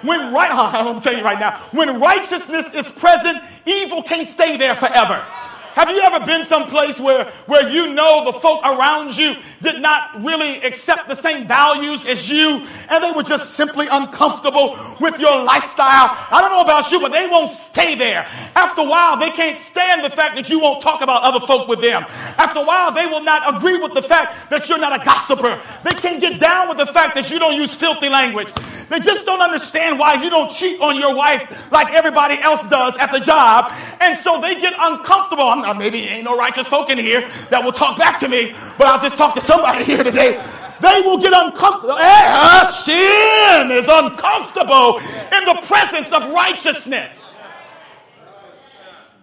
When 0.01 0.33
right, 0.33 0.51
I'm 0.53 0.99
telling 1.01 1.19
you 1.19 1.25
right 1.25 1.39
now, 1.39 1.57
when 1.71 1.99
righteousness 1.99 2.73
is 2.73 2.91
present, 2.91 3.39
evil 3.65 4.03
can't 4.03 4.27
stay 4.27 4.57
there 4.57 4.75
forever. 4.75 5.25
Have 5.73 5.89
you 5.89 6.01
ever 6.01 6.25
been 6.25 6.43
someplace 6.43 6.99
where, 6.99 7.25
where 7.45 7.69
you 7.69 7.93
know 7.93 8.25
the 8.25 8.33
folk 8.33 8.61
around 8.63 9.17
you 9.17 9.35
did 9.61 9.81
not 9.81 10.21
really 10.23 10.61
accept 10.63 11.07
the 11.07 11.15
same 11.15 11.47
values 11.47 12.05
as 12.05 12.29
you 12.29 12.65
and 12.89 13.03
they 13.03 13.11
were 13.11 13.23
just 13.23 13.53
simply 13.53 13.87
uncomfortable 13.89 14.77
with 14.99 15.17
your 15.19 15.43
lifestyle? 15.43 16.15
I 16.31 16.41
don't 16.41 16.51
know 16.51 16.61
about 16.61 16.91
you, 16.91 16.99
but 16.99 17.11
they 17.11 17.27
won't 17.27 17.51
stay 17.51 17.95
there. 17.95 18.27
After 18.55 18.81
a 18.81 18.85
while, 18.85 19.17
they 19.17 19.31
can't 19.31 19.57
stand 19.57 20.03
the 20.03 20.09
fact 20.09 20.35
that 20.35 20.49
you 20.49 20.59
won't 20.59 20.81
talk 20.81 21.01
about 21.01 21.23
other 21.23 21.39
folk 21.39 21.67
with 21.67 21.79
them. 21.79 22.03
After 22.37 22.59
a 22.59 22.65
while, 22.65 22.91
they 22.91 23.05
will 23.05 23.23
not 23.23 23.55
agree 23.55 23.77
with 23.79 23.93
the 23.93 24.01
fact 24.01 24.49
that 24.49 24.67
you're 24.67 24.77
not 24.77 24.99
a 24.99 25.03
gossiper. 25.05 25.61
They 25.83 25.91
can't 25.91 26.19
get 26.19 26.39
down 26.39 26.67
with 26.67 26.77
the 26.77 26.85
fact 26.85 27.15
that 27.15 27.31
you 27.31 27.39
don't 27.39 27.55
use 27.55 27.75
filthy 27.75 28.09
language. 28.09 28.53
They 28.89 28.99
just 28.99 29.25
don't 29.25 29.41
understand 29.41 29.97
why 29.97 30.21
you 30.21 30.29
don't 30.29 30.51
cheat 30.51 30.81
on 30.81 30.99
your 30.99 31.15
wife 31.15 31.71
like 31.71 31.93
everybody 31.93 32.37
else 32.41 32.69
does 32.69 32.97
at 32.97 33.11
the 33.11 33.19
job. 33.19 33.71
And 34.01 34.17
so 34.17 34.41
they 34.41 34.55
get 34.55 34.73
uncomfortable. 34.77 35.45
I'm 35.45 35.60
not, 35.61 35.77
maybe 35.77 35.99
ain't 35.99 36.23
no 36.23 36.37
righteous 36.37 36.67
folk 36.67 36.89
in 36.89 36.97
here 36.97 37.27
that 37.49 37.63
will 37.63 37.71
talk 37.71 37.97
back 37.97 38.19
to 38.19 38.27
me, 38.27 38.53
but 38.77 38.87
I'll 38.87 38.99
just 38.99 39.17
talk 39.17 39.33
to 39.35 39.41
somebody 39.41 39.83
here 39.91 40.03
today. 40.03 40.41
They 40.81 41.01
will 41.05 41.19
get 41.19 41.33
uncomfortable. 41.33 41.97
Eh, 41.99 42.65
sin 42.65 43.71
is 43.71 43.87
uncomfortable 43.87 44.97
in 44.97 45.45
the 45.45 45.61
presence 45.65 46.11
of 46.11 46.31
righteousness. 46.31 47.37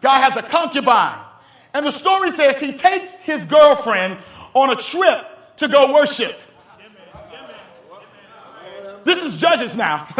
Guy 0.00 0.18
has 0.20 0.36
a 0.36 0.42
concubine. 0.42 1.18
And 1.74 1.84
the 1.84 1.90
story 1.90 2.30
says 2.30 2.58
he 2.58 2.72
takes 2.72 3.18
his 3.18 3.44
girlfriend 3.44 4.18
on 4.54 4.70
a 4.70 4.76
trip 4.76 5.26
to 5.56 5.68
go 5.68 5.92
worship. 5.92 6.38
This 9.04 9.22
is 9.22 9.36
judges 9.36 9.76
now. 9.76 10.06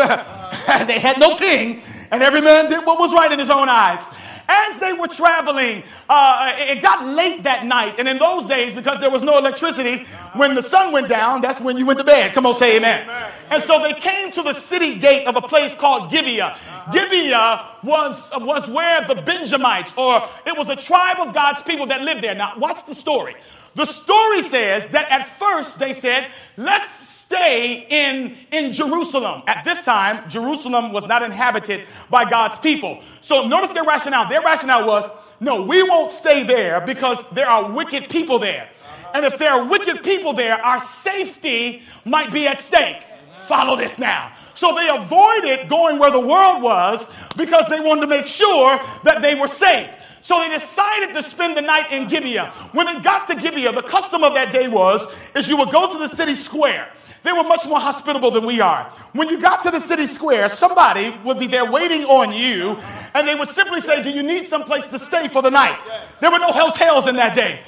they 0.86 0.98
had 0.98 1.18
no 1.18 1.36
king, 1.36 1.82
and 2.10 2.22
every 2.22 2.40
man 2.40 2.70
did 2.70 2.86
what 2.86 2.98
was 2.98 3.12
right 3.12 3.30
in 3.30 3.38
his 3.38 3.50
own 3.50 3.68
eyes. 3.68 4.08
As 4.48 4.80
they 4.80 4.94
were 4.94 5.08
traveling, 5.08 5.82
uh, 6.08 6.52
it 6.56 6.80
got 6.80 7.06
late 7.06 7.42
that 7.42 7.66
night. 7.66 7.96
And 7.98 8.08
in 8.08 8.16
those 8.16 8.46
days, 8.46 8.74
because 8.74 8.98
there 8.98 9.10
was 9.10 9.22
no 9.22 9.36
electricity, 9.36 10.06
when 10.34 10.54
the 10.54 10.62
sun 10.62 10.92
went 10.92 11.08
down, 11.08 11.42
that's 11.42 11.60
when 11.60 11.76
you 11.76 11.84
went 11.84 11.98
to 11.98 12.04
bed. 12.04 12.32
Come 12.32 12.46
on, 12.46 12.54
say 12.54 12.78
amen. 12.78 13.02
amen. 13.02 13.30
And 13.50 13.62
so 13.62 13.82
they 13.82 13.92
came 13.92 14.30
to 14.32 14.42
the 14.42 14.54
city 14.54 14.98
gate 14.98 15.26
of 15.26 15.36
a 15.36 15.42
place 15.42 15.74
called 15.74 16.10
Gibeah. 16.10 16.46
Uh-huh. 16.46 16.92
Gibeah 16.92 17.66
was, 17.82 18.30
was 18.36 18.66
where 18.68 19.06
the 19.06 19.16
Benjamites, 19.16 19.92
or 19.98 20.26
it 20.46 20.56
was 20.56 20.70
a 20.70 20.76
tribe 20.76 21.18
of 21.20 21.34
God's 21.34 21.62
people 21.62 21.86
that 21.86 22.00
lived 22.00 22.22
there. 22.22 22.34
Now, 22.34 22.54
watch 22.58 22.86
the 22.86 22.94
story. 22.94 23.36
The 23.74 23.84
story 23.84 24.42
says 24.42 24.86
that 24.88 25.10
at 25.10 25.28
first 25.28 25.78
they 25.78 25.92
said, 25.92 26.30
let's 26.56 26.90
stay 27.28 27.86
in, 27.90 28.34
in 28.50 28.72
Jerusalem. 28.72 29.42
At 29.46 29.62
this 29.62 29.82
time, 29.82 30.28
Jerusalem 30.30 30.92
was 30.92 31.06
not 31.06 31.22
inhabited 31.22 31.86
by 32.08 32.28
God's 32.28 32.58
people. 32.58 33.02
So 33.20 33.46
notice 33.46 33.72
their 33.72 33.84
rationale. 33.84 34.30
Their 34.30 34.40
rationale 34.40 34.86
was 34.86 35.10
no, 35.38 35.62
we 35.62 35.82
won't 35.82 36.10
stay 36.10 36.44
there 36.44 36.80
because 36.80 37.28
there 37.30 37.46
are 37.46 37.70
wicked 37.70 38.08
people 38.08 38.38
there. 38.38 38.70
And 39.12 39.26
if 39.26 39.36
there 39.36 39.50
are 39.50 39.68
wicked 39.68 40.02
people 40.02 40.32
there, 40.32 40.54
our 40.64 40.80
safety 40.80 41.82
might 42.06 42.32
be 42.32 42.46
at 42.46 42.60
stake. 42.60 43.04
Follow 43.46 43.76
this 43.76 43.98
now. 43.98 44.32
So 44.54 44.74
they 44.74 44.88
avoided 44.88 45.68
going 45.68 45.98
where 45.98 46.10
the 46.10 46.26
world 46.26 46.62
was 46.62 47.12
because 47.36 47.68
they 47.68 47.78
wanted 47.78 48.02
to 48.02 48.06
make 48.06 48.26
sure 48.26 48.80
that 49.04 49.20
they 49.20 49.34
were 49.34 49.48
safe. 49.48 49.90
So 50.22 50.40
they 50.40 50.48
decided 50.48 51.12
to 51.12 51.22
spend 51.22 51.58
the 51.58 51.62
night 51.62 51.92
in 51.92 52.08
Gibeah. 52.08 52.52
When 52.72 52.86
they 52.86 53.00
got 53.00 53.26
to 53.28 53.34
Gibeah, 53.34 53.72
the 53.72 53.82
custom 53.82 54.24
of 54.24 54.32
that 54.32 54.50
day 54.50 54.68
was 54.68 55.06
is 55.34 55.46
you 55.46 55.58
would 55.58 55.70
go 55.70 55.90
to 55.90 55.98
the 55.98 56.08
city 56.08 56.34
square 56.34 56.88
they 57.22 57.32
were 57.32 57.42
much 57.44 57.66
more 57.66 57.80
hospitable 57.80 58.30
than 58.30 58.46
we 58.46 58.60
are. 58.60 58.84
When 59.12 59.28
you 59.28 59.40
got 59.40 59.62
to 59.62 59.70
the 59.70 59.80
city 59.80 60.06
square, 60.06 60.48
somebody 60.48 61.14
would 61.24 61.38
be 61.38 61.46
there 61.46 61.70
waiting 61.70 62.04
on 62.04 62.32
you, 62.32 62.78
and 63.14 63.26
they 63.26 63.34
would 63.34 63.48
simply 63.48 63.80
say, 63.80 64.02
Do 64.02 64.10
you 64.10 64.22
need 64.22 64.46
some 64.46 64.64
place 64.64 64.90
to 64.90 64.98
stay 64.98 65.28
for 65.28 65.42
the 65.42 65.50
night? 65.50 65.78
There 66.20 66.30
were 66.30 66.38
no 66.38 66.52
hotels 66.52 67.06
in 67.06 67.16
that 67.16 67.34
day. 67.34 67.60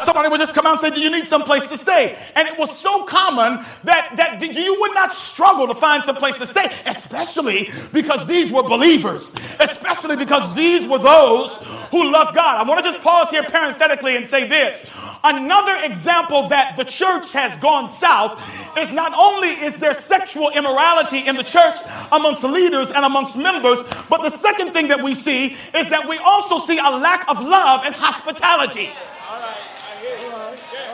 Somebody 0.00 0.28
would 0.28 0.38
just 0.38 0.54
come 0.54 0.66
out 0.66 0.72
and 0.72 0.80
say, 0.80 0.90
Do 0.90 1.00
you 1.00 1.10
need 1.10 1.26
some 1.26 1.42
place 1.42 1.66
to 1.68 1.78
stay? 1.78 2.16
And 2.34 2.48
it 2.48 2.58
was 2.58 2.76
so 2.78 3.04
common 3.04 3.64
that, 3.84 4.14
that 4.16 4.40
you 4.40 4.80
would 4.80 4.94
not 4.94 5.12
struggle 5.12 5.66
to 5.66 5.74
find 5.74 6.02
some 6.02 6.16
place 6.16 6.38
to 6.38 6.46
stay, 6.46 6.70
especially 6.86 7.68
because 7.92 8.26
these 8.26 8.50
were 8.50 8.62
believers, 8.62 9.34
especially 9.60 10.16
because 10.16 10.54
these 10.54 10.86
were 10.86 10.98
those 10.98 11.52
who 11.90 12.10
loved 12.10 12.34
God. 12.34 12.56
I 12.56 12.68
want 12.68 12.84
to 12.84 12.90
just 12.90 13.02
pause 13.02 13.30
here 13.30 13.42
parenthetically 13.42 14.16
and 14.16 14.26
say 14.26 14.46
this. 14.46 14.84
Another 15.24 15.76
example 15.84 16.48
that 16.48 16.76
the 16.76 16.84
church 16.84 17.32
has 17.32 17.56
gone 17.58 17.86
south 17.86 18.42
is 18.76 18.90
not 18.90 19.12
only 19.14 19.50
is 19.50 19.78
there 19.78 19.94
sexual 19.94 20.50
immorality 20.50 21.18
in 21.18 21.36
the 21.36 21.44
church 21.44 21.78
amongst 22.10 22.42
leaders 22.42 22.90
and 22.90 23.04
amongst 23.04 23.36
members, 23.36 23.84
but 24.08 24.22
the 24.22 24.30
second 24.30 24.72
thing 24.72 24.88
that 24.88 25.02
we 25.02 25.14
see 25.14 25.56
is 25.74 25.88
that 25.90 26.08
we 26.08 26.18
also 26.18 26.58
see 26.58 26.78
a 26.78 26.90
lack 26.90 27.28
of 27.28 27.40
love 27.40 27.82
and 27.84 27.94
hospitality. 27.94 28.90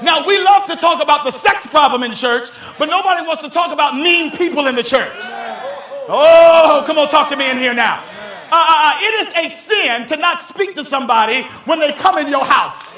Now, 0.03 0.27
we 0.27 0.39
love 0.39 0.67
to 0.67 0.77
talk 0.77 1.03
about 1.03 1.25
the 1.25 1.31
sex 1.31 1.67
problem 1.67 2.03
in 2.03 2.13
church, 2.15 2.49
but 2.79 2.89
nobody 2.89 3.27
wants 3.27 3.43
to 3.43 3.51
talk 3.51 3.73
about 3.73 3.97
mean 3.97 4.31
people 4.31 4.67
in 4.67 4.77
the 4.77 4.83
church. 4.83 5.23
Oh, 6.11 6.85
come 6.87 6.99
on, 6.99 7.09
talk 7.09 7.29
to 7.31 7.37
me 7.37 7.51
in 7.51 7.59
here 7.59 7.75
now. 7.75 8.03
Uh, 8.51 8.55
uh, 8.55 8.75
uh, 8.79 8.99
it 9.03 9.15
is 9.15 9.53
a 9.53 9.55
sin 9.55 10.07
to 10.07 10.17
not 10.17 10.41
speak 10.41 10.75
to 10.75 10.83
somebody 10.83 11.43
when 11.67 11.81
they 11.81 11.93
come 11.93 12.17
in 12.17 12.29
your 12.29 12.45
house. 12.45 12.95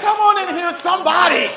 Come 0.00 0.20
on 0.20 0.48
in 0.48 0.54
here, 0.54 0.72
somebody. 0.72 1.50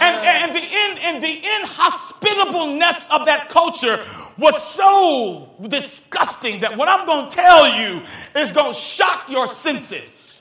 And, 0.00 0.16
and 0.26 0.54
the 0.54 0.60
in, 0.60 0.98
and 0.98 1.22
the 1.22 1.36
inhospitableness 1.60 3.10
of 3.10 3.24
that 3.26 3.48
culture 3.48 4.04
was 4.36 4.62
so 4.62 5.48
disgusting 5.68 6.60
that 6.60 6.76
what 6.76 6.88
I'm 6.88 7.06
going 7.06 7.30
to 7.30 7.34
tell 7.34 7.80
you 7.80 8.02
is 8.34 8.52
going 8.52 8.72
to 8.72 8.78
shock 8.78 9.30
your 9.30 9.46
senses. 9.46 10.31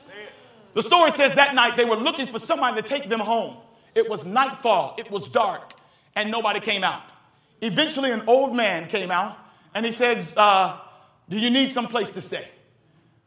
The 0.73 0.83
story 0.83 1.11
says 1.11 1.33
that 1.33 1.53
night 1.53 1.75
they 1.77 1.85
were 1.85 1.95
looking 1.95 2.27
for 2.27 2.39
somebody 2.39 2.81
to 2.81 2.87
take 2.87 3.09
them 3.09 3.19
home. 3.19 3.57
It 3.93 4.09
was 4.09 4.25
nightfall, 4.25 4.95
it 4.97 5.11
was 5.11 5.27
dark, 5.27 5.73
and 6.15 6.31
nobody 6.31 6.59
came 6.59 6.83
out. 6.83 7.03
Eventually, 7.61 8.11
an 8.11 8.23
old 8.27 8.55
man 8.55 8.87
came 8.87 9.11
out 9.11 9.37
and 9.75 9.85
he 9.85 9.91
says, 9.91 10.35
uh, 10.37 10.79
Do 11.29 11.37
you 11.37 11.49
need 11.49 11.71
some 11.71 11.87
place 11.87 12.11
to 12.11 12.21
stay? 12.21 12.47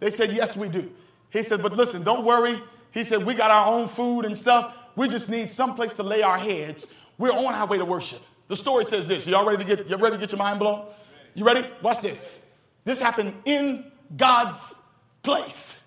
They 0.00 0.10
said, 0.10 0.32
Yes, 0.32 0.56
we 0.56 0.68
do. 0.68 0.90
He 1.30 1.42
said, 1.42 1.62
But 1.62 1.76
listen, 1.76 2.02
don't 2.02 2.24
worry. 2.24 2.60
He 2.90 3.04
said, 3.04 3.24
We 3.24 3.34
got 3.34 3.50
our 3.50 3.72
own 3.72 3.88
food 3.88 4.24
and 4.24 4.36
stuff. 4.36 4.74
We 4.96 5.08
just 5.08 5.28
need 5.28 5.50
some 5.50 5.74
place 5.74 5.92
to 5.94 6.02
lay 6.02 6.22
our 6.22 6.38
heads. 6.38 6.94
We're 7.18 7.32
on 7.32 7.54
our 7.54 7.66
way 7.66 7.78
to 7.78 7.84
worship. 7.84 8.20
The 8.48 8.56
story 8.56 8.84
says 8.84 9.06
this. 9.06 9.26
Y'all 9.26 9.44
ready 9.44 9.64
to 9.64 9.76
get, 9.76 9.88
you 9.88 9.96
ready 9.96 10.16
to 10.16 10.20
get 10.20 10.32
your 10.32 10.38
mind 10.38 10.58
blown? 10.58 10.86
You 11.34 11.44
ready? 11.44 11.64
Watch 11.82 12.00
this. 12.00 12.46
This 12.84 13.00
happened 13.00 13.34
in 13.44 13.90
God's 14.16 14.82
place. 15.22 15.82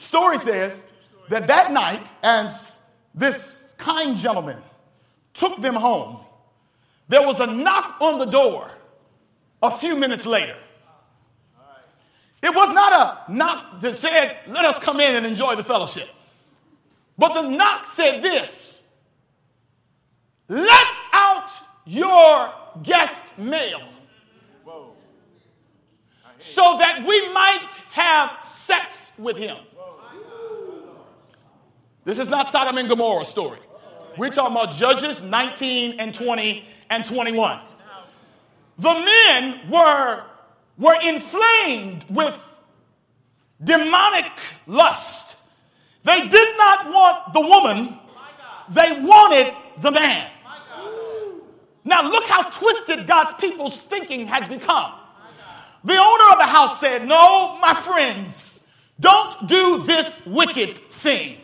Story 0.00 0.38
says 0.38 0.82
that 1.28 1.46
that 1.46 1.72
night, 1.72 2.10
as 2.22 2.82
this 3.14 3.74
kind 3.76 4.16
gentleman 4.16 4.56
took 5.34 5.60
them 5.60 5.74
home. 5.74 6.20
There 7.08 7.22
was 7.22 7.38
a 7.38 7.46
knock 7.46 7.96
on 8.00 8.18
the 8.18 8.24
door 8.24 8.70
a 9.62 9.70
few 9.70 9.96
minutes 9.96 10.24
later. 10.24 10.56
It 12.42 12.54
was 12.54 12.74
not 12.74 12.92
a 13.28 13.32
knock 13.32 13.82
that 13.82 13.98
said, 13.98 14.38
Let 14.46 14.64
us 14.64 14.78
come 14.78 15.00
in 15.00 15.16
and 15.16 15.26
enjoy 15.26 15.54
the 15.56 15.64
fellowship. 15.64 16.08
But 17.18 17.34
the 17.34 17.42
knock 17.42 17.84
said 17.86 18.22
this 18.22 18.88
Let 20.48 20.86
out 21.12 21.50
your 21.84 22.54
guest 22.82 23.38
male 23.38 23.82
so 26.38 26.78
that 26.78 27.04
we 27.06 27.28
might 27.34 27.70
have 27.90 28.42
sex 28.42 29.12
with 29.18 29.36
him. 29.36 29.58
This 32.04 32.18
is 32.18 32.28
not 32.28 32.48
Sodom 32.48 32.78
and 32.78 32.88
Gomorrah 32.88 33.24
story. 33.24 33.58
We're 34.16 34.30
talking 34.30 34.56
about 34.56 34.74
Judges 34.74 35.22
19 35.22 36.00
and 36.00 36.14
20 36.14 36.64
and 36.88 37.04
21. 37.04 37.60
The 38.78 38.94
men 38.94 39.70
were, 39.70 40.24
were 40.78 40.96
inflamed 41.02 42.04
with 42.08 42.34
demonic 43.62 44.32
lust. 44.66 45.42
They 46.02 46.26
did 46.28 46.56
not 46.56 46.92
want 46.92 47.32
the 47.34 47.40
woman, 47.40 47.98
they 48.70 49.00
wanted 49.00 49.54
the 49.82 49.90
man. 49.90 50.30
Now, 51.84 52.02
look 52.02 52.24
how 52.24 52.42
twisted 52.50 53.06
God's 53.06 53.32
people's 53.34 53.76
thinking 53.76 54.26
had 54.26 54.48
become. 54.48 54.94
The 55.82 55.96
owner 55.96 56.32
of 56.32 56.38
the 56.38 56.46
house 56.46 56.78
said, 56.78 57.06
No, 57.06 57.58
my 57.58 57.74
friends, 57.74 58.68
don't 58.98 59.46
do 59.48 59.82
this 59.84 60.24
wicked 60.26 60.76
thing. 60.78 61.38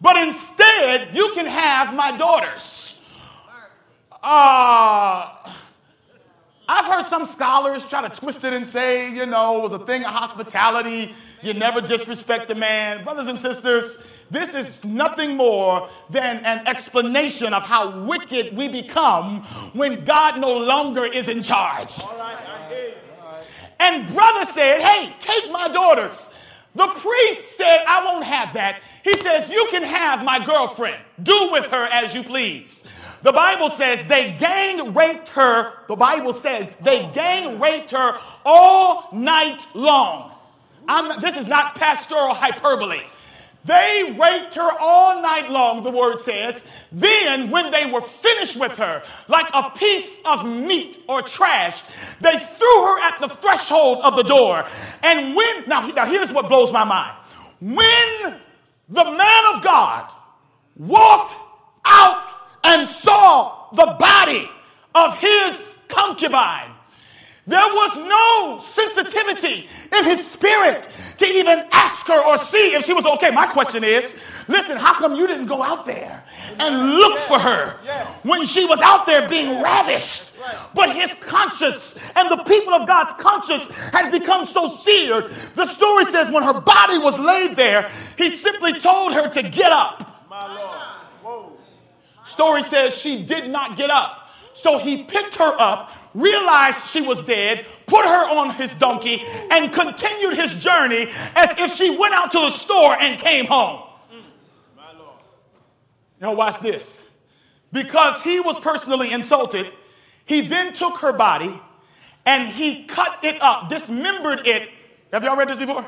But 0.00 0.16
instead, 0.16 1.14
you 1.14 1.32
can 1.34 1.46
have 1.46 1.94
my 1.94 2.16
daughters. 2.16 3.00
Uh, 4.22 5.30
I've 6.68 6.84
heard 6.86 7.06
some 7.06 7.26
scholars 7.26 7.86
try 7.86 8.06
to 8.06 8.14
twist 8.14 8.44
it 8.44 8.52
and 8.52 8.66
say, 8.66 9.10
you 9.12 9.24
know, 9.24 9.58
it 9.58 9.62
was 9.62 9.72
a 9.72 9.86
thing 9.86 10.04
of 10.04 10.12
hospitality. 10.12 11.14
You 11.40 11.54
never 11.54 11.80
disrespect 11.80 12.50
a 12.50 12.54
man. 12.54 13.04
Brothers 13.04 13.28
and 13.28 13.38
sisters, 13.38 14.04
this 14.30 14.52
is 14.52 14.84
nothing 14.84 15.36
more 15.36 15.88
than 16.10 16.38
an 16.44 16.66
explanation 16.66 17.54
of 17.54 17.62
how 17.62 18.00
wicked 18.04 18.56
we 18.56 18.66
become 18.66 19.42
when 19.74 20.04
God 20.04 20.40
no 20.40 20.56
longer 20.56 21.04
is 21.04 21.28
in 21.28 21.42
charge. 21.42 22.00
All 22.02 22.18
right, 22.18 22.36
I 22.36 22.68
hear 22.68 22.88
you. 22.88 22.94
And 23.78 24.12
brother 24.12 24.44
said, 24.44 24.80
hey, 24.80 25.12
take 25.20 25.50
my 25.52 25.68
daughters. 25.68 26.34
The 26.76 26.88
priest 26.88 27.56
said, 27.56 27.84
I 27.88 28.04
won't 28.04 28.24
have 28.24 28.52
that. 28.52 28.82
He 29.02 29.14
says, 29.16 29.48
You 29.48 29.66
can 29.70 29.82
have 29.82 30.22
my 30.22 30.44
girlfriend. 30.44 31.02
Do 31.22 31.50
with 31.50 31.64
her 31.66 31.86
as 31.86 32.14
you 32.14 32.22
please. 32.22 32.84
The 33.22 33.32
Bible 33.32 33.70
says 33.70 34.02
they 34.06 34.36
gang 34.38 34.92
raped 34.92 35.28
her. 35.28 35.72
The 35.88 35.96
Bible 35.96 36.34
says 36.34 36.76
they 36.76 37.10
gang 37.14 37.58
raped 37.58 37.90
her 37.92 38.18
all 38.44 39.08
night 39.12 39.66
long. 39.74 40.32
I'm, 40.86 41.20
this 41.20 41.36
is 41.36 41.48
not 41.48 41.74
pastoral 41.76 42.34
hyperbole. 42.34 43.02
They 43.66 44.16
raped 44.18 44.54
her 44.54 44.70
all 44.78 45.20
night 45.20 45.50
long, 45.50 45.82
the 45.82 45.90
word 45.90 46.20
says. 46.20 46.64
Then, 46.92 47.50
when 47.50 47.72
they 47.72 47.90
were 47.90 48.00
finished 48.00 48.58
with 48.58 48.76
her, 48.76 49.02
like 49.26 49.48
a 49.52 49.70
piece 49.70 50.20
of 50.24 50.46
meat 50.46 51.04
or 51.08 51.20
trash, 51.20 51.82
they 52.20 52.38
threw 52.38 52.86
her 52.86 53.00
at 53.00 53.18
the 53.18 53.28
threshold 53.28 53.98
of 54.02 54.14
the 54.14 54.22
door. 54.22 54.64
And 55.02 55.34
when, 55.34 55.68
now, 55.68 55.86
now 55.88 56.06
here's 56.06 56.30
what 56.30 56.48
blows 56.48 56.72
my 56.72 56.84
mind. 56.84 57.16
When 57.60 58.34
the 58.88 59.04
man 59.04 59.54
of 59.54 59.62
God 59.64 60.12
walked 60.76 61.36
out 61.84 62.30
and 62.62 62.86
saw 62.86 63.68
the 63.72 63.96
body 63.98 64.48
of 64.94 65.18
his 65.18 65.82
concubine, 65.88 66.75
there 67.46 67.60
was 67.60 67.96
no 67.96 68.58
sensitivity 68.60 69.68
in 69.96 70.04
his 70.04 70.26
spirit 70.26 70.88
to 71.18 71.24
even 71.24 71.64
ask 71.70 72.06
her 72.08 72.20
or 72.20 72.36
see 72.38 72.74
if 72.74 72.84
she 72.84 72.92
was 72.92 73.06
okay. 73.06 73.30
My 73.30 73.46
question 73.46 73.84
is 73.84 74.20
listen, 74.48 74.76
how 74.76 74.94
come 74.94 75.14
you 75.14 75.28
didn't 75.28 75.46
go 75.46 75.62
out 75.62 75.86
there 75.86 76.24
and 76.58 76.94
look 76.94 77.18
for 77.18 77.38
her 77.38 77.78
when 78.24 78.46
she 78.46 78.64
was 78.64 78.80
out 78.80 79.06
there 79.06 79.28
being 79.28 79.62
ravished? 79.62 80.34
But 80.74 80.94
his 80.94 81.14
conscience 81.14 82.00
and 82.16 82.28
the 82.30 82.42
people 82.44 82.74
of 82.74 82.86
God's 82.86 83.12
conscience 83.14 83.68
had 83.90 84.10
become 84.10 84.44
so 84.44 84.66
seared. 84.66 85.30
The 85.54 85.66
story 85.66 86.04
says 86.04 86.30
when 86.30 86.42
her 86.42 86.60
body 86.60 86.98
was 86.98 87.18
laid 87.18 87.54
there, 87.54 87.88
he 88.18 88.30
simply 88.30 88.80
told 88.80 89.12
her 89.12 89.28
to 89.28 89.42
get 89.42 89.70
up. 89.70 90.02
Story 92.24 92.62
says 92.62 92.96
she 92.96 93.24
did 93.24 93.50
not 93.50 93.76
get 93.76 93.90
up. 93.90 94.25
So 94.56 94.78
he 94.78 95.04
picked 95.04 95.34
her 95.34 95.54
up, 95.60 95.92
realized 96.14 96.88
she 96.88 97.02
was 97.02 97.20
dead, 97.20 97.66
put 97.84 98.06
her 98.06 98.38
on 98.38 98.54
his 98.54 98.72
donkey, 98.72 99.22
and 99.50 99.70
continued 99.70 100.34
his 100.34 100.54
journey 100.54 101.08
as 101.34 101.54
if 101.58 101.74
she 101.74 101.94
went 101.94 102.14
out 102.14 102.30
to 102.30 102.40
the 102.40 102.48
store 102.48 102.96
and 102.98 103.20
came 103.20 103.44
home. 103.44 103.82
Now, 106.18 106.34
watch 106.34 106.60
this. 106.60 107.06
Because 107.70 108.22
he 108.22 108.40
was 108.40 108.58
personally 108.58 109.12
insulted, 109.12 109.70
he 110.24 110.40
then 110.40 110.72
took 110.72 110.96
her 110.98 111.12
body 111.12 111.60
and 112.24 112.48
he 112.48 112.84
cut 112.84 113.22
it 113.22 113.40
up, 113.42 113.68
dismembered 113.68 114.46
it. 114.46 114.70
Have 115.12 115.22
y'all 115.22 115.36
read 115.36 115.48
this 115.48 115.58
before? 115.58 115.86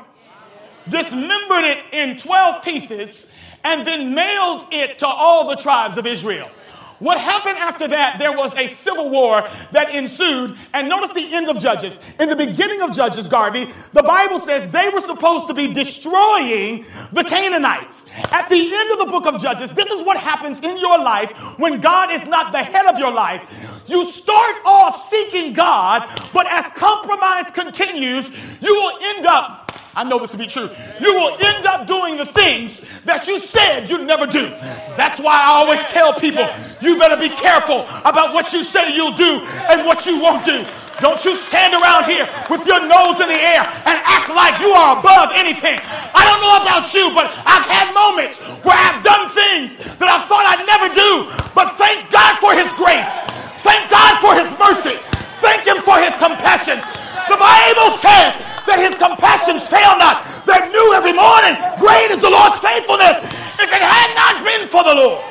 Dismembered 0.87 1.63
it 1.63 1.83
in 1.91 2.17
12 2.17 2.63
pieces 2.63 3.33
and 3.63 3.85
then 3.87 4.13
mailed 4.13 4.67
it 4.71 4.99
to 4.99 5.07
all 5.07 5.49
the 5.49 5.55
tribes 5.55 5.97
of 5.97 6.05
Israel. 6.05 6.51
What 6.99 7.19
happened 7.19 7.57
after 7.57 7.87
that? 7.87 8.19
There 8.19 8.33
was 8.33 8.53
a 8.55 8.67
civil 8.67 9.09
war 9.09 9.47
that 9.71 9.89
ensued. 9.95 10.57
And 10.73 10.89
notice 10.89 11.13
the 11.13 11.33
end 11.33 11.49
of 11.49 11.59
Judges. 11.59 11.97
In 12.19 12.29
the 12.29 12.35
beginning 12.35 12.81
of 12.81 12.91
Judges, 12.91 13.27
Garvey, 13.27 13.69
the 13.93 14.03
Bible 14.03 14.39
says 14.39 14.69
they 14.71 14.89
were 14.93 14.99
supposed 15.01 15.47
to 15.47 15.53
be 15.53 15.73
destroying 15.73 16.85
the 17.13 17.23
Canaanites. 17.23 18.05
At 18.31 18.49
the 18.49 18.75
end 18.75 18.91
of 18.91 18.99
the 18.99 19.05
book 19.05 19.25
of 19.25 19.41
Judges, 19.41 19.73
this 19.73 19.89
is 19.89 20.05
what 20.05 20.17
happens 20.17 20.59
in 20.59 20.77
your 20.77 20.99
life 20.99 21.31
when 21.57 21.79
God 21.79 22.11
is 22.11 22.25
not 22.25 22.51
the 22.51 22.63
head 22.63 22.85
of 22.85 22.99
your 22.99 23.13
life. 23.13 23.83
You 23.87 24.05
start 24.11 24.55
off 24.65 25.09
seeking 25.09 25.53
God, 25.53 26.07
but 26.33 26.47
as 26.47 26.65
compromise 26.75 27.49
continues, 27.49 28.29
you 28.61 28.73
will 28.73 28.99
end 29.01 29.25
up 29.25 29.68
I 29.95 30.03
know 30.03 30.19
this 30.19 30.31
to 30.31 30.37
be 30.37 30.47
true. 30.47 30.69
You 30.99 31.13
will 31.13 31.37
end 31.43 31.65
up 31.65 31.87
doing 31.87 32.17
the 32.17 32.25
things 32.25 32.81
that 33.05 33.27
you 33.27 33.39
said 33.39 33.89
you'd 33.89 34.05
never 34.05 34.25
do. 34.25 34.49
That's 34.95 35.19
why 35.19 35.41
I 35.41 35.47
always 35.59 35.79
tell 35.87 36.13
people 36.13 36.45
you 36.81 36.97
better 36.99 37.17
be 37.17 37.29
careful 37.29 37.87
about 38.05 38.33
what 38.33 38.53
you 38.53 38.63
say 38.63 38.95
you'll 38.95 39.17
do 39.17 39.41
and 39.69 39.85
what 39.85 40.05
you 40.05 40.19
won't 40.21 40.45
do. 40.45 40.65
Don't 40.99 41.23
you 41.23 41.33
stand 41.35 41.73
around 41.73 42.11
here 42.11 42.27
with 42.51 42.67
your 42.67 42.83
nose 42.83 43.19
in 43.23 43.31
the 43.31 43.39
air 43.39 43.63
and 43.63 43.97
act 44.03 44.27
like 44.27 44.59
you 44.59 44.67
are 44.75 44.99
above 44.99 45.31
anything. 45.31 45.79
I 46.11 46.27
don't 46.27 46.43
know 46.43 46.59
about 46.59 46.91
you, 46.91 47.07
but 47.15 47.31
I've 47.47 47.63
had 47.63 47.95
moments 47.95 48.37
where 48.67 48.75
I've 48.75 48.99
done 48.99 49.31
things 49.31 49.79
that 49.95 50.11
I 50.11 50.19
thought 50.27 50.43
I'd 50.43 50.67
never 50.67 50.91
do. 50.91 51.31
But 51.55 51.79
thank 51.79 52.11
God 52.11 52.35
for 52.43 52.51
His 52.51 52.67
grace. 52.75 53.23
Thank 53.63 53.87
God 53.87 54.19
for 54.19 54.35
His 54.35 54.51
mercy. 54.59 54.99
Thank 55.39 55.63
Him 55.63 55.79
for 55.87 55.95
His 56.03 56.19
compassion. 56.19 56.83
The 57.29 57.37
Bible 57.37 57.93
says 57.93 58.41
that 58.65 58.81
his 58.81 58.97
compassions 58.97 59.69
fail 59.69 59.93
not. 60.01 60.25
They're 60.49 60.65
new 60.73 60.97
every 60.97 61.13
morning. 61.13 61.53
Great 61.77 62.09
is 62.09 62.25
the 62.25 62.29
Lord's 62.33 62.57
faithfulness. 62.57 63.21
If 63.61 63.69
it 63.69 63.83
had 63.85 64.09
not 64.17 64.41
been 64.41 64.65
for 64.65 64.81
the 64.81 64.95
Lord. 64.97 65.21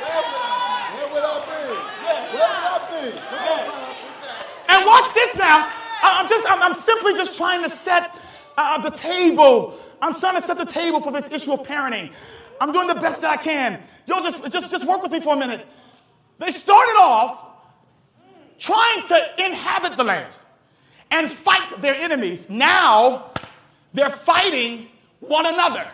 And 4.71 4.85
watch 4.87 5.13
this 5.13 5.35
now. 5.35 5.67
I'm 6.01 6.27
just, 6.29 6.47
I'm, 6.49 6.63
I'm 6.63 6.75
simply 6.75 7.15
just 7.15 7.35
trying 7.35 7.63
to 7.63 7.69
set 7.69 8.15
uh, 8.57 8.79
the 8.79 8.91
table. 8.91 9.75
I'm 10.01 10.13
trying 10.13 10.35
to 10.35 10.41
set 10.41 10.57
the 10.57 10.65
table 10.65 11.01
for 11.01 11.11
this 11.11 11.29
issue 11.29 11.51
of 11.51 11.67
parenting. 11.67 12.13
I'm 12.61 12.71
doing 12.71 12.87
the 12.87 12.95
best 12.95 13.21
that 13.21 13.39
I 13.39 13.43
can. 13.43 13.81
Y'all 14.07 14.21
just, 14.21 14.49
just, 14.51 14.71
just 14.71 14.87
work 14.87 15.03
with 15.03 15.11
me 15.11 15.19
for 15.19 15.35
a 15.35 15.37
minute. 15.37 15.67
They 16.37 16.51
started 16.51 16.93
off 16.93 17.45
trying 18.57 19.05
to 19.07 19.45
inhabit 19.45 19.97
the 19.97 20.03
land 20.03 20.33
and 21.11 21.31
fight 21.31 21.81
their 21.81 21.95
enemies. 21.95 22.49
Now 22.49 23.31
they're 23.93 24.09
fighting 24.09 24.87
one 25.19 25.45
another. 25.45 25.85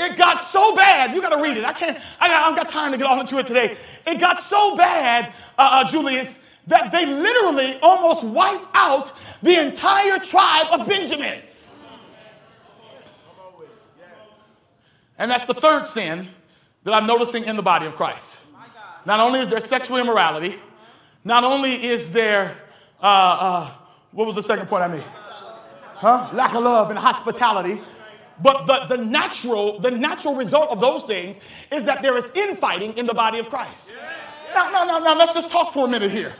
It 0.00 0.16
got 0.16 0.40
so 0.40 0.74
bad. 0.74 1.14
You 1.14 1.20
got 1.20 1.36
to 1.36 1.42
read 1.42 1.56
it. 1.56 1.64
I 1.64 1.72
can't. 1.72 1.98
I, 2.18 2.28
don't 2.28 2.56
got 2.56 2.68
time 2.68 2.90
to 2.92 2.98
get 2.98 3.06
all 3.06 3.20
into 3.20 3.38
it 3.38 3.46
today. 3.46 3.76
It 4.06 4.18
got 4.18 4.40
so 4.40 4.76
bad, 4.76 5.32
uh, 5.56 5.84
uh, 5.84 5.84
Julius, 5.84 6.42
that 6.66 6.90
they 6.90 7.06
literally 7.06 7.78
almost 7.80 8.24
wiped 8.24 8.66
out 8.74 9.12
the 9.42 9.60
entire 9.60 10.18
tribe 10.18 10.66
of 10.72 10.88
Benjamin. 10.88 11.40
And 15.16 15.30
that's 15.30 15.44
the 15.44 15.54
third 15.54 15.86
sin 15.86 16.28
that 16.82 16.92
I'm 16.92 17.06
noticing 17.06 17.44
in 17.44 17.54
the 17.54 17.62
body 17.62 17.86
of 17.86 17.94
Christ. 17.94 18.36
Not 19.06 19.20
only 19.20 19.40
is 19.40 19.50
there 19.50 19.60
sexual 19.60 19.98
immorality, 19.98 20.58
not 21.22 21.44
only 21.44 21.84
is 21.84 22.10
there 22.10 22.56
uh, 23.00 23.06
uh 23.06 23.70
what 24.14 24.26
was 24.26 24.36
the 24.36 24.42
second 24.42 24.66
point 24.68 24.84
I 24.84 24.88
made? 24.88 25.02
Huh? 25.82 26.28
Lack 26.32 26.54
of 26.54 26.62
love 26.62 26.90
and 26.90 26.98
hospitality. 26.98 27.80
But 28.40 28.66
the, 28.66 28.96
the 28.96 29.02
natural, 29.02 29.78
the 29.78 29.90
natural 29.90 30.34
result 30.34 30.70
of 30.70 30.80
those 30.80 31.04
things 31.04 31.38
is 31.70 31.84
that 31.84 32.02
there 32.02 32.16
is 32.16 32.30
infighting 32.34 32.96
in 32.96 33.06
the 33.06 33.14
body 33.14 33.38
of 33.38 33.48
Christ. 33.48 33.94
Now, 34.54 34.70
now, 34.70 34.84
now, 34.84 34.98
now, 34.98 35.16
let's 35.16 35.34
just 35.34 35.50
talk 35.50 35.72
for 35.72 35.86
a 35.86 35.88
minute 35.88 36.10
here. 36.10 36.32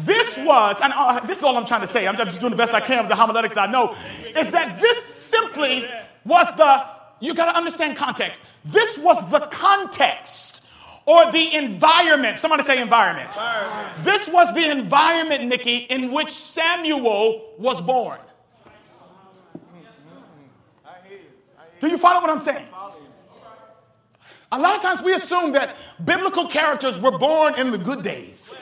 This 0.00 0.38
was, 0.38 0.80
and 0.82 0.92
uh, 0.94 1.20
this 1.20 1.38
is 1.38 1.44
all 1.44 1.56
I'm 1.56 1.66
trying 1.66 1.82
to 1.82 1.86
say. 1.86 2.06
I'm 2.06 2.16
just 2.16 2.40
doing 2.40 2.50
the 2.50 2.56
best 2.56 2.72
I 2.72 2.80
can 2.80 3.00
with 3.00 3.08
the 3.08 3.16
homiletics 3.16 3.54
that 3.54 3.68
I 3.68 3.72
know. 3.72 3.94
Is 4.36 4.50
that 4.50 4.80
this 4.80 5.04
simply 5.04 5.86
was 6.24 6.54
the, 6.56 6.84
you 7.20 7.34
got 7.34 7.52
to 7.52 7.56
understand 7.56 7.96
context. 7.96 8.42
This 8.64 8.98
was 8.98 9.30
the 9.30 9.40
context 9.40 10.61
or 11.06 11.30
the 11.32 11.54
environment. 11.54 12.38
Somebody 12.38 12.62
say 12.62 12.80
environment. 12.80 13.28
environment. 13.28 14.04
This 14.04 14.28
was 14.28 14.54
the 14.54 14.70
environment, 14.70 15.44
Nikki, 15.44 15.78
in 15.78 16.12
which 16.12 16.30
Samuel 16.30 17.54
was 17.58 17.80
born. 17.80 18.18
Do 21.80 21.88
you 21.88 21.98
follow 21.98 22.20
what 22.20 22.30
I'm 22.30 22.38
saying? 22.38 22.66
A 24.52 24.58
lot 24.58 24.76
of 24.76 24.82
times 24.82 25.02
we 25.02 25.14
assume 25.14 25.52
that 25.52 25.74
biblical 26.04 26.46
characters 26.46 26.96
were 26.96 27.18
born 27.18 27.54
in 27.54 27.72
the 27.72 27.78
good 27.78 28.04
days. 28.04 28.54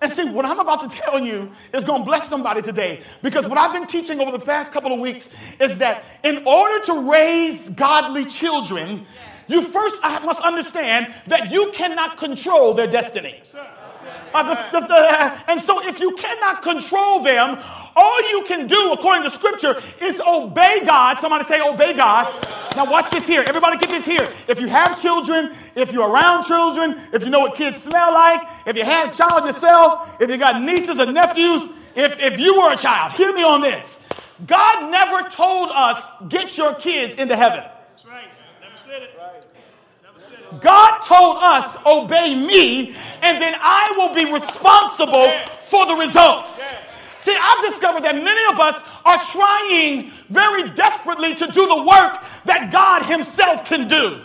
And 0.00 0.12
see, 0.12 0.28
what 0.28 0.44
I'm 0.44 0.60
about 0.60 0.82
to 0.82 0.88
tell 0.88 1.18
you 1.18 1.50
is 1.72 1.82
going 1.82 2.02
to 2.02 2.04
bless 2.04 2.28
somebody 2.28 2.60
today 2.60 3.00
because 3.22 3.48
what 3.48 3.56
I've 3.58 3.72
been 3.72 3.86
teaching 3.86 4.20
over 4.20 4.30
the 4.30 4.44
past 4.44 4.70
couple 4.70 4.92
of 4.92 5.00
weeks 5.00 5.30
is 5.58 5.78
that 5.78 6.04
in 6.22 6.46
order 6.46 6.84
to 6.84 7.10
raise 7.10 7.70
godly 7.70 8.26
children, 8.26 9.06
you 9.48 9.62
first 9.62 10.02
must 10.02 10.42
understand 10.42 11.14
that 11.26 11.50
you 11.50 11.70
cannot 11.72 12.16
control 12.16 12.74
their 12.74 12.86
destiny. 12.86 13.42
Uh, 14.34 14.54
the, 14.54 14.80
the, 14.80 14.86
the, 14.86 15.50
and 15.50 15.60
so, 15.60 15.86
if 15.86 15.98
you 16.00 16.14
cannot 16.16 16.62
control 16.62 17.22
them, 17.22 17.58
all 17.96 18.30
you 18.30 18.44
can 18.44 18.66
do, 18.66 18.92
according 18.92 19.22
to 19.22 19.30
Scripture, 19.30 19.80
is 20.02 20.20
obey 20.20 20.84
God. 20.84 21.18
Somebody 21.18 21.44
say, 21.44 21.60
Obey 21.60 21.94
God. 21.94 22.26
Now, 22.76 22.90
watch 22.90 23.10
this 23.10 23.26
here. 23.26 23.42
Everybody, 23.48 23.78
get 23.78 23.88
this 23.88 24.04
here. 24.04 24.28
If 24.48 24.60
you 24.60 24.66
have 24.66 25.00
children, 25.00 25.54
if 25.74 25.92
you're 25.92 26.08
around 26.08 26.44
children, 26.44 27.00
if 27.14 27.24
you 27.24 27.30
know 27.30 27.40
what 27.40 27.54
kids 27.54 27.82
smell 27.82 28.12
like, 28.12 28.46
if 28.66 28.76
you 28.76 28.84
had 28.84 29.10
a 29.10 29.14
child 29.14 29.46
yourself, 29.46 30.20
if 30.20 30.28
you 30.28 30.36
got 30.36 30.60
nieces 30.62 31.00
or 31.00 31.10
nephews, 31.10 31.74
if, 31.94 32.20
if 32.20 32.38
you 32.38 32.60
were 32.60 32.74
a 32.74 32.76
child, 32.76 33.12
hear 33.12 33.32
me 33.32 33.42
on 33.42 33.62
this. 33.62 34.06
God 34.46 34.90
never 34.90 35.28
told 35.30 35.70
us, 35.70 36.02
Get 36.28 36.58
your 36.58 36.74
kids 36.74 37.14
into 37.14 37.34
heaven. 37.34 37.64
God 40.60 41.00
told 41.00 41.38
us, 41.40 41.76
obey 41.84 42.34
me, 42.34 42.96
and 43.22 43.40
then 43.40 43.54
I 43.60 43.92
will 43.96 44.14
be 44.14 44.30
responsible 44.32 45.30
for 45.62 45.86
the 45.86 45.94
results. 45.94 46.62
See, 47.18 47.36
I've 47.38 47.64
discovered 47.64 48.04
that 48.04 48.14
many 48.14 48.54
of 48.54 48.60
us 48.60 48.80
are 49.04 49.18
trying 49.32 50.10
very 50.28 50.70
desperately 50.70 51.34
to 51.34 51.46
do 51.48 51.66
the 51.66 51.82
work 51.82 52.22
that 52.44 52.70
God 52.70 53.04
Himself 53.04 53.64
can 53.64 53.88
do. 53.88 54.20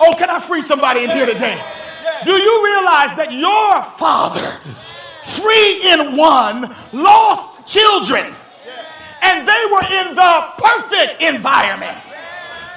Oh, 0.00 0.12
can 0.18 0.28
I 0.28 0.40
free 0.40 0.62
somebody 0.62 1.04
in 1.04 1.10
here 1.10 1.26
today? 1.26 1.62
Do 2.24 2.32
you 2.32 2.64
realize 2.64 3.16
that 3.16 3.32
your 3.32 3.82
father, 3.82 4.58
three 5.22 5.90
in 5.90 6.16
one, 6.16 6.74
lost 6.92 7.66
children? 7.66 8.34
And 9.22 9.46
they 9.46 9.62
were 9.70 9.86
in 9.86 10.14
the 10.16 10.52
perfect 10.58 11.22
environment. 11.22 12.11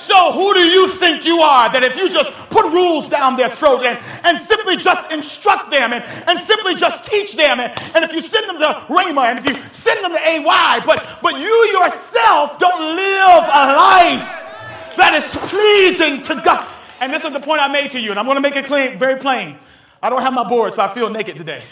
So, 0.06 0.32
who 0.32 0.54
do 0.54 0.60
you 0.60 0.88
think 0.88 1.26
you 1.26 1.40
are 1.40 1.68
that 1.72 1.84
if 1.84 1.98
you 1.98 2.08
just 2.08 2.32
put 2.52 2.72
rules 2.72 3.10
down 3.10 3.38
their 3.38 3.50
throat 3.50 3.84
and, 3.84 3.98
and 4.24 4.38
simply 4.38 4.78
just 4.78 5.12
instruct 5.12 5.72
them 5.72 5.94
and, 5.94 6.04
and 6.28 6.40
simply 6.40 6.76
just 6.76 7.10
teach 7.10 7.36
them, 7.36 7.60
and, 7.60 7.74
and 7.96 8.06
if 8.06 8.14
you 8.14 8.22
send 8.22 8.48
them 8.48 8.60
to 8.60 8.86
Rhema 8.88 9.26
and 9.26 9.40
if 9.40 9.48
you 9.48 9.56
send 9.74 10.06
them 10.06 10.12
to 10.12 10.20
AY, 10.20 10.82
but, 10.86 11.18
but 11.24 11.40
you 11.40 11.56
yourself 11.74 12.60
don't 12.60 12.96
live 12.96 13.46
a 13.50 13.66
life 13.74 14.54
that 14.96 15.16
is 15.16 15.36
pleasing 15.50 16.22
to 16.22 16.40
God? 16.46 16.72
And 17.02 17.12
this 17.12 17.26
is 17.26 17.34
the 17.34 17.40
point 17.40 17.62
I 17.62 17.68
made 17.68 17.90
to 17.92 18.00
you, 18.00 18.12
and 18.12 18.20
I'm 18.20 18.28
going 18.28 18.38
to 18.38 18.42
make 18.42 18.56
it 18.56 18.66
clean, 18.66 19.00
very 19.00 19.16
plain. 19.18 19.58
I 20.04 20.12
don't 20.12 20.22
have 20.22 20.34
my 20.34 20.48
board, 20.48 20.76
so 20.76 20.84
I 20.84 20.94
feel 20.94 21.10
naked 21.10 21.36
today. 21.36 21.64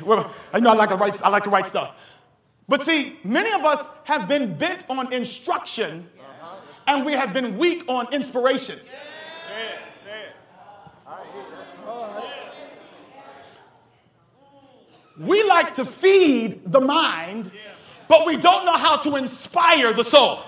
I 0.52 0.60
know 0.60 0.72
I 0.72 0.74
like 0.74 0.89
to 0.89 0.96
write, 0.96 1.22
I 1.22 1.30
like 1.30 1.43
to 1.43 1.52
write 1.52 1.67
stuff. 1.67 1.96
But 2.67 2.82
see, 2.82 3.19
many 3.24 3.54
of 3.54 3.63
us 3.63 3.88
have 4.06 4.28
been 4.28 4.58
bent 4.58 4.86
on 4.89 5.13
instruction 5.13 6.10
and 6.88 7.06
we 7.06 7.13
have 7.13 7.34
been 7.34 7.58
weak 7.58 7.84
on 7.88 8.13
inspiration. 8.13 8.80
We 15.17 15.43
like 15.43 15.76
to 15.76 15.86
feed 15.86 16.72
the 16.72 16.82
mind, 16.82 17.52
but 18.08 18.26
we 18.26 18.36
don't 18.36 18.65
know 18.65 18.74
how 18.74 18.98
to 18.98 19.15
inspire 19.15 19.93
the 19.93 20.04
soul. 20.04 20.39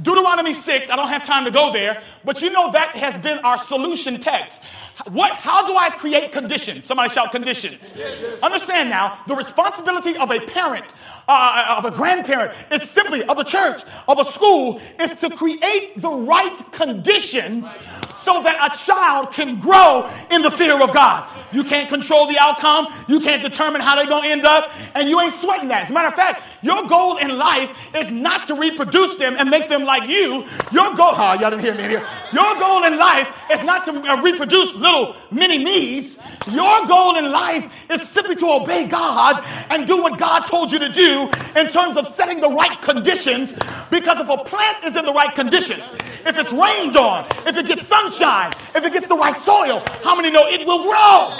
Deuteronomy 0.00 0.54
6, 0.54 0.88
I 0.88 0.96
don't 0.96 1.08
have 1.08 1.22
time 1.22 1.44
to 1.44 1.50
go 1.50 1.70
there, 1.70 2.02
but 2.24 2.40
you 2.40 2.50
know 2.50 2.72
that 2.72 2.96
has 2.96 3.18
been 3.18 3.38
our 3.40 3.58
solution 3.58 4.18
text. 4.18 4.62
What, 5.10 5.32
how 5.32 5.66
do 5.66 5.76
I 5.76 5.90
create 5.90 6.32
conditions? 6.32 6.84
Somebody 6.84 7.12
shout 7.12 7.32
conditions. 7.32 7.94
Understand 8.42 8.90
now, 8.90 9.18
the 9.26 9.34
responsibility 9.34 10.16
of 10.16 10.30
a 10.30 10.40
parent, 10.40 10.94
uh, 11.28 11.76
of 11.78 11.84
a 11.84 11.90
grandparent, 11.90 12.52
is 12.70 12.88
simply, 12.88 13.24
of 13.24 13.36
the 13.36 13.44
church, 13.44 13.82
of 14.06 14.18
a 14.18 14.24
school, 14.24 14.80
is 15.00 15.14
to 15.20 15.30
create 15.30 16.00
the 16.00 16.10
right 16.10 16.72
conditions 16.72 17.78
so 18.22 18.42
that 18.42 18.72
a 18.72 18.78
child 18.84 19.32
can 19.32 19.58
grow 19.58 20.08
in 20.30 20.42
the 20.42 20.50
fear 20.50 20.80
of 20.80 20.92
God. 20.92 21.28
You 21.52 21.64
can't 21.64 21.88
control 21.88 22.26
the 22.26 22.38
outcome. 22.38 22.86
You 23.08 23.20
can't 23.20 23.42
determine 23.42 23.80
how 23.80 23.96
they're 23.96 24.06
going 24.06 24.24
to 24.24 24.30
end 24.30 24.44
up. 24.46 24.70
And 24.94 25.08
you 25.08 25.20
ain't 25.20 25.32
sweating 25.32 25.68
that. 25.68 25.84
As 25.84 25.90
a 25.90 25.92
matter 25.92 26.08
of 26.08 26.14
fact, 26.14 26.44
your 26.62 26.86
goal 26.86 27.18
in 27.18 27.36
life 27.36 27.94
is 27.94 28.10
not 28.10 28.46
to 28.46 28.54
reproduce 28.54 29.16
them 29.16 29.36
and 29.38 29.50
make 29.50 29.68
them 29.68 29.84
like 29.84 30.08
you. 30.08 30.44
Your 30.72 30.94
goal, 30.94 31.12
oh, 31.12 31.36
y'all 31.38 31.50
didn't 31.50 31.60
hear 31.60 31.74
me 31.74 31.82
here. 31.82 32.02
Your 32.32 32.54
goal 32.58 32.84
in 32.84 32.96
life 32.96 33.36
is 33.50 33.62
not 33.62 33.84
to 33.86 33.92
uh, 33.92 34.22
reproduce 34.22 34.74
little 34.74 34.91
mini 35.30 35.62
me's. 35.62 36.18
Your 36.50 36.86
goal 36.86 37.16
in 37.16 37.30
life 37.30 37.90
is 37.90 38.02
simply 38.02 38.34
to 38.36 38.46
obey 38.50 38.86
God 38.86 39.44
and 39.70 39.86
do 39.86 40.02
what 40.02 40.18
God 40.18 40.40
told 40.46 40.72
you 40.72 40.78
to 40.78 40.88
do 40.88 41.30
in 41.56 41.68
terms 41.68 41.96
of 41.96 42.06
setting 42.06 42.40
the 42.40 42.48
right 42.48 42.80
conditions. 42.82 43.52
Because 43.90 44.18
if 44.18 44.28
a 44.28 44.38
plant 44.44 44.84
is 44.84 44.96
in 44.96 45.04
the 45.04 45.12
right 45.12 45.34
conditions, 45.34 45.92
if 46.26 46.36
it's 46.38 46.52
rained 46.52 46.96
on, 46.96 47.26
if 47.46 47.56
it 47.56 47.66
gets 47.66 47.86
sunshine, 47.86 48.50
if 48.74 48.84
it 48.84 48.92
gets 48.92 49.06
the 49.06 49.16
right 49.16 49.38
soil, 49.38 49.82
how 50.02 50.16
many 50.16 50.30
know 50.30 50.46
it 50.46 50.66
will 50.66 50.82
grow? 50.82 51.32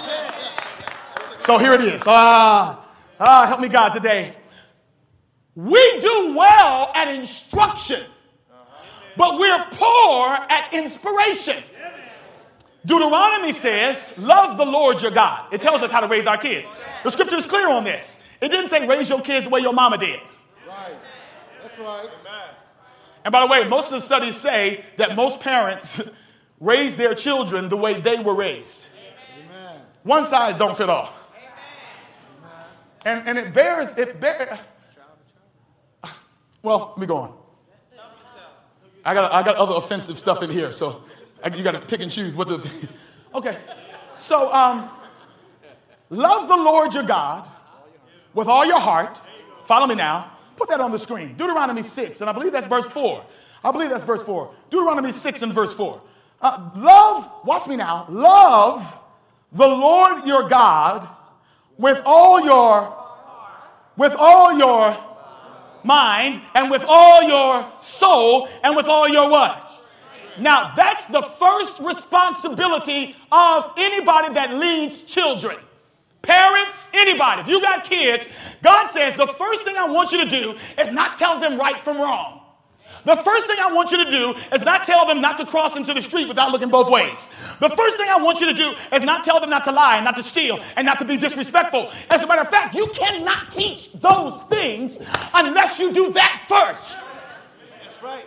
So 1.39 1.59
here 1.59 1.73
it 1.73 1.81
is. 1.81 2.05
Ah, 2.07 2.85
ah, 3.19 3.47
help 3.47 3.61
me, 3.61 3.69
God, 3.69 3.91
today. 3.91 4.35
We 5.55 6.01
do 6.01 6.35
well 6.37 6.93
at 6.95 7.09
instruction, 7.09 8.03
but 9.17 9.39
we're 9.39 9.65
poor 9.73 10.29
at 10.29 10.73
inspiration. 10.73 11.63
Deuteronomy 12.85 13.53
says, 13.53 14.13
Love 14.19 14.57
the 14.57 14.65
Lord 14.65 15.01
your 15.03 15.11
God. 15.11 15.53
It 15.53 15.61
tells 15.61 15.83
us 15.83 15.91
how 15.91 16.01
to 16.01 16.09
raise 16.09 16.27
our 16.27 16.37
kids. 16.37 16.69
The 17.05 17.11
scripture 17.11 17.37
is 17.37 17.47
clear 17.47 17.69
on 17.69 17.85
this. 17.85 18.23
It 18.41 18.49
didn't 18.49 18.69
say 18.69 18.87
raise 18.87 19.09
your 19.09 19.21
kids 19.21 19.45
the 19.45 19.51
way 19.51 19.61
your 19.61 19.73
mama 19.73 19.99
did. 19.99 20.21
Right. 20.67 20.97
That's 21.63 21.79
right. 21.79 22.09
And 23.25 23.31
by 23.31 23.41
the 23.41 23.47
way, 23.47 23.69
most 23.69 23.93
of 23.93 24.01
the 24.01 24.01
studies 24.01 24.37
say 24.37 24.85
that 24.97 25.15
most 25.15 25.41
parents 25.41 26.03
raise 26.61 26.97
their 26.97 27.15
children 27.15 27.69
the 27.69 27.77
way 27.77 28.01
they 28.01 28.19
were 28.19 28.35
raised. 28.35 28.87
Amen. 29.47 29.81
One 30.03 30.25
size 30.25 30.57
don't 30.57 30.77
fit 30.77 30.91
all. 30.91 31.13
And, 33.05 33.29
and 33.29 33.39
it 33.39 33.53
bears, 33.53 33.97
it 33.97 34.21
bears. 34.21 34.59
Well, 36.63 36.91
let 36.91 36.99
me 36.99 37.07
go 37.07 37.17
on. 37.17 37.35
I 39.05 39.15
got, 39.15 39.33
I 39.33 39.43
got 39.43 39.57
other 39.57 39.75
offensive 39.75 40.19
stuff 40.19 40.43
in 40.43 40.51
here, 40.51 40.71
so 40.71 41.03
you 41.55 41.63
got 41.63 41.73
to 41.73 41.81
pick 41.81 42.01
and 42.01 42.11
choose 42.11 42.35
what 42.35 42.49
the. 42.49 42.89
okay. 43.35 43.59
So, 44.19 44.53
um, 44.53 44.89
love 46.11 46.49
the 46.49 46.57
Lord 46.57 46.95
your 46.95 47.03
God 47.03 47.49
with 48.35 48.49
all 48.49 48.65
your 48.65 48.79
heart. 48.79 49.21
Follow 49.65 49.87
me 49.87 49.95
now. 49.95 50.33
Put 50.57 50.69
that 50.69 50.81
on 50.81 50.93
the 50.93 50.99
screen. 50.99 51.35
Deuteronomy 51.37 51.83
6, 51.83 52.21
and 52.21 52.31
I 52.31 52.33
believe 52.33 52.53
that's 52.53 52.67
verse 52.67 52.87
4. 52.87 53.25
I 53.65 53.71
believe 53.71 53.91
that's 53.91 54.05
verse 54.05 54.23
4. 54.23 54.55
Deuteronomy 54.71 55.13
6 55.13 55.43
and 55.43 55.53
verse 55.53 55.75
4. 55.75 56.01
Uh, 56.41 56.71
love, 56.77 57.31
watch 57.45 57.67
me 57.69 57.77
now, 57.77 58.07
love 58.09 58.99
the 59.53 59.67
Lord 59.67 60.25
your 60.25 60.49
God 60.49 61.07
with 61.79 62.03
all 62.05 62.45
your 62.45 62.99
with 63.97 64.15
all 64.17 64.57
your 64.57 64.97
mind 65.85 66.41
and 66.55 66.71
with 66.71 66.85
all 66.87 67.23
your 67.23 67.67
soul 67.83 68.49
and 68.63 68.75
with 68.77 68.87
all 68.87 69.09
your 69.09 69.29
what? 69.29 69.62
Now, 70.39 70.73
that's 70.75 71.07
the 71.07 71.23
first 71.23 71.81
responsibility 71.81 73.15
of 73.31 73.73
anybody 73.77 74.35
that 74.35 74.55
leads 74.55 75.03
children. 75.03 75.57
Parents, 76.23 76.89
anybody, 76.95 77.43
if 77.43 77.49
you 77.49 77.61
got 77.61 77.85
kids, 77.85 78.29
God 78.63 78.89
says 78.91 79.17
the 79.17 79.27
first 79.27 79.65
thing 79.65 79.77
I 79.77 79.89
want 79.89 80.13
you 80.13 80.25
to 80.25 80.31
do 80.31 80.57
is 80.79 80.93
not 80.93 81.19
tell 81.19 81.41
them 81.41 81.59
right 81.59 81.77
from 81.79 81.99
wrong. 81.99 82.43
The 83.05 83.17
first 83.17 83.49
thing 83.49 83.57
I 83.59 83.73
want 83.73 83.91
you 83.91 84.05
to 84.05 84.11
do 84.11 84.35
is 84.55 84.63
not 84.63 84.85
tell 84.85 85.05
them 85.07 85.21
not 85.21 85.37
to 85.39 85.47
cross 85.47 85.75
into 85.77 85.93
the 85.93 86.01
street 86.01 86.29
without 86.29 86.53
looking 86.53 86.69
both 86.69 86.89
ways. 86.89 87.35
The 87.59 87.69
first 87.69 87.97
thing 87.97 88.09
I 88.09 88.17
want 88.17 88.41
you 88.41 88.47
to 88.47 88.55
do 88.55 88.75
is 88.93 89.03
not 89.03 89.25
tell 89.25 89.41
them 89.41 89.51
not 89.51 89.65
to 89.65 89.73
lie 89.73 89.97
and 89.97 90.05
not 90.05 90.15
to 90.17 90.23
steal 90.23 90.61
and 90.77 90.87
not 90.87 91.01
to 91.01 91.05
be 91.05 91.17
disrespectful. 91.17 91.91
As 92.11 92.23
a 92.23 92.27
matter 92.29 92.43
of 92.43 92.49
fact, 92.49 92.77
you 92.77 92.87
cannot 92.95 93.51
teach 93.51 93.93
those 93.95 94.45
things 94.45 95.05
unless 95.35 95.81
you 95.81 95.93
do 95.93 96.13
that 96.13 96.45
first. 96.47 97.05
That's 97.83 98.01
right. 98.01 98.25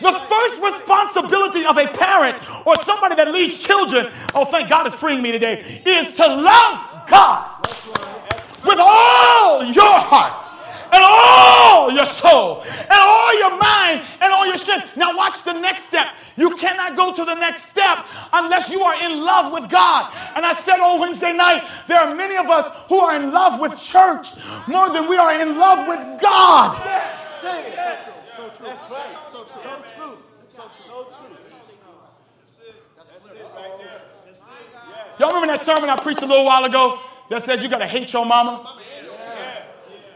The 0.00 0.12
first 0.12 0.62
responsibility 0.62 1.64
of 1.64 1.76
a 1.76 1.86
parent 1.86 2.40
or 2.66 2.76
somebody 2.76 3.14
that 3.16 3.30
leads 3.32 3.62
children, 3.62 4.08
oh, 4.34 4.44
thank 4.44 4.68
God 4.68 4.86
is 4.86 4.94
freeing 4.94 5.22
me 5.22 5.32
today, 5.32 5.82
is 5.84 6.16
to 6.16 6.26
love 6.26 7.06
God 7.08 7.48
with 8.64 8.78
all 8.78 9.64
your 9.64 9.98
heart 9.98 10.48
and 10.92 11.02
all 11.02 11.90
your 11.90 12.06
soul 12.06 12.62
and 12.62 12.98
all 12.98 13.38
your 13.38 13.56
mind 13.56 14.02
and 14.20 14.32
all 14.32 14.46
your 14.46 14.56
strength. 14.56 14.96
Now, 14.96 15.16
watch 15.16 15.42
the 15.42 15.54
next 15.54 15.84
step. 15.84 16.06
You 16.36 16.54
cannot 16.56 16.96
go 16.96 17.12
to 17.14 17.24
the 17.24 17.34
next 17.34 17.64
step 17.64 18.06
unless 18.32 18.70
you 18.70 18.82
are 18.82 18.94
in 19.02 19.24
love 19.24 19.52
with 19.52 19.70
God. 19.70 20.12
And 20.36 20.44
I 20.44 20.52
said 20.52 20.80
on 20.80 21.00
Wednesday 21.00 21.32
night, 21.32 21.68
there 21.88 21.98
are 21.98 22.14
many 22.14 22.36
of 22.36 22.46
us 22.46 22.70
who 22.88 23.00
are 23.00 23.16
in 23.16 23.32
love 23.32 23.60
with 23.60 23.80
church 23.82 24.28
more 24.66 24.90
than 24.90 25.08
we 25.08 25.16
are 25.16 25.40
in 25.40 25.58
love 25.58 25.88
with 25.88 26.20
God. 26.20 26.78
That's 28.60 28.90
right. 28.90 29.16
So 29.32 29.44
true. 29.44 29.62
So 29.62 29.82
true. 29.94 30.18
So 30.50 30.62
true. 30.86 31.36
Y'all 35.18 35.28
remember 35.28 35.48
that 35.48 35.60
sermon 35.60 35.88
I 35.88 35.96
preached 35.96 36.22
a 36.22 36.26
little 36.26 36.44
while 36.44 36.64
ago 36.64 36.98
that 37.30 37.42
says 37.42 37.62
you 37.62 37.68
got 37.68 37.78
to 37.78 37.86
hate 37.86 38.12
your 38.12 38.26
mama? 38.26 38.78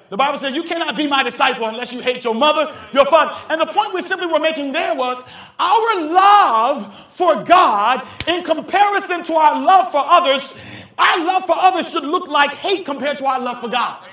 The 0.09 0.17
Bible 0.17 0.39
says 0.39 0.55
you 0.55 0.63
cannot 0.63 0.97
be 0.97 1.09
my 1.09 1.23
disciple 1.23 1.67
unless 1.67 1.93
you 1.93 2.01
hate 2.01 2.23
your 2.23 2.35
mother, 2.35 2.73
your 2.93 3.07
father. 3.07 3.35
And 3.51 3.61
the 3.61 3.67
point 3.67 3.93
we 3.93 4.03
simply 4.03 4.27
were 4.27 4.39
making 4.39 4.73
there 4.73 4.95
was 4.95 5.23
our 5.59 6.01
love 6.01 6.95
for 7.11 7.43
God 7.43 8.07
in 8.29 8.45
comparison 8.45 9.25
to 9.25 9.35
our 9.35 9.61
love 9.61 9.91
for 9.91 10.03
others. 10.05 10.55
Our 10.99 11.25
love 11.25 11.45
for 11.45 11.57
others 11.57 11.91
should 11.91 12.05
look 12.05 12.29
like 12.29 12.51
hate 12.53 12.87
compared 12.87 13.19
to 13.19 13.27
our 13.27 13.41
love 13.41 13.61
for 13.61 13.69
God. 13.69 14.05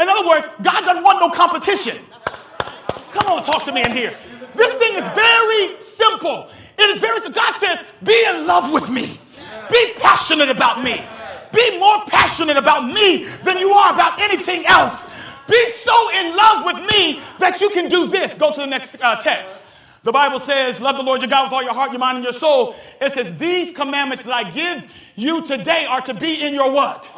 In 0.00 0.08
other 0.08 0.26
words, 0.26 0.46
God 0.62 0.80
doesn't 0.80 1.04
want 1.04 1.20
no 1.20 1.28
competition. 1.30 1.98
Come 3.12 3.32
on, 3.32 3.42
talk 3.42 3.64
to 3.64 3.72
me 3.72 3.82
in 3.82 3.92
here. 3.92 4.14
This 4.54 4.74
thing 4.74 4.94
is 4.94 5.04
very 5.10 5.80
simple. 5.80 6.48
It 6.78 6.90
is 6.90 6.98
very 6.98 7.20
simple. 7.20 7.42
God 7.42 7.56
says, 7.56 7.82
be 8.02 8.24
in 8.26 8.46
love 8.46 8.72
with 8.72 8.90
me. 8.90 9.18
Be 9.70 9.92
passionate 9.96 10.48
about 10.48 10.82
me. 10.82 11.04
Be 11.52 11.78
more 11.78 12.04
passionate 12.06 12.56
about 12.56 12.86
me 12.86 13.24
than 13.44 13.58
you 13.58 13.72
are 13.72 13.92
about 13.92 14.20
anything 14.20 14.64
else. 14.66 15.06
Be 15.48 15.68
so 15.70 16.10
in 16.10 16.36
love 16.36 16.64
with 16.64 16.90
me 16.90 17.20
that 17.38 17.60
you 17.60 17.70
can 17.70 17.88
do 17.88 18.06
this. 18.06 18.36
Go 18.36 18.52
to 18.52 18.60
the 18.60 18.66
next 18.66 19.00
uh, 19.02 19.16
text. 19.16 19.64
The 20.02 20.12
Bible 20.12 20.38
says, 20.38 20.80
Love 20.80 20.96
the 20.96 21.02
Lord 21.02 21.20
your 21.20 21.30
God 21.30 21.44
with 21.44 21.52
all 21.52 21.62
your 21.62 21.74
heart, 21.74 21.90
your 21.92 22.00
mind, 22.00 22.16
and 22.16 22.24
your 22.24 22.32
soul. 22.32 22.74
It 23.00 23.12
says, 23.12 23.36
These 23.38 23.72
commandments 23.72 24.24
that 24.24 24.32
I 24.32 24.50
give 24.50 24.84
you 25.14 25.42
today 25.42 25.86
are 25.88 26.00
to 26.02 26.14
be 26.14 26.42
in 26.42 26.54
your 26.54 26.72
what? 26.72 27.10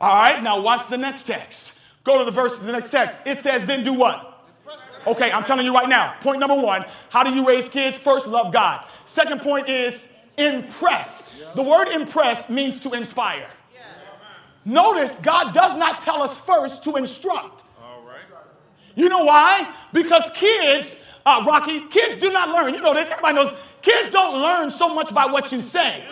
All 0.00 0.14
right, 0.14 0.42
now 0.42 0.60
watch 0.60 0.88
the 0.88 0.98
next 0.98 1.22
text. 1.26 1.80
Go 2.04 2.18
to 2.18 2.24
the 2.24 2.30
verse, 2.30 2.58
of 2.58 2.64
the 2.64 2.72
next 2.72 2.90
text. 2.90 3.20
It 3.24 3.38
says, 3.38 3.64
then 3.64 3.82
do 3.82 3.94
what? 3.94 4.33
Okay, 5.06 5.30
I'm 5.30 5.44
telling 5.44 5.66
you 5.66 5.74
right 5.74 5.88
now. 5.88 6.14
Point 6.20 6.40
number 6.40 6.54
one 6.56 6.84
how 7.10 7.22
do 7.22 7.30
you 7.30 7.46
raise 7.46 7.68
kids? 7.68 7.98
First, 7.98 8.26
love 8.26 8.52
God. 8.52 8.86
Second 9.04 9.40
point 9.40 9.68
is 9.68 10.10
impress. 10.36 11.42
The 11.54 11.62
word 11.62 11.88
impress 11.88 12.50
means 12.50 12.80
to 12.80 12.92
inspire. 12.92 13.46
Notice 14.64 15.18
God 15.18 15.52
does 15.52 15.76
not 15.76 16.00
tell 16.00 16.22
us 16.22 16.40
first 16.40 16.82
to 16.84 16.96
instruct. 16.96 17.64
You 18.94 19.08
know 19.08 19.24
why? 19.24 19.68
Because 19.92 20.30
kids, 20.34 21.04
uh, 21.26 21.44
Rocky, 21.46 21.80
kids 21.88 22.16
do 22.16 22.32
not 22.32 22.48
learn. 22.48 22.74
You 22.74 22.80
know 22.80 22.94
this, 22.94 23.08
everybody 23.10 23.34
knows. 23.34 23.52
Kids 23.82 24.10
don't 24.10 24.40
learn 24.40 24.70
so 24.70 24.88
much 24.88 25.12
by 25.12 25.26
what 25.26 25.52
you 25.52 25.60
say. 25.60 26.04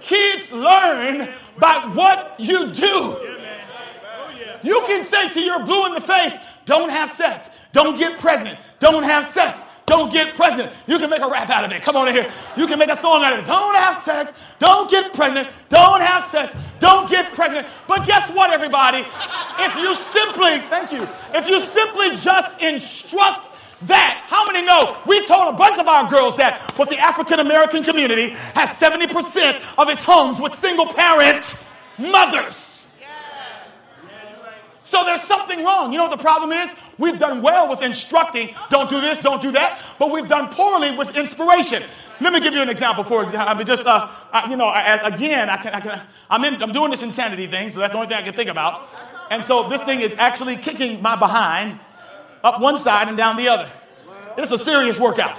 Kids 0.00 0.50
learn 0.52 1.28
by 1.58 1.90
what 1.92 2.34
you 2.38 2.72
do. 2.72 3.30
You 4.62 4.82
can 4.86 5.02
say 5.02 5.28
to 5.30 5.40
your 5.40 5.64
blue 5.64 5.86
in 5.86 5.94
the 5.94 6.00
face, 6.00 6.36
don't 6.70 6.88
have 6.88 7.10
sex, 7.10 7.50
don't 7.72 7.98
get 7.98 8.20
pregnant, 8.20 8.56
don't 8.78 9.02
have 9.02 9.26
sex. 9.26 9.60
Don't 9.86 10.12
get 10.12 10.36
pregnant. 10.36 10.72
You 10.86 11.00
can 11.00 11.10
make 11.10 11.20
a 11.20 11.28
rap 11.28 11.50
out 11.50 11.64
of 11.64 11.72
it. 11.72 11.82
Come 11.82 11.96
on 11.96 12.06
in 12.06 12.14
here. 12.14 12.30
You 12.56 12.68
can 12.68 12.78
make 12.78 12.90
a 12.90 12.96
song 12.96 13.24
out 13.24 13.32
of 13.32 13.40
it. 13.40 13.46
Don't 13.46 13.74
have 13.74 13.96
sex. 13.96 14.32
Don't 14.60 14.88
get 14.88 15.12
pregnant. 15.12 15.48
Don't 15.68 16.00
have 16.00 16.22
sex. 16.22 16.54
Don't 16.78 17.10
get 17.10 17.32
pregnant. 17.32 17.66
But 17.88 18.06
guess 18.06 18.30
what, 18.30 18.52
everybody? 18.52 18.98
If 19.58 19.74
you 19.78 19.92
simply, 19.96 20.60
thank 20.70 20.92
you, 20.92 21.08
if 21.34 21.48
you 21.48 21.58
simply 21.58 22.14
just 22.14 22.60
instruct 22.60 23.50
that, 23.88 24.22
how 24.28 24.46
many 24.46 24.64
know 24.64 24.96
we've 25.08 25.26
told 25.26 25.52
a 25.52 25.58
bunch 25.58 25.78
of 25.78 25.88
our 25.88 26.08
girls 26.08 26.36
that, 26.36 26.72
but 26.76 26.88
the 26.88 26.98
African 26.98 27.40
American 27.40 27.82
community 27.82 28.30
has 28.54 28.68
70% 28.78 29.60
of 29.76 29.88
its 29.88 30.04
homes 30.04 30.38
with 30.38 30.54
single 30.54 30.86
parent 30.86 31.64
mothers. 31.98 32.79
So 34.90 35.04
there's 35.04 35.22
something 35.22 35.62
wrong. 35.62 35.92
You 35.92 35.98
know 35.98 36.08
what 36.08 36.18
the 36.18 36.22
problem 36.22 36.50
is? 36.50 36.74
We've 36.98 37.16
done 37.16 37.42
well 37.42 37.68
with 37.68 37.80
instructing, 37.80 38.56
don't 38.70 38.90
do 38.90 39.00
this, 39.00 39.20
don't 39.20 39.40
do 39.40 39.52
that, 39.52 39.80
but 40.00 40.10
we've 40.10 40.26
done 40.26 40.48
poorly 40.48 40.96
with 40.96 41.16
inspiration. 41.16 41.84
Let 42.20 42.32
me 42.32 42.40
give 42.40 42.54
you 42.54 42.60
an 42.60 42.68
example. 42.68 43.04
For 43.04 43.22
example, 43.22 43.56
I 43.56 43.62
just 43.62 43.86
uh, 43.86 44.08
I, 44.32 44.50
you 44.50 44.56
know, 44.56 44.66
I, 44.66 45.06
again, 45.06 45.48
I 45.48 45.58
can, 45.58 45.74
I 45.74 45.80
can, 45.80 46.02
I'm 46.28 46.44
in, 46.44 46.60
I'm 46.60 46.72
doing 46.72 46.90
this 46.90 47.04
insanity 47.04 47.46
thing, 47.46 47.70
so 47.70 47.78
that's 47.78 47.92
the 47.92 47.98
only 47.98 48.08
thing 48.08 48.16
I 48.16 48.22
can 48.22 48.34
think 48.34 48.50
about. 48.50 48.88
And 49.30 49.44
so 49.44 49.68
this 49.68 49.80
thing 49.80 50.00
is 50.00 50.16
actually 50.16 50.56
kicking 50.56 51.00
my 51.00 51.14
behind 51.14 51.78
up 52.42 52.60
one 52.60 52.76
side 52.76 53.06
and 53.06 53.16
down 53.16 53.36
the 53.36 53.46
other. 53.46 53.70
It's 54.36 54.50
a 54.50 54.58
serious 54.58 54.98
workout. 54.98 55.38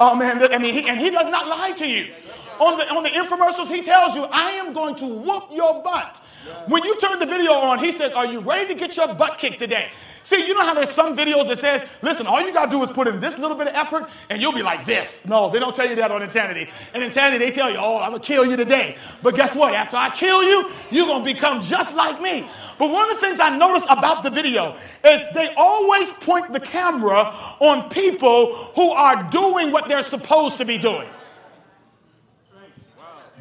Oh 0.00 0.16
man, 0.16 0.42
I 0.52 0.58
mean, 0.58 0.74
he, 0.74 0.88
and 0.88 0.98
he 0.98 1.10
does 1.10 1.28
not 1.28 1.46
lie 1.46 1.70
to 1.76 1.86
you. 1.86 2.12
On 2.60 2.76
the 2.78 2.88
on 2.90 3.02
the 3.02 3.10
infomercials, 3.10 3.74
he 3.74 3.82
tells 3.82 4.14
you, 4.14 4.24
"I 4.24 4.50
am 4.52 4.72
going 4.72 4.94
to 4.96 5.06
whoop 5.06 5.44
your 5.50 5.82
butt." 5.82 6.20
When 6.66 6.82
you 6.84 6.98
turn 7.00 7.18
the 7.18 7.26
video 7.26 7.52
on, 7.52 7.78
he 7.78 7.92
says, 7.92 8.12
Are 8.12 8.26
you 8.26 8.40
ready 8.40 8.72
to 8.72 8.74
get 8.74 8.96
your 8.96 9.14
butt 9.14 9.38
kicked 9.38 9.58
today? 9.58 9.90
See, 10.22 10.46
you 10.46 10.54
know 10.54 10.62
how 10.62 10.74
there's 10.74 10.90
some 10.90 11.16
videos 11.16 11.48
that 11.48 11.58
says, 11.58 11.88
listen, 12.02 12.26
all 12.26 12.40
you 12.40 12.52
gotta 12.52 12.70
do 12.70 12.82
is 12.82 12.90
put 12.90 13.08
in 13.08 13.20
this 13.20 13.38
little 13.38 13.56
bit 13.56 13.66
of 13.66 13.74
effort 13.74 14.08
and 14.28 14.40
you'll 14.40 14.52
be 14.52 14.62
like 14.62 14.84
this. 14.84 15.26
No, 15.26 15.50
they 15.50 15.58
don't 15.58 15.74
tell 15.74 15.88
you 15.88 15.96
that 15.96 16.12
on 16.12 16.22
Insanity. 16.22 16.70
And 16.94 17.02
Insanity, 17.02 17.44
they 17.44 17.50
tell 17.50 17.70
you, 17.70 17.78
oh, 17.78 17.98
I'm 17.98 18.12
gonna 18.12 18.22
kill 18.22 18.46
you 18.46 18.56
today. 18.56 18.96
But 19.22 19.34
guess 19.34 19.56
what? 19.56 19.74
After 19.74 19.96
I 19.96 20.10
kill 20.10 20.42
you, 20.42 20.70
you're 20.90 21.06
gonna 21.06 21.24
become 21.24 21.60
just 21.60 21.94
like 21.96 22.20
me. 22.20 22.48
But 22.78 22.90
one 22.90 23.10
of 23.10 23.16
the 23.16 23.20
things 23.20 23.40
I 23.40 23.56
notice 23.56 23.84
about 23.88 24.22
the 24.22 24.30
video 24.30 24.76
is 25.04 25.22
they 25.34 25.52
always 25.56 26.12
point 26.12 26.52
the 26.52 26.60
camera 26.60 27.34
on 27.58 27.88
people 27.90 28.54
who 28.76 28.90
are 28.90 29.28
doing 29.30 29.72
what 29.72 29.88
they're 29.88 30.02
supposed 30.02 30.58
to 30.58 30.64
be 30.64 30.78
doing. 30.78 31.08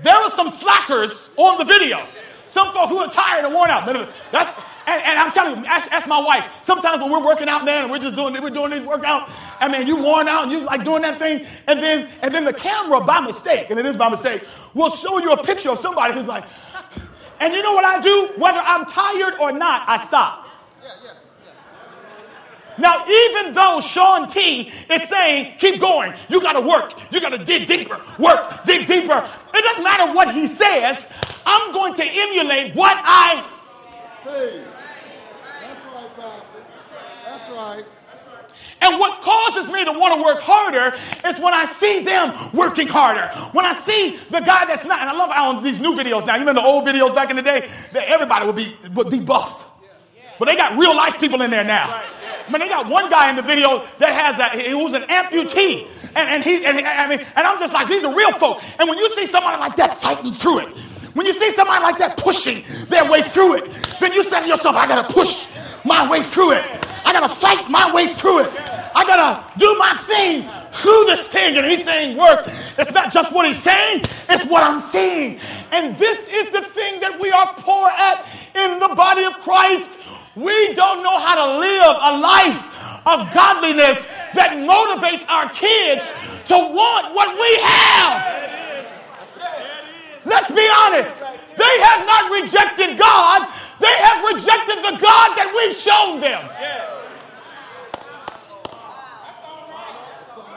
There 0.02 0.16
are 0.16 0.30
some 0.30 0.50
slackers 0.50 1.34
on 1.38 1.58
the 1.58 1.66
video. 1.66 2.06
Some 2.48 2.74
folk 2.74 2.90
who 2.90 2.98
are 2.98 3.10
tired 3.10 3.46
and 3.46 3.54
worn 3.54 3.70
out. 3.70 3.86
That's, 4.32 4.60
and, 4.88 5.02
and 5.04 5.20
I'm 5.20 5.32
telling 5.32 5.60
you, 5.60 5.66
ask, 5.66 5.92
ask, 5.92 6.08
my 6.08 6.20
wife. 6.20 6.52
Sometimes 6.64 7.00
when 7.00 7.12
we're 7.12 7.24
working 7.24 7.48
out, 7.48 7.64
man, 7.64 7.84
and 7.84 7.92
we're 7.92 8.00
just 8.00 8.16
doing 8.16 8.34
we're 8.42 8.50
doing 8.50 8.72
these 8.72 8.82
workouts, 8.82 9.30
I 9.60 9.68
mean, 9.68 9.86
you 9.86 9.96
worn 9.98 10.28
out 10.28 10.44
and 10.44 10.52
you 10.52 10.62
like 10.62 10.84
doing 10.84 11.04
that 11.04 11.20
thing, 11.20 11.46
and 11.68 11.80
then 11.80 12.10
and 12.24 12.34
then 12.34 12.46
the 12.46 12.54
camera 12.54 13.02
by 13.02 13.20
mistake, 13.20 13.70
and 13.70 13.80
it 13.80 13.86
is 13.86 13.96
by 13.96 14.10
mistake, 14.10 14.44
will 14.74 14.90
show 14.90 15.20
you 15.20 15.32
a 15.32 15.44
picture 15.44 15.70
of 15.70 15.78
somebody 15.78 16.14
who's 16.14 16.26
like, 16.26 16.44
and 17.40 17.54
you 17.54 17.62
know 17.62 17.74
what 17.74 17.86
I 17.86 18.02
do? 18.02 18.32
Whether 18.38 18.60
I'm 18.60 18.86
tired 18.86 19.36
or 19.40 19.52
not, 19.52 19.88
I 19.88 19.98
stop. 19.98 20.49
Now, 22.80 23.06
even 23.08 23.54
though 23.54 23.82
Shaun 23.82 24.28
T 24.28 24.72
is 24.90 25.04
saying, 25.04 25.56
keep 25.58 25.80
going, 25.80 26.14
you 26.30 26.42
got 26.42 26.54
to 26.54 26.62
work, 26.62 26.94
you 27.12 27.22
got 27.22 27.30
to 27.30 27.38
dig 27.38 27.68
deeper, 27.68 28.00
work, 28.18 28.64
dig 28.66 28.88
deeper. 28.88 29.30
It 29.54 29.64
doesn't 29.64 29.84
matter 29.84 30.14
what 30.14 30.34
he 30.34 30.48
says. 30.48 31.12
I'm 31.46 31.72
going 31.74 31.94
to 31.96 32.04
emulate 32.04 32.76
what 32.76 32.98
I 33.04 33.42
say. 34.24 34.64
That's 35.62 35.86
right, 35.86 36.16
Pastor. 36.16 36.64
That's 37.26 37.50
right. 37.50 37.86
And 38.82 38.98
what 38.98 39.22
causes 39.22 39.70
me 39.72 39.84
to 39.84 39.92
want 39.92 40.16
to 40.16 40.24
work 40.24 40.40
harder 40.40 40.98
is 41.28 41.40
when 41.40 41.54
I 41.54 41.66
see 41.66 42.00
them 42.02 42.34
working 42.54 42.88
harder. 42.88 43.28
When 43.52 43.66
I 43.66 43.74
see 43.74 44.18
the 44.30 44.40
guy 44.40 44.66
that's 44.66 44.86
not, 44.86 45.02
and 45.02 45.10
I 45.10 45.14
love 45.14 45.32
how 45.32 45.60
these 45.60 45.82
new 45.82 45.94
videos 45.96 46.26
now, 46.26 46.36
you 46.36 46.42
remember 46.42 46.62
the 46.62 46.68
old 46.68 46.86
videos 46.86 47.14
back 47.14 47.30
in 47.30 47.36
the 47.36 47.42
day, 47.42 47.70
that 47.92 48.08
everybody 48.08 48.46
would 48.46 48.56
be 48.56 48.78
would 48.94 49.10
be 49.10 49.20
buff. 49.20 49.70
But 50.38 50.46
they 50.46 50.56
got 50.56 50.78
real 50.78 50.96
life 50.96 51.20
people 51.20 51.42
in 51.42 51.52
there 51.52 51.66
now. 51.66 52.02
I 52.50 52.52
mean, 52.52 52.62
they 52.62 52.68
got 52.68 52.90
one 52.90 53.12
guy 53.12 53.30
in 53.30 53.36
the 53.36 53.44
video 53.44 53.86
that 54.00 54.10
has 54.10 54.40
a, 54.40 54.72
who's 54.72 54.94
an 54.94 55.04
amputee, 55.04 55.88
and, 56.16 56.28
and 56.30 56.44
he, 56.44 56.66
and 56.66 56.80
I 56.80 57.08
mean, 57.08 57.20
and 57.20 57.46
I'm 57.46 57.60
just 57.60 57.74
like, 57.74 57.88
these 57.88 58.04
are 58.04 58.16
real 58.16 58.32
folk. 58.32 58.60
And 58.80 58.90
when 58.90 58.98
you 58.98 59.08
see 59.12 59.28
somebody 59.28 59.60
like 59.60 59.76
that 59.76 59.98
fighting 60.00 60.32
through 60.32 60.60
it, 60.60 60.74
when 61.14 61.28
you 61.28 61.34
see 61.34 61.52
somebody 61.52 61.84
like 61.84 62.00
that 62.00 62.18
pushing 62.18 62.64
their 62.88 63.10
way 63.10 63.22
through 63.22 63.58
it, 63.58 63.66
then 64.00 64.14
you 64.14 64.24
say 64.24 64.42
to 64.42 64.48
yourself, 64.48 64.76
I 64.76 64.88
gotta 64.88 65.14
push 65.14 65.48
my 65.86 66.10
way 66.10 66.24
through 66.24 66.54
it. 66.54 66.66
I 67.06 67.14
gotta 67.14 67.30
fight 67.30 67.70
my 67.70 67.94
way 67.94 68.08
through 68.08 68.40
it. 68.40 68.52
I 68.96 69.06
gotta 69.06 69.60
do 69.60 69.76
my 69.78 69.94
thing 69.94 70.50
through 70.72 71.06
this 71.06 71.28
thing. 71.28 71.56
And 71.58 71.68
he's 71.68 71.84
saying, 71.84 72.18
work. 72.18 72.46
It's 72.78 72.92
not 72.92 73.14
just 73.14 73.32
what 73.32 73.46
he's 73.46 73.62
saying, 73.62 74.02
it's 74.28 74.50
what 74.50 74.64
I'm 74.64 74.80
seeing. 74.80 75.40
And 75.72 75.96
this 75.98 76.28
is 76.28 76.50
the 76.50 76.62
thing 76.62 77.00
that 77.02 77.20
we 77.20 77.32
are 77.32 77.54
poor 77.58 77.90
at 77.90 78.26
in 78.56 78.80
the 78.80 78.96
body 78.96 79.24
of 79.26 79.34
Christ. 79.40 79.99
We 80.40 80.74
don't 80.74 81.04
know 81.04 81.20
how 81.20 81.36
to 81.36 81.60
live 81.60 81.96
a 82.00 82.18
life 82.18 82.64
of 83.06 83.34
godliness 83.34 84.06
that 84.34 84.56
motivates 84.56 85.28
our 85.28 85.50
kids 85.52 86.14
to 86.48 86.56
want 86.56 87.14
what 87.14 87.36
we 87.36 87.52
have. 87.60 88.24
Let's 90.24 90.50
be 90.52 90.64
honest. 90.80 91.26
They 91.58 91.76
have 91.84 92.06
not 92.06 92.32
rejected 92.32 92.98
God, 92.98 93.52
they 93.82 93.96
have 94.00 94.24
rejected 94.32 94.78
the 94.80 94.96
God 94.96 95.36
that 95.36 95.52
we've 95.52 95.76
shown 95.76 96.22
them. 96.22 96.48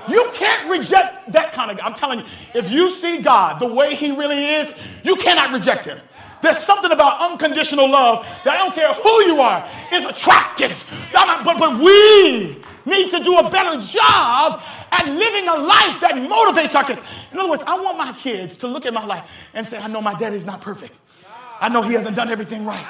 You 0.08 0.30
can't 0.32 0.70
reject 0.70 1.32
that 1.32 1.52
kind 1.52 1.72
of 1.72 1.78
God. 1.78 1.86
I'm 1.86 1.94
telling 1.94 2.20
you, 2.20 2.24
if 2.54 2.70
you 2.70 2.90
see 2.90 3.20
God 3.20 3.60
the 3.60 3.66
way 3.66 3.94
He 3.94 4.12
really 4.12 4.44
is, 4.44 4.76
you 5.02 5.16
cannot 5.16 5.52
reject 5.52 5.86
Him. 5.86 5.98
There's 6.42 6.58
something 6.58 6.90
about 6.90 7.30
unconditional 7.30 7.88
love 7.88 8.26
that 8.44 8.54
I 8.54 8.58
don't 8.58 8.74
care 8.74 8.92
who 8.92 9.22
you 9.24 9.40
are 9.40 9.66
is 9.92 10.04
attractive. 10.04 10.84
But, 11.12 11.58
but 11.58 11.78
we 11.78 12.58
need 12.84 13.10
to 13.12 13.20
do 13.20 13.38
a 13.38 13.48
better 13.48 13.80
job 13.80 14.60
at 14.90 15.06
living 15.06 15.48
a 15.48 15.56
life 15.56 16.00
that 16.00 16.14
motivates 16.14 16.74
our 16.74 16.84
kids. 16.84 17.00
In 17.30 17.38
other 17.38 17.48
words, 17.48 17.62
I 17.66 17.78
want 17.78 17.96
my 17.96 18.12
kids 18.12 18.56
to 18.58 18.66
look 18.66 18.86
at 18.86 18.92
my 18.92 19.04
life 19.06 19.48
and 19.54 19.66
say, 19.66 19.78
I 19.78 19.86
know 19.86 20.02
my 20.02 20.14
daddy's 20.14 20.44
not 20.44 20.60
perfect. 20.60 20.94
I 21.60 21.68
know 21.68 21.80
he 21.80 21.94
hasn't 21.94 22.16
done 22.16 22.28
everything 22.28 22.64
right. 22.64 22.86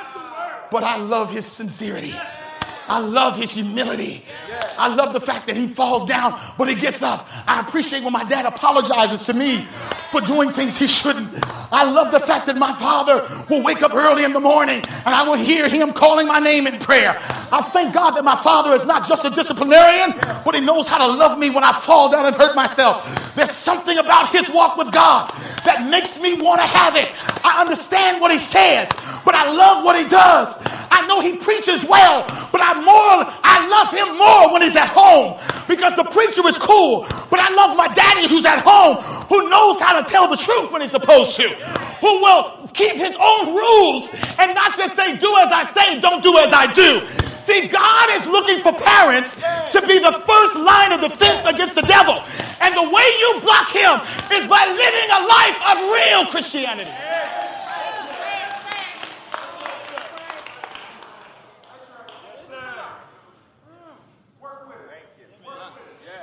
But 0.70 0.82
I 0.82 0.96
love 0.96 1.30
his 1.30 1.44
sincerity. 1.44 2.14
I 2.88 2.98
love 2.98 3.38
his 3.38 3.52
humility. 3.52 4.24
I 4.78 4.92
love 4.94 5.12
the 5.12 5.20
fact 5.20 5.46
that 5.46 5.56
he 5.56 5.66
falls 5.66 6.04
down, 6.04 6.38
but 6.58 6.68
he 6.68 6.74
gets 6.74 7.02
up. 7.02 7.28
I 7.46 7.60
appreciate 7.60 8.02
when 8.02 8.12
my 8.12 8.24
dad 8.24 8.46
apologizes 8.46 9.26
to 9.26 9.34
me 9.34 9.64
for 10.10 10.20
doing 10.20 10.50
things 10.50 10.76
he 10.76 10.86
shouldn't. 10.86 11.28
I 11.72 11.84
love 11.84 12.12
the 12.12 12.20
fact 12.20 12.46
that 12.46 12.56
my 12.56 12.72
father 12.74 13.26
will 13.48 13.62
wake 13.62 13.82
up 13.82 13.94
early 13.94 14.24
in 14.24 14.32
the 14.32 14.40
morning 14.40 14.82
and 15.06 15.14
I 15.14 15.26
will 15.26 15.36
hear 15.36 15.68
him 15.68 15.92
calling 15.92 16.26
my 16.26 16.38
name 16.38 16.66
in 16.66 16.78
prayer. 16.78 17.16
I 17.50 17.62
thank 17.72 17.94
God 17.94 18.12
that 18.12 18.24
my 18.24 18.36
father 18.36 18.74
is 18.74 18.84
not 18.84 19.08
just 19.08 19.24
a 19.24 19.30
disciplinarian, 19.30 20.12
but 20.44 20.54
he 20.54 20.60
knows 20.60 20.86
how 20.86 20.98
to 21.06 21.12
love 21.12 21.38
me 21.38 21.48
when 21.48 21.64
I 21.64 21.72
fall 21.72 22.10
down 22.10 22.26
and 22.26 22.36
hurt 22.36 22.54
myself. 22.54 23.34
There's 23.34 23.50
something 23.50 23.96
about 23.96 24.28
his 24.30 24.50
walk 24.50 24.76
with 24.76 24.92
God 24.92 25.30
that 25.64 25.88
makes 25.88 26.20
me 26.20 26.34
want 26.34 26.60
to 26.60 26.66
have 26.66 26.96
it. 26.96 27.08
I 27.44 27.60
understand 27.60 28.20
what 28.20 28.30
he 28.30 28.38
says, 28.38 28.90
but 29.24 29.34
I 29.34 29.50
love 29.50 29.84
what 29.84 29.96
he 29.96 30.08
does. 30.08 30.60
I 30.90 31.06
know 31.06 31.20
he 31.20 31.36
preaches 31.36 31.84
well, 31.84 32.24
but 32.52 32.60
I 32.72 32.80
more 32.80 33.28
I 33.44 33.68
love 33.68 33.92
him 33.92 34.16
more 34.16 34.52
when 34.52 34.62
he's 34.62 34.76
at 34.76 34.88
home 34.88 35.36
because 35.68 35.94
the 35.94 36.04
preacher 36.04 36.46
is 36.48 36.56
cool. 36.56 37.04
But 37.28 37.40
I 37.40 37.52
love 37.52 37.76
my 37.76 37.88
daddy 37.88 38.26
who's 38.28 38.46
at 38.46 38.64
home 38.64 38.96
who 39.28 39.48
knows 39.50 39.80
how 39.80 40.00
to 40.00 40.08
tell 40.08 40.28
the 40.28 40.36
truth 40.36 40.72
when 40.72 40.80
he's 40.80 40.90
supposed 40.90 41.36
to, 41.36 41.48
who 42.00 42.22
will 42.22 42.68
keep 42.72 42.92
his 42.92 43.16
own 43.20 43.54
rules 43.54 44.10
and 44.38 44.54
not 44.54 44.76
just 44.76 44.96
say, 44.96 45.16
do 45.16 45.36
as 45.36 45.52
I 45.52 45.64
say, 45.68 46.00
don't 46.00 46.22
do 46.22 46.38
as 46.38 46.52
I 46.52 46.72
do. 46.72 47.06
See, 47.42 47.68
God 47.68 48.08
is 48.10 48.26
looking 48.26 48.60
for 48.60 48.72
parents 48.72 49.34
to 49.34 49.84
be 49.84 49.98
the 49.98 50.12
first 50.24 50.56
line 50.56 50.92
of 50.92 51.00
defense 51.00 51.44
against 51.44 51.74
the 51.74 51.82
devil. 51.82 52.22
And 52.60 52.74
the 52.74 52.88
way 52.88 53.08
you 53.18 53.40
block 53.40 53.68
him 53.68 54.00
is 54.32 54.46
by 54.46 54.64
living 54.64 55.08
a 55.12 55.20
life 55.28 55.58
of 55.68 55.76
real 55.92 56.26
Christianity. 56.30 56.92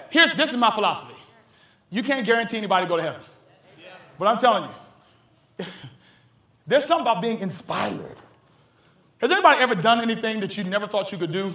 Here's 0.10 0.34
this 0.34 0.52
is 0.52 0.58
my 0.58 0.72
philosophy. 0.72 1.16
You 1.90 2.04
can't 2.04 2.26
guarantee 2.26 2.58
anybody 2.58 2.86
to 2.86 2.90
go 2.90 2.98
to 2.98 3.04
heaven. 3.04 3.22
But 4.18 4.28
I'm 4.28 4.38
telling 4.38 4.70
you, 5.60 5.66
there's 6.68 6.86
something 6.86 7.08
about 7.08 7.22
being 7.22 7.40
inspired. 7.40 8.18
Has 9.20 9.32
anybody 9.32 9.62
ever 9.62 9.76
done 9.76 10.02
anything 10.02 10.40
that 10.42 10.58
you 10.58 10.64
never 10.64 10.88
thought 10.88 11.12
you 11.12 11.18
could 11.18 11.32
do? 11.32 11.54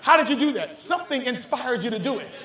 How 0.00 0.16
did 0.16 0.28
you 0.28 0.36
do 0.36 0.52
that? 0.54 0.74
Something 0.74 1.22
inspires 1.22 1.84
you 1.84 1.90
to 1.90 1.98
do 1.98 2.18
it. 2.18 2.38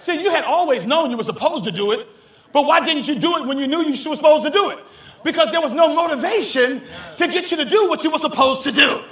See, 0.00 0.22
you 0.22 0.30
had 0.30 0.44
always 0.44 0.84
known 0.84 1.10
you 1.10 1.16
were 1.16 1.22
supposed 1.22 1.64
to 1.64 1.72
do 1.72 1.92
it, 1.92 2.06
but 2.52 2.66
why 2.66 2.84
didn't 2.84 3.06
you 3.06 3.18
do 3.18 3.36
it 3.36 3.46
when 3.46 3.58
you 3.58 3.66
knew 3.66 3.82
you 3.82 4.10
were 4.10 4.16
supposed 4.16 4.44
to 4.44 4.50
do 4.50 4.70
it? 4.70 4.78
Because 5.22 5.50
there 5.50 5.60
was 5.60 5.72
no 5.72 5.94
motivation 5.94 6.82
to 7.18 7.28
get 7.28 7.50
you 7.50 7.56
to 7.58 7.64
do 7.64 7.88
what 7.88 8.02
you 8.02 8.10
were 8.10 8.18
supposed 8.18 8.62
to 8.62 8.72
do. 8.72 9.02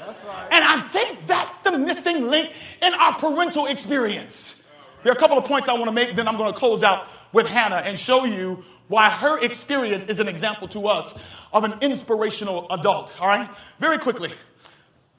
And 0.51 0.65
I 0.65 0.81
think 0.89 1.27
that's 1.27 1.57
the 1.57 1.73
missing 1.79 2.29
link 2.29 2.53
in 2.83 2.95
our 2.95 3.15
parental 3.15 3.67
experience. 3.67 4.58
There 5.03 5.13
are 5.13 5.17
a 5.17 5.19
couple 5.19 5.39
of 5.39 5.45
points 5.45 5.69
I 5.69 5.73
want 5.75 5.87
to 5.87 5.93
make, 5.93 6.17
then 6.17 6.27
I'm 6.27 6.37
going 6.37 6.53
to 6.53 6.59
close 6.59 6.83
out 6.83 7.07
with 7.33 7.47
Hannah 7.47 7.77
and 7.77 7.99
show 7.99 8.25
you 8.25 8.65
why 8.89 9.11
her 9.11 9.39
experience 9.39 10.07
is 10.07 10.19
an 10.19 10.29
example 10.29 10.67
to 10.69 10.89
us 10.89 11.23
of 11.53 11.65
an 11.65 11.75
inspirational 11.81 12.67
adult. 12.71 13.19
All 13.21 13.29
right? 13.29 13.49
Very 13.79 13.99
quickly. 13.99 14.33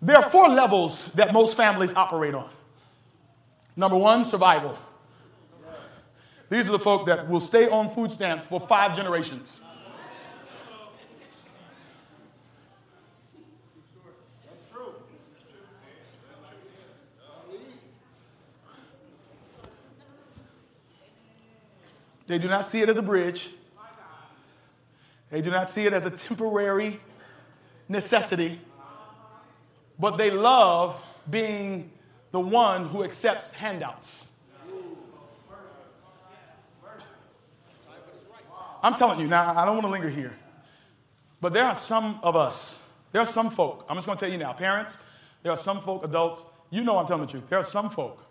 There 0.02 0.16
are 0.16 0.30
four 0.30 0.50
levels 0.50 1.10
that 1.14 1.34
most 1.34 1.56
families 1.56 1.94
operate 1.94 2.34
on. 2.34 2.50
Number 3.76 3.98
one, 3.98 4.24
survival. 4.24 4.78
These 6.50 6.68
are 6.68 6.72
the 6.72 6.80
folk 6.80 7.06
that 7.06 7.30
will 7.30 7.40
stay 7.40 7.70
on 7.70 7.90
food 7.90 8.12
stamps 8.12 8.46
for 8.46 8.60
five 8.60 8.96
generations. 8.96 9.62
They 22.30 22.38
do 22.38 22.48
not 22.48 22.64
see 22.64 22.82
it 22.82 22.90
as 22.90 23.00
a 23.00 23.02
bridge. 23.02 23.50
They 25.32 25.42
do 25.42 25.50
not 25.50 25.68
see 25.68 25.88
it 25.88 25.94
as 25.94 26.06
a 26.06 26.12
temporary 26.12 27.00
necessity. 27.88 28.60
But 29.98 30.18
they 30.18 30.30
love 30.30 31.04
being 31.28 31.92
the 32.30 32.40
one 32.40 32.88
who 32.88 33.04
accepts 33.04 33.52
handouts. 33.52 34.28
I'm 38.84 38.94
telling 38.94 39.20
you, 39.20 39.28
now, 39.28 39.58
I 39.58 39.66
don't 39.66 39.74
want 39.74 39.88
to 39.88 39.92
linger 39.92 40.10
here. 40.10 40.38
But 41.42 41.54
there 41.54 41.66
are 41.66 41.74
some 41.74 42.20
of 42.22 42.36
us, 42.36 42.88
there 43.12 43.24
are 43.24 43.26
some 43.26 43.50
folk, 43.50 43.88
I'm 43.90 43.98
just 43.98 44.06
going 44.06 44.20
to 44.20 44.24
tell 44.24 44.32
you 44.32 44.38
now, 44.38 44.54
parents, 44.54 45.00
there 45.42 45.52
are 45.52 45.58
some 45.58 45.82
folk, 45.82 46.04
adults, 46.06 46.44
you 46.70 46.84
know 46.84 46.98
I'm 47.00 47.08
telling 47.08 47.26
the 47.26 47.32
truth. 47.32 47.50
There 47.50 47.60
are 47.60 47.64
some 47.64 47.90
folk 47.90 48.24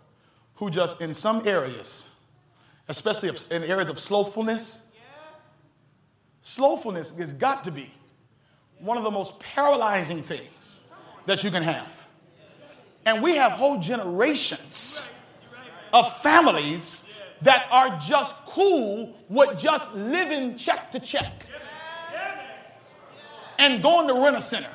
who 0.55 0.69
just 0.69 1.01
in 1.01 1.13
some 1.13 1.45
areas, 1.45 2.08
especially 2.89 3.29
in 3.51 3.63
areas 3.63 3.87
of 3.87 3.97
slothfulness, 3.97 4.87
slowfulness 6.41 7.15
has 7.15 7.31
got 7.31 7.63
to 7.63 7.71
be 7.71 7.89
one 8.79 8.97
of 8.97 9.03
the 9.03 9.11
most 9.11 9.39
paralyzing 9.39 10.23
things 10.23 10.81
that 11.25 11.43
you 11.43 11.51
can 11.51 11.63
have. 11.63 11.95
And 13.05 13.21
we 13.21 13.35
have 13.35 13.53
whole 13.53 13.79
generations 13.79 15.09
of 15.93 16.21
families 16.21 17.13
that 17.41 17.67
are 17.71 17.97
just 17.99 18.35
cool 18.45 19.15
with 19.29 19.57
just 19.57 19.95
living 19.95 20.57
check 20.57 20.91
to 20.91 20.99
check 20.99 21.45
and 23.59 23.81
going 23.83 24.07
to 24.07 24.13
rent 24.15 24.35
a 24.35 24.41
center. 24.41 24.71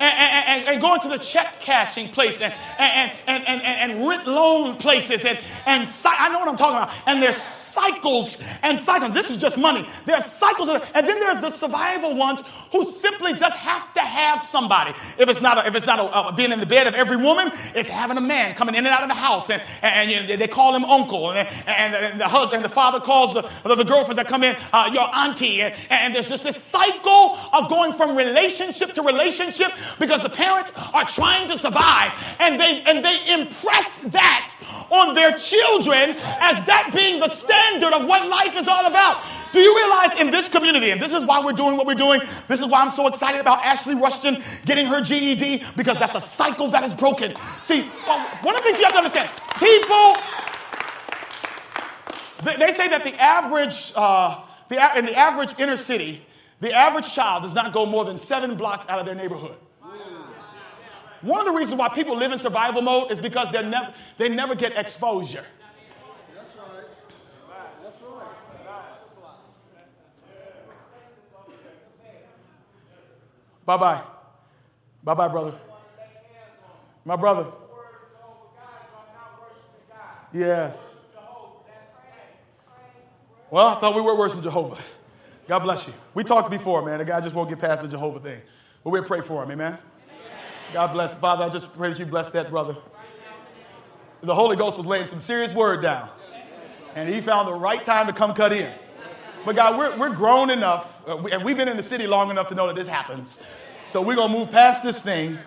And, 0.00 0.48
and, 0.48 0.66
and, 0.66 0.80
going 0.80 1.00
to 1.00 1.08
the 1.08 1.18
check 1.18 1.60
cashing 1.60 2.08
place 2.08 2.40
and, 2.40 2.52
and, 2.78 3.12
and, 3.26 3.44
and, 3.46 3.62
and, 3.62 4.08
rent 4.08 4.26
loan 4.26 4.76
places 4.76 5.24
and, 5.24 5.38
and 5.66 5.88
I 6.04 6.28
know 6.30 6.40
what 6.40 6.48
I'm 6.48 6.56
talking 6.56 6.76
about. 6.76 6.94
And 7.06 7.22
there's 7.22 7.36
cycles 7.36 8.38
and 8.62 8.78
cycles. 8.78 9.14
This 9.14 9.30
is 9.30 9.36
just 9.36 9.58
money. 9.58 9.86
There's 10.06 10.24
cycles. 10.24 10.68
Of, 10.68 10.88
and 10.94 11.06
then 11.06 11.20
there's 11.20 11.40
the 11.40 11.50
survival 11.50 12.14
ones 12.16 12.42
who 12.72 12.84
simply 12.84 13.34
just 13.34 13.56
have 13.56 13.92
to 13.94 14.00
have 14.00 14.42
somebody. 14.42 14.92
If 15.18 15.28
it's 15.28 15.40
not, 15.40 15.58
a, 15.58 15.66
if 15.68 15.74
it's 15.74 15.86
not 15.86 15.98
a, 15.98 16.04
uh, 16.04 16.32
being 16.32 16.52
in 16.52 16.60
the 16.60 16.66
bed 16.66 16.86
of 16.86 16.94
every 16.94 17.16
woman, 17.16 17.50
it's 17.74 17.88
having 17.88 18.16
a 18.16 18.20
man 18.20 18.54
coming 18.54 18.74
in 18.74 18.86
and 18.86 18.94
out 18.94 19.02
of 19.02 19.08
the 19.08 19.14
house. 19.14 19.50
And, 19.50 19.62
and, 19.82 20.10
you 20.10 20.20
know, 20.22 20.36
they 20.36 20.48
call 20.48 20.74
him 20.74 20.84
uncle. 20.84 21.32
And, 21.32 21.48
and, 21.66 22.20
the 22.20 22.28
husband, 22.28 22.64
the 22.64 22.68
father 22.68 23.00
calls 23.00 23.34
the, 23.34 23.48
the, 23.64 23.74
the 23.76 23.84
girlfriends 23.84 24.16
that 24.16 24.28
come 24.28 24.42
in 24.42 24.56
uh, 24.72 24.90
your 24.92 25.14
auntie. 25.14 25.62
And, 25.62 25.74
and 25.90 26.14
there's 26.14 26.28
just 26.28 26.44
this 26.44 26.56
cycle 26.56 27.38
of 27.52 27.68
going 27.68 27.92
from 27.92 28.16
relationship 28.16 28.92
to 28.92 29.02
relationship 29.02 29.72
because 29.98 30.22
the 30.22 30.30
parents 30.30 30.72
are 30.92 31.04
trying 31.04 31.48
to 31.48 31.58
survive 31.58 32.12
and 32.40 32.60
they 32.60 32.82
and 32.86 33.04
they 33.04 33.18
impress 33.32 34.00
that 34.00 34.54
on 34.90 35.14
their 35.14 35.32
children 35.32 36.10
as 36.40 36.64
that 36.64 36.90
being 36.94 37.20
the 37.20 37.28
standard 37.28 37.92
of 37.92 38.06
what 38.06 38.28
life 38.28 38.56
is 38.56 38.68
all 38.68 38.86
about. 38.86 39.22
Do 39.54 39.60
you 39.60 39.76
realize 39.76 40.18
in 40.18 40.32
this 40.32 40.48
community, 40.48 40.90
and 40.90 41.00
this 41.00 41.12
is 41.12 41.22
why 41.22 41.40
we're 41.40 41.52
doing 41.52 41.76
what 41.76 41.86
we're 41.86 41.94
doing, 41.94 42.20
this 42.48 42.60
is 42.60 42.66
why 42.66 42.82
I'm 42.82 42.90
so 42.90 43.06
excited 43.06 43.40
about 43.40 43.64
Ashley 43.64 43.94
Rushton 43.94 44.42
getting 44.66 44.84
her 44.86 45.00
GED, 45.00 45.62
because 45.76 45.96
that's 45.96 46.16
a 46.16 46.20
cycle 46.20 46.66
that 46.70 46.82
is 46.82 46.92
broken. 46.92 47.36
See, 47.62 47.82
one 47.82 48.56
of 48.56 48.62
the 48.62 48.66
things 48.66 48.78
you 48.78 48.84
have 48.84 48.94
to 48.94 48.98
understand 48.98 49.30
people, 49.60 50.16
they, 52.42 52.72
say 52.72 52.88
that 52.88 53.04
the 53.04 53.14
average, 53.14 53.92
uh, 53.94 54.42
the, 54.68 54.98
in 54.98 55.06
the 55.06 55.16
average 55.16 55.56
inner 55.60 55.76
city, 55.76 56.26
the 56.60 56.72
average 56.72 57.12
child 57.12 57.44
does 57.44 57.54
not 57.54 57.72
go 57.72 57.86
more 57.86 58.04
than 58.04 58.16
seven 58.16 58.56
blocks 58.56 58.88
out 58.88 58.98
of 58.98 59.06
their 59.06 59.14
neighborhood. 59.14 59.56
One 61.24 61.40
of 61.40 61.46
the 61.46 61.52
reasons 61.52 61.78
why 61.78 61.88
people 61.88 62.16
live 62.18 62.32
in 62.32 62.38
survival 62.38 62.82
mode 62.82 63.10
is 63.10 63.18
because 63.18 63.50
they 63.50 63.62
never, 63.66 63.94
they 64.18 64.28
never 64.28 64.54
get 64.54 64.76
exposure. 64.76 65.44
That's 66.34 66.56
right. 66.58 66.84
That's 67.82 67.98
right. 68.02 68.26
Bye 73.64 73.76
bye. 73.78 74.02
Bye 75.02 75.14
bye, 75.14 75.28
brother. 75.28 75.54
My 77.06 77.16
brother. 77.16 77.46
Yes. 80.34 80.76
Well, 83.50 83.68
I 83.68 83.80
thought 83.80 83.94
we 83.94 84.02
were 84.02 84.16
worshiping 84.16 84.42
Jehovah. 84.42 84.76
God 85.48 85.60
bless 85.60 85.86
you. 85.86 85.94
We 86.12 86.24
talked 86.24 86.50
before, 86.50 86.82
man. 86.84 86.98
The 86.98 87.04
guy 87.06 87.20
just 87.22 87.34
won't 87.34 87.48
get 87.48 87.60
past 87.60 87.82
the 87.82 87.88
Jehovah 87.88 88.20
thing. 88.20 88.42
But 88.82 88.90
we'll 88.90 89.04
pray 89.04 89.22
for 89.22 89.42
him, 89.42 89.52
amen. 89.52 89.78
God 90.74 90.92
bless. 90.92 91.18
Father, 91.20 91.44
I 91.44 91.48
just 91.50 91.72
pray 91.76 91.90
that 91.90 92.00
you 92.00 92.04
bless 92.04 92.32
that 92.32 92.50
brother. 92.50 92.76
The 94.22 94.34
Holy 94.34 94.56
Ghost 94.56 94.76
was 94.76 94.84
laying 94.84 95.06
some 95.06 95.20
serious 95.20 95.52
word 95.52 95.82
down. 95.82 96.08
And 96.96 97.08
he 97.08 97.20
found 97.20 97.46
the 97.46 97.54
right 97.54 97.84
time 97.84 98.08
to 98.08 98.12
come 98.12 98.34
cut 98.34 98.52
in. 98.52 98.72
But 99.44 99.54
God, 99.54 99.78
we're, 99.78 99.96
we're 99.96 100.12
grown 100.16 100.50
enough, 100.50 101.00
uh, 101.06 101.18
and 101.26 101.44
we've 101.44 101.56
been 101.56 101.68
in 101.68 101.76
the 101.76 101.82
city 101.82 102.08
long 102.08 102.28
enough 102.28 102.48
to 102.48 102.56
know 102.56 102.66
that 102.66 102.74
this 102.74 102.88
happens. 102.88 103.40
So 103.86 104.02
we're 104.02 104.16
going 104.16 104.32
to 104.32 104.36
move 104.36 104.50
past 104.50 104.82
this 104.82 105.00
thing. 105.00 105.38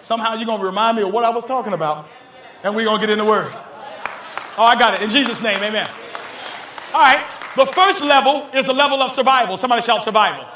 Somehow 0.00 0.36
you're 0.36 0.46
going 0.46 0.60
to 0.60 0.66
remind 0.66 0.96
me 0.96 1.02
of 1.02 1.12
what 1.12 1.24
I 1.24 1.30
was 1.30 1.44
talking 1.44 1.74
about, 1.74 2.08
and 2.64 2.74
we're 2.74 2.86
going 2.86 2.98
to 2.98 3.06
get 3.06 3.12
in 3.12 3.18
the 3.18 3.26
Word. 3.26 3.52
Oh, 4.56 4.62
I 4.62 4.78
got 4.78 4.94
it. 4.94 5.02
In 5.02 5.10
Jesus' 5.10 5.42
name, 5.42 5.62
amen. 5.62 5.86
All 6.94 7.00
right. 7.02 7.26
The 7.56 7.66
first 7.66 8.02
level 8.02 8.48
is 8.54 8.68
a 8.68 8.72
level 8.72 9.02
of 9.02 9.10
survival. 9.10 9.58
Somebody 9.58 9.82
shout 9.82 10.02
survival. 10.02 10.46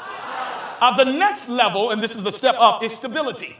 Uh, 0.81 0.97
the 0.97 1.05
next 1.05 1.49
level, 1.49 1.91
and 1.91 2.01
this 2.01 2.15
is 2.15 2.23
the 2.23 2.31
step 2.31 2.55
up, 2.57 2.81
is 2.81 2.95
stability. 2.95 3.57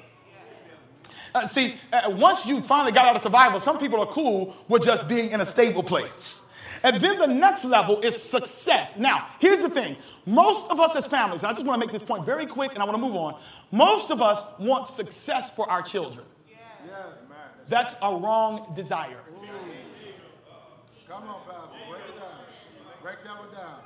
Uh, 1.33 1.45
see, 1.45 1.75
uh, 1.93 2.09
once 2.09 2.45
you 2.45 2.61
finally 2.61 2.91
got 2.91 3.05
out 3.05 3.15
of 3.15 3.21
survival, 3.21 3.59
some 3.59 3.77
people 3.77 3.99
are 3.99 4.07
cool 4.07 4.55
with 4.67 4.83
just 4.83 5.07
being 5.07 5.31
in 5.31 5.41
a 5.41 5.45
stable 5.45 5.83
place. 5.83 6.53
And 6.83 6.97
then 6.97 7.17
the 7.17 7.27
next 7.27 7.65
level 7.65 7.99
is 8.01 8.21
success. 8.21 8.97
Now, 8.97 9.27
here's 9.39 9.61
the 9.61 9.69
thing. 9.69 9.95
Most 10.25 10.69
of 10.69 10.79
us 10.79 10.95
as 10.95 11.07
families, 11.07 11.43
and 11.43 11.51
I 11.51 11.53
just 11.53 11.65
want 11.65 11.79
to 11.79 11.85
make 11.85 11.91
this 11.91 12.03
point 12.03 12.25
very 12.25 12.45
quick 12.45 12.73
and 12.73 12.81
I 12.81 12.85
want 12.85 12.95
to 12.95 13.01
move 13.01 13.15
on. 13.15 13.39
Most 13.71 14.11
of 14.11 14.21
us 14.21 14.43
want 14.59 14.85
success 14.85 15.55
for 15.55 15.69
our 15.69 15.81
children. 15.81 16.25
Yes. 16.85 17.23
That's 17.67 17.95
a 18.01 18.15
wrong 18.15 18.71
desire. 18.75 19.19
Come 21.07 21.23
on, 21.23 21.41
Pastor. 21.47 21.77
Break 21.89 22.01
it 22.07 22.19
down. 22.19 22.29
Break 23.01 23.23
that 23.23 23.39
one 23.39 23.53
down. 23.53 23.79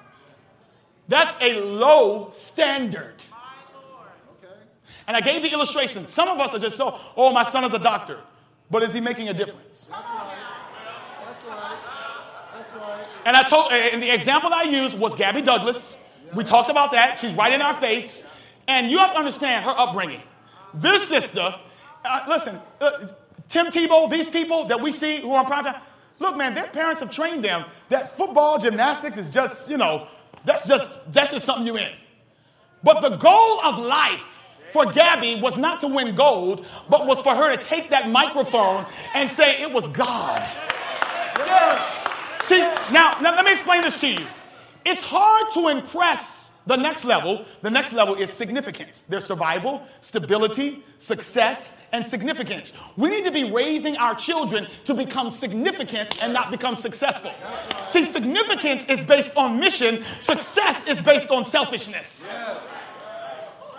That's 1.08 1.36
a 1.42 1.62
low 1.62 2.30
standard. 2.32 3.24
And 5.12 5.18
I 5.18 5.20
gave 5.20 5.42
the 5.42 5.52
illustration. 5.52 6.08
Some 6.08 6.30
of 6.30 6.40
us 6.40 6.56
are 6.56 6.60
just 6.60 6.78
so, 6.78 6.98
oh, 7.18 7.34
my 7.34 7.44
son 7.44 7.66
is 7.66 7.74
a 7.74 7.80
doctor. 7.80 8.18
But 8.70 8.82
is 8.82 8.94
he 8.94 9.02
making 9.02 9.28
a 9.28 9.34
difference? 9.34 9.88
That's 9.88 10.08
right. 10.08 10.38
That's 11.26 11.44
right. 11.44 11.78
That's 12.54 12.74
right. 12.76 13.08
And 13.26 13.36
I 13.36 13.44
told, 13.44 13.74
and 13.74 14.02
the 14.02 14.10
example 14.10 14.54
I 14.54 14.64
used 14.64 14.98
was 14.98 15.14
Gabby 15.14 15.42
Douglas. 15.42 16.02
We 16.34 16.46
talked 16.46 16.70
about 16.70 16.92
that. 16.94 17.18
She's 17.18 17.34
right 17.34 17.52
in 17.52 17.62
our 17.62 17.76
face. 17.76 18.26
And 18.70 18.90
you 18.90 19.00
have 19.00 19.12
to 19.12 19.18
understand 19.18 19.66
her 19.66 19.76
upbringing. 19.78 20.24
This 20.76 21.10
sister, 21.10 21.56
uh, 22.06 22.26
listen, 22.30 22.58
uh, 22.80 23.10
Tim 23.50 23.66
Tebow, 23.66 24.10
these 24.10 24.30
people 24.30 24.64
that 24.68 24.80
we 24.80 24.94
see 24.94 25.20
who 25.20 25.34
are 25.34 25.40
on 25.40 25.46
prime 25.46 25.66
time, 25.66 25.82
look, 26.20 26.38
man, 26.38 26.54
their 26.54 26.68
parents 26.68 27.02
have 27.02 27.12
trained 27.12 27.44
them 27.44 27.66
that 27.90 28.16
football, 28.16 28.60
gymnastics 28.60 29.18
is 29.18 29.28
just, 29.28 29.70
you 29.70 29.76
know, 29.76 30.08
that's 30.46 30.66
just 30.66 31.12
that's 31.12 31.34
just 31.34 31.46
something 31.46 31.68
you're 31.68 31.80
in. 31.80 31.92
But 32.82 33.02
the 33.02 33.18
goal 33.18 33.60
of 33.60 33.78
life 33.78 34.31
for 34.72 34.92
Gabby 34.92 35.40
was 35.42 35.58
not 35.58 35.82
to 35.82 35.88
win 35.88 36.16
gold, 36.16 36.66
but 36.90 37.08
was 37.08 37.20
for 37.20 37.36
her 37.36 37.56
to 37.56 37.62
take 37.62 37.90
that 37.90 38.10
microphone 38.10 38.86
and 39.14 39.30
say 39.30 39.62
it 39.62 39.72
was 39.72 39.88
God. 39.88 40.42
See, 42.44 42.60
now, 42.92 43.18
now 43.22 43.36
let 43.36 43.46
me 43.46 43.52
explain 43.52 43.82
this 43.82 44.00
to 44.02 44.08
you. 44.08 44.26
It's 44.84 45.04
hard 45.04 45.52
to 45.54 45.68
impress 45.68 46.60
the 46.66 46.76
next 46.76 47.06
level. 47.06 47.46
The 47.62 47.70
next 47.70 47.94
level 47.94 48.16
is 48.16 48.32
significance. 48.32 49.04
There's 49.04 49.26
survival, 49.26 49.84
stability, 50.02 50.84
success, 50.98 51.78
and 51.92 52.06
significance. 52.06 52.74
We 52.98 53.10
need 53.10 53.24
to 53.26 53.32
be 53.32 53.52
raising 53.52 53.98
our 53.98 54.16
children 54.16 54.68
to 54.86 54.94
become 54.94 55.30
significant 55.30 56.24
and 56.24 56.34
not 56.34 56.52
become 56.52 56.76
successful. 56.76 57.32
See, 57.86 58.04
significance 58.04 58.86
is 58.86 59.04
based 59.04 59.36
on 59.38 59.60
mission, 59.60 60.04
success 60.20 60.88
is 60.88 61.02
based 61.02 61.32
on 61.32 61.46
selfishness. 61.46 62.32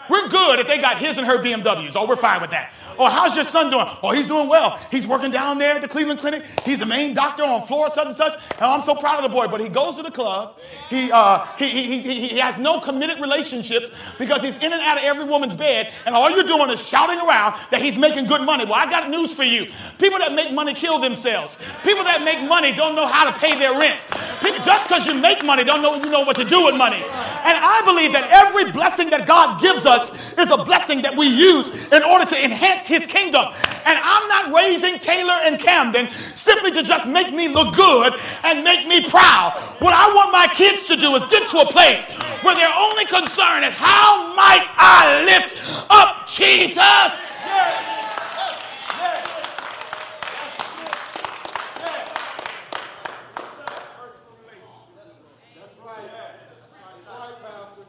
We're 0.09 0.29
good 0.29 0.59
if 0.59 0.67
they 0.67 0.79
got 0.79 0.99
his 0.99 1.19
and 1.19 1.27
her 1.27 1.39
BMWs. 1.39 1.93
Oh, 1.95 2.07
we're 2.07 2.17
fine 2.17 2.41
with 2.41 2.51
that. 2.51 2.73
Or 2.99 3.11
how's 3.11 3.35
your 3.35 3.45
son 3.45 3.71
doing? 3.71 3.87
Oh, 4.03 4.11
he's 4.11 4.27
doing 4.27 4.49
well. 4.49 4.79
He's 4.91 5.07
working 5.07 5.31
down 5.31 5.59
there 5.59 5.77
at 5.77 5.83
the 5.83 5.89
Cleveland 5.89 6.21
Clinic. 6.21 6.45
He's 6.65 6.81
the 6.81 6.87
main 6.87 7.15
doctor 7.15 7.43
on 7.43 7.67
floor 7.67 7.91
such 7.91 8.07
and 8.07 8.17
such. 8.17 8.35
And 8.53 8.63
I'm 8.63 8.83
so 8.83 8.95
proud 8.95 9.25
of 9.25 9.31
the 9.31 9.35
boy. 9.35 9.49
But 9.49 9.61
he 9.61 9.69
goes 9.69 9.97
to 9.97 10.03
the 10.03 10.11
club. 10.11 10.59
He, 10.91 11.11
uh, 11.11 11.47
he, 11.57 11.69
he, 11.69 11.99
he, 12.01 12.29
he 12.29 12.39
has 12.39 12.59
no 12.59 12.81
committed 12.81 13.21
relationships 13.21 13.91
because 14.19 14.43
he's 14.43 14.57
in 14.57 14.73
and 14.73 14.83
out 14.83 14.99
of 14.99 15.05
every 15.05 15.25
woman's 15.25 15.55
bed. 15.55 15.93
And 16.07 16.15
all 16.15 16.31
you're 16.31 16.45
doing 16.45 16.71
is 16.71 16.87
shouting 16.87 17.19
around 17.19 17.59
that 17.71 17.81
he's 17.81 17.99
making 17.99 18.27
good 18.27 18.43
money. 18.43 18.65
Well, 18.65 18.75
I 18.75 18.91
got 18.91 19.09
news 19.11 19.33
for 19.33 19.45
you. 19.45 19.67
People 19.99 20.19
that 20.19 20.35
make 20.35 20.53
money 20.53 20.75
kill 20.75 20.99
themselves. 20.99 21.57
People 21.83 22.05
that 22.05 22.23
make 22.25 22.47
money 22.49 22.73
don't 22.73 22.95
know 22.95 23.07
how 23.07 23.31
to 23.31 23.39
pay 23.39 23.59
their 23.59 23.79
rent. 23.79 24.07
People, 24.43 24.63
just 24.65 24.87
because 24.89 25.07
you 25.07 25.15
make 25.15 25.45
money 25.45 25.65
don't 25.65 25.83
know 25.83 25.97
you 25.97 26.11
know 26.11 26.25
what 26.25 26.37
to 26.37 26.45
do 26.45 26.67
with 26.67 26.77
money. 26.77 26.97
And 26.97 27.57
I 27.59 27.83
believe 27.85 28.13
that 28.13 28.29
every 28.31 28.71
blessing 28.71 29.11
that 29.11 29.27
God 29.27 29.61
gives 29.61 29.87
us 29.87 30.02
is 30.11 30.51
a 30.51 30.65
blessing 30.65 31.03
that 31.03 31.17
we 31.17 31.27
use 31.27 31.93
in 31.93 32.03
order 32.03 32.25
to 32.25 32.45
enhance 32.45 32.85
his 32.85 33.07
kingdom. 33.07 33.47
And 33.85 33.99
I'm 34.03 34.29
not 34.29 34.53
raising 34.55 34.99
Taylor 34.99 35.39
and 35.43 35.59
Camden 35.59 36.11
simply 36.11 36.73
to 36.73 36.83
just 36.83 37.09
make 37.09 37.33
me 37.33 37.49
look 37.49 37.75
good 37.75 38.15
and 38.45 38.65
make 38.65 38.87
me 38.87 39.09
proud. 39.09 39.55
What 39.79 39.95
I 39.95 40.13
want 40.15 40.33
my 40.33 40.47
kids 40.55 40.87
to 40.89 40.97
do 40.97 41.15
is 41.15 41.25
get 41.27 41.49
to 41.51 41.59
a 41.61 41.67
place 41.67 42.05
where 42.43 42.55
their 42.55 42.73
only 42.77 43.05
concern 43.07 43.65
is 43.65 43.75
how 43.75 44.35
might 44.35 44.67
I 44.77 45.25
lift 45.25 45.57
up 45.91 46.27
Jesus? 46.29 46.77
That's 55.55 55.77
right. 55.85 56.11
That's 56.81 57.07
right, 57.07 57.37
Pastor. 57.43 57.83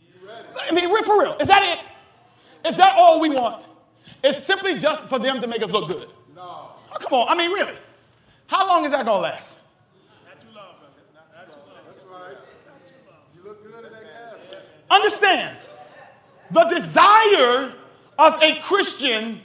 You 0.00 0.28
ready? 0.28 0.48
I 0.68 0.72
mean, 0.72 1.04
for 1.04 1.20
real. 1.20 1.36
Is 1.38 1.48
that 1.48 1.62
it? 1.62 2.68
Is 2.68 2.76
that 2.76 2.94
all 2.96 3.20
we 3.20 3.30
want? 3.30 3.66
It's 4.22 4.42
simply 4.42 4.78
just 4.78 5.08
for 5.08 5.18
them 5.18 5.38
to 5.40 5.46
make 5.46 5.62
us 5.62 5.70
look 5.70 5.88
good. 5.88 6.08
No. 6.34 6.42
Oh, 6.42 6.96
come 6.98 7.12
on. 7.12 7.28
I 7.28 7.36
mean, 7.36 7.50
really. 7.50 7.74
How 8.46 8.66
long 8.66 8.84
is 8.84 8.92
that 8.92 9.04
going 9.04 9.18
to 9.18 9.22
last? 9.22 9.58
Not 10.26 10.40
too 10.40 10.48
long. 10.54 10.74
That's 11.86 12.04
right. 12.04 12.36
Not 12.66 12.86
too 12.86 12.94
long. 13.06 13.18
You 13.36 13.44
look 13.44 13.62
good 13.62 13.84
in 13.84 13.92
that 13.92 14.02
casket. 14.02 14.64
Understand, 14.90 15.56
the 16.50 16.64
desire 16.64 17.72
of 18.18 18.42
a 18.42 18.60
Christian 18.60 19.40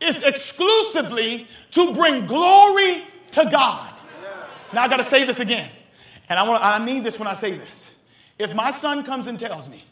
is 0.00 0.22
exclusively 0.22 1.46
to 1.72 1.92
bring 1.94 2.26
glory 2.26 3.04
to 3.32 3.48
God. 3.50 3.94
Now 4.72 4.82
I 4.82 4.88
got 4.88 4.96
to 4.98 5.04
say 5.04 5.24
this 5.24 5.40
again, 5.40 5.70
and 6.28 6.38
I 6.38 6.42
want 6.44 6.64
I 6.64 6.78
mean 6.82 7.02
this 7.02 7.18
when 7.18 7.28
I 7.28 7.34
say 7.34 7.56
this. 7.56 7.94
If 8.38 8.54
my 8.54 8.70
son 8.70 9.04
comes 9.04 9.26
and 9.26 9.38
tells 9.38 9.68
me, 9.68 9.84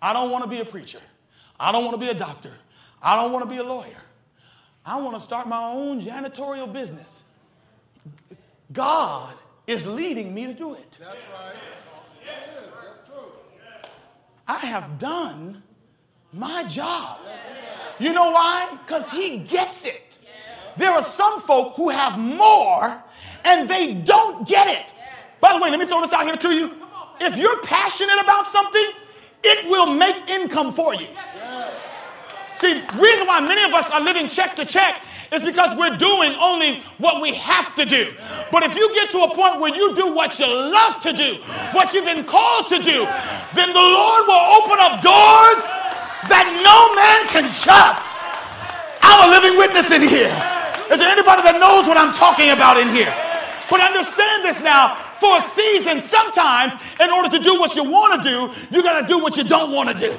I 0.00 0.12
don't 0.12 0.30
want 0.30 0.44
to 0.44 0.50
be 0.50 0.60
a 0.60 0.64
preacher, 0.64 1.00
I 1.58 1.72
don't 1.72 1.84
want 1.84 1.94
to 1.94 2.00
be 2.00 2.08
a 2.08 2.14
doctor, 2.14 2.52
I 3.02 3.16
don't 3.16 3.32
want 3.32 3.44
to 3.44 3.50
be 3.50 3.58
a 3.58 3.64
lawyer, 3.64 4.02
I 4.84 5.00
want 5.00 5.16
to 5.16 5.22
start 5.22 5.48
my 5.48 5.72
own 5.72 6.00
janitorial 6.00 6.72
business. 6.72 7.24
God 8.72 9.34
is 9.66 9.86
leading 9.86 10.34
me 10.34 10.46
to 10.46 10.54
do 10.54 10.74
it. 10.74 10.98
That's 11.00 11.22
right. 11.32 11.54
It 12.22 12.58
is. 12.58 12.68
That's 12.86 13.08
true. 13.08 13.90
I 14.46 14.58
have 14.58 14.98
done 14.98 15.62
my 16.32 16.64
job. 16.64 17.18
You 17.98 18.12
know 18.12 18.30
why? 18.30 18.68
Because 18.84 19.10
he 19.10 19.38
gets 19.38 19.84
it. 19.84 20.18
There 20.76 20.90
are 20.90 21.02
some 21.02 21.40
folk 21.40 21.74
who 21.74 21.88
have 21.88 22.18
more 22.18 23.02
and 23.44 23.68
they 23.68 23.94
don't 23.94 24.46
get 24.46 24.68
it. 24.68 24.94
By 25.40 25.52
the 25.52 25.62
way, 25.62 25.70
let 25.70 25.78
me 25.78 25.86
throw 25.86 26.00
this 26.00 26.12
out 26.12 26.24
here 26.24 26.36
to 26.36 26.50
you. 26.50 26.74
If 27.20 27.36
you're 27.36 27.60
passionate 27.62 28.20
about 28.22 28.46
something, 28.46 28.86
it 29.48 29.68
will 29.68 29.86
make 29.94 30.28
income 30.28 30.72
for 30.72 30.94
you. 30.94 31.08
See, 32.52 32.82
reason 32.98 33.26
why 33.26 33.40
many 33.40 33.62
of 33.62 33.72
us 33.72 33.90
are 33.90 34.00
living 34.00 34.28
check 34.28 34.56
to 34.56 34.64
check 34.64 35.00
is 35.30 35.42
because 35.42 35.76
we're 35.78 35.96
doing 35.96 36.32
only 36.40 36.80
what 36.98 37.22
we 37.22 37.34
have 37.34 37.74
to 37.76 37.84
do. 37.84 38.12
But 38.50 38.62
if 38.62 38.74
you 38.74 38.92
get 38.94 39.10
to 39.10 39.22
a 39.22 39.34
point 39.34 39.60
where 39.60 39.74
you 39.74 39.94
do 39.94 40.12
what 40.12 40.38
you 40.40 40.46
love 40.46 41.00
to 41.02 41.12
do, 41.12 41.36
what 41.72 41.94
you've 41.94 42.04
been 42.04 42.24
called 42.24 42.66
to 42.68 42.82
do, 42.82 43.06
then 43.54 43.70
the 43.72 43.86
Lord 43.96 44.26
will 44.26 44.44
open 44.58 44.78
up 44.80 45.00
doors 45.00 45.62
that 46.26 46.50
no 46.60 46.76
man 46.98 47.20
can 47.30 47.46
shut. 47.46 48.00
I'm 49.02 49.28
a 49.28 49.30
living 49.30 49.56
witness 49.56 49.92
in 49.92 50.02
here. 50.02 50.34
Is 50.90 50.98
there 50.98 51.12
anybody 51.12 51.42
that 51.42 51.60
knows 51.60 51.86
what 51.86 51.96
I'm 51.96 52.12
talking 52.12 52.50
about 52.50 52.80
in 52.80 52.88
here? 52.88 53.12
But 53.70 53.80
understand 53.80 54.44
this 54.44 54.60
now. 54.60 54.96
For 55.20 55.38
a 55.38 55.40
season, 55.40 56.00
sometimes 56.00 56.74
in 57.00 57.10
order 57.10 57.28
to 57.30 57.38
do 57.42 57.58
what 57.58 57.74
you 57.74 57.84
want 57.84 58.22
to 58.22 58.28
do, 58.28 58.76
you 58.76 58.82
got 58.82 59.00
to 59.00 59.06
do 59.06 59.18
what 59.18 59.36
you 59.36 59.44
don't 59.44 59.72
want 59.72 59.88
to 59.90 59.94
do. 59.94 60.16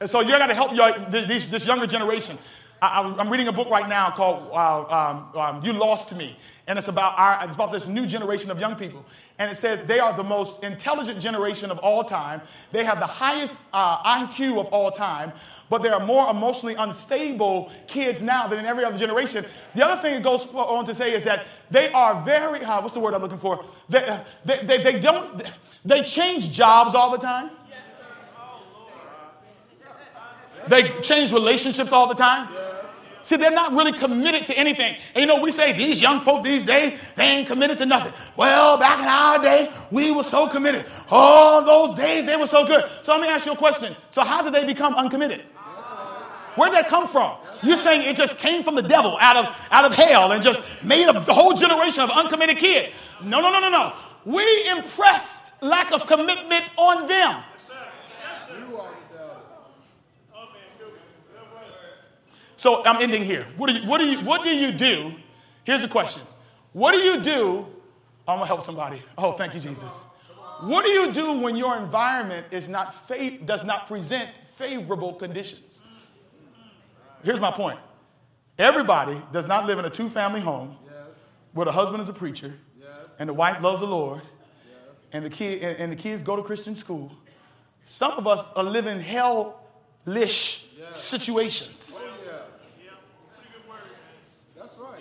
And 0.00 0.08
so 0.08 0.20
you 0.20 0.28
got 0.28 0.46
to 0.46 0.54
help 0.54 0.74
your, 0.74 0.98
this, 1.10 1.46
this 1.46 1.66
younger 1.66 1.86
generation. 1.86 2.38
I, 2.82 3.00
am 3.02 3.28
reading 3.28 3.48
a 3.48 3.52
book 3.52 3.68
right 3.68 3.88
now 3.88 4.10
called 4.10 4.50
uh, 4.52 5.10
um, 5.10 5.38
um, 5.38 5.64
"You 5.64 5.74
Lost 5.74 6.16
Me," 6.16 6.36
and 6.66 6.78
it's 6.78 6.88
about 6.88 7.18
our, 7.18 7.44
it's 7.44 7.54
about 7.54 7.72
this 7.72 7.86
new 7.86 8.06
generation 8.06 8.50
of 8.50 8.58
young 8.58 8.74
people. 8.74 9.04
And 9.40 9.50
it 9.50 9.54
says 9.54 9.82
they 9.82 10.00
are 10.00 10.14
the 10.14 10.22
most 10.22 10.62
intelligent 10.62 11.18
generation 11.18 11.70
of 11.70 11.78
all 11.78 12.04
time. 12.04 12.42
They 12.72 12.84
have 12.84 13.00
the 13.00 13.06
highest 13.06 13.64
uh, 13.72 14.02
IQ 14.02 14.60
of 14.60 14.66
all 14.66 14.92
time, 14.92 15.32
but 15.70 15.82
they 15.82 15.88
are 15.88 16.04
more 16.04 16.30
emotionally 16.30 16.74
unstable 16.74 17.72
kids 17.86 18.20
now 18.20 18.46
than 18.48 18.58
in 18.58 18.66
every 18.66 18.84
other 18.84 18.98
generation. 18.98 19.46
The 19.74 19.82
other 19.82 19.98
thing 20.02 20.14
it 20.14 20.22
goes 20.22 20.46
on 20.52 20.84
to 20.84 20.94
say 20.94 21.14
is 21.14 21.24
that 21.24 21.46
they 21.70 21.90
are 21.90 22.20
very 22.22 22.62
uh, 22.62 22.82
what's 22.82 22.92
the 22.92 23.00
word 23.00 23.14
I'm 23.14 23.22
looking 23.22 23.38
for? 23.38 23.64
They, 23.88 24.04
uh, 24.04 24.20
they, 24.44 24.62
they, 24.62 24.82
they 24.82 25.00
don't 25.00 25.42
they 25.86 26.02
change 26.02 26.52
jobs 26.52 26.94
all 26.94 27.10
the 27.10 27.16
time. 27.16 27.50
They 30.68 30.90
change 31.00 31.32
relationships 31.32 31.92
all 31.92 32.06
the 32.06 32.14
time. 32.14 32.46
See, 33.30 33.36
they're 33.36 33.52
not 33.52 33.70
really 33.74 33.92
committed 33.92 34.44
to 34.46 34.58
anything. 34.58 34.96
And 35.14 35.20
you 35.20 35.26
know, 35.26 35.40
we 35.40 35.52
say 35.52 35.72
these 35.72 36.02
young 36.02 36.18
folk 36.18 36.42
these 36.42 36.64
days, 36.64 37.00
they 37.14 37.22
ain't 37.22 37.46
committed 37.46 37.78
to 37.78 37.86
nothing. 37.86 38.12
Well, 38.36 38.76
back 38.76 38.98
in 38.98 39.04
our 39.04 39.40
day, 39.40 39.70
we 39.92 40.10
were 40.10 40.24
so 40.24 40.48
committed. 40.48 40.84
All 41.12 41.64
those 41.64 41.96
days, 41.96 42.26
they 42.26 42.34
were 42.34 42.48
so 42.48 42.66
good. 42.66 42.90
So 43.04 43.12
let 43.12 43.20
me 43.20 43.28
ask 43.28 43.46
you 43.46 43.52
a 43.52 43.56
question. 43.56 43.94
So, 44.10 44.22
how 44.22 44.42
did 44.42 44.52
they 44.52 44.64
become 44.64 44.96
uncommitted? 44.96 45.42
Where'd 46.56 46.72
that 46.72 46.88
come 46.88 47.06
from? 47.06 47.36
You're 47.62 47.76
saying 47.76 48.02
it 48.02 48.16
just 48.16 48.36
came 48.36 48.64
from 48.64 48.74
the 48.74 48.82
devil 48.82 49.16
out 49.20 49.36
of, 49.36 49.56
out 49.70 49.84
of 49.84 49.94
hell 49.94 50.32
and 50.32 50.42
just 50.42 50.60
made 50.82 51.06
a 51.06 51.20
whole 51.32 51.54
generation 51.54 52.02
of 52.02 52.10
uncommitted 52.10 52.58
kids. 52.58 52.90
No, 53.22 53.40
no, 53.40 53.52
no, 53.52 53.60
no, 53.60 53.70
no. 53.70 53.92
We 54.24 54.44
impressed 54.70 55.62
lack 55.62 55.92
of 55.92 56.04
commitment 56.08 56.64
on 56.76 57.06
them. 57.06 57.44
You 58.58 58.76
are 58.76 58.90
the 58.90 59.16
devil. 59.16 59.36
So 62.60 62.84
I'm 62.84 63.00
ending 63.00 63.24
here. 63.24 63.46
What 63.56 63.68
do 63.68 63.72
you, 63.78 63.88
what 63.88 64.02
do 64.02 64.06
you, 64.06 64.18
what 64.20 64.42
do 64.42 64.54
you 64.54 64.70
do? 64.70 65.14
Here's 65.64 65.82
a 65.82 65.88
question. 65.88 66.22
What 66.74 66.92
do 66.92 66.98
you 66.98 67.18
do? 67.18 67.66
I'm 68.28 68.36
gonna 68.36 68.44
help 68.44 68.60
somebody. 68.60 69.00
Oh, 69.16 69.32
thank 69.32 69.54
you, 69.54 69.60
Jesus. 69.60 70.02
What 70.60 70.84
do 70.84 70.90
you 70.90 71.10
do 71.10 71.40
when 71.40 71.56
your 71.56 71.78
environment 71.78 72.46
is 72.50 72.68
not 72.68 72.92
fav- 73.08 73.46
does 73.46 73.64
not 73.64 73.86
present 73.86 74.28
favorable 74.46 75.14
conditions? 75.14 75.82
Here's 77.24 77.40
my 77.40 77.50
point. 77.50 77.78
Everybody 78.58 79.22
does 79.32 79.46
not 79.46 79.64
live 79.64 79.78
in 79.78 79.86
a 79.86 79.90
two-family 79.90 80.42
home 80.42 80.76
Yes. 80.84 81.16
where 81.54 81.64
the 81.64 81.72
husband 81.72 82.02
is 82.02 82.10
a 82.10 82.12
preacher 82.12 82.52
Yes. 82.78 82.88
and 83.18 83.26
the 83.30 83.32
wife 83.32 83.62
loves 83.62 83.80
the 83.80 83.86
Lord 83.86 84.20
and 85.14 85.24
the 85.24 85.30
kid 85.30 85.62
and, 85.62 85.78
and 85.78 85.90
the 85.92 85.96
kids 85.96 86.22
go 86.22 86.36
to 86.36 86.42
Christian 86.42 86.76
school. 86.76 87.10
Some 87.84 88.12
of 88.18 88.26
us 88.26 88.44
are 88.54 88.64
living 88.64 89.00
hellish 89.00 90.66
situations. 90.90 92.02
Oh, 92.02 92.06
yeah. 92.26 92.32
That's 94.56 94.76
right. 94.76 95.00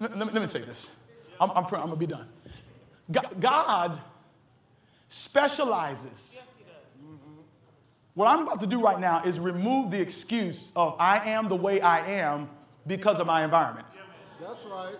Let, 0.00 0.16
let 0.16 0.26
me, 0.26 0.32
let 0.32 0.40
me 0.40 0.46
say 0.46 0.60
this. 0.62 0.96
I'm, 1.38 1.50
I'm, 1.50 1.64
I'm 1.64 1.70
going 1.70 1.90
to 1.90 1.96
be 1.96 2.06
done. 2.06 2.26
God, 3.10 3.40
God 3.40 4.00
specializes. 5.08 6.38
Mm-hmm. 7.02 7.40
What 8.14 8.28
I'm 8.28 8.42
about 8.42 8.60
to 8.60 8.66
do 8.66 8.80
right 8.82 8.98
now 8.98 9.22
is 9.24 9.38
remove 9.38 9.90
the 9.90 10.00
excuse 10.00 10.72
of 10.74 10.96
I 10.98 11.30
am 11.30 11.48
the 11.48 11.56
way 11.56 11.80
I 11.80 12.06
am 12.06 12.48
because 12.86 13.20
of 13.20 13.26
my 13.26 13.44
environment. 13.44 13.86
That's 14.40 14.64
right. 14.64 14.94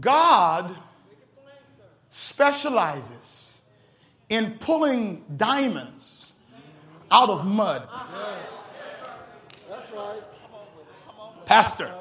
God 0.00 0.74
specializes 2.08 3.62
in 4.28 4.52
pulling 4.58 5.24
diamonds 5.36 6.38
out 7.10 7.28
of 7.28 7.46
mud. 7.46 7.86
That's 9.68 9.92
right. 9.92 10.22
Pastor, 11.44 11.94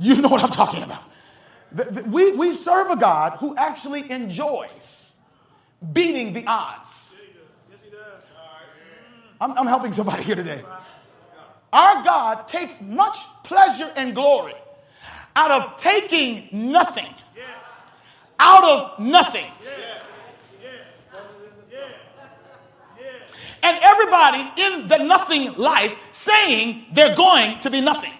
you 0.00 0.20
know 0.20 0.28
what 0.28 0.42
I'm 0.42 0.50
talking 0.50 0.82
about. 0.82 1.02
We, 2.06 2.32
we 2.32 2.52
serve 2.52 2.90
a 2.90 2.96
God 2.96 3.38
who 3.38 3.56
actually 3.56 4.10
enjoys 4.10 5.12
beating 5.92 6.32
the 6.32 6.46
odds. 6.46 7.12
I'm, 9.40 9.52
I'm 9.58 9.66
helping 9.66 9.92
somebody 9.92 10.22
here 10.22 10.34
today. 10.36 10.62
Our 11.72 12.02
God 12.02 12.48
takes 12.48 12.80
much 12.80 13.18
pleasure 13.42 13.92
and 13.96 14.14
glory 14.14 14.54
out 15.34 15.50
of 15.50 15.76
taking 15.76 16.48
nothing, 16.72 17.12
out 18.38 18.64
of 18.64 18.98
nothing. 18.98 19.44
And 23.62 23.78
everybody 23.82 24.48
in 24.56 24.88
the 24.88 24.98
nothing 24.98 25.54
life 25.54 25.92
saying 26.12 26.86
they're 26.92 27.16
going 27.16 27.58
to 27.60 27.70
be 27.70 27.80
nothing. 27.80 28.12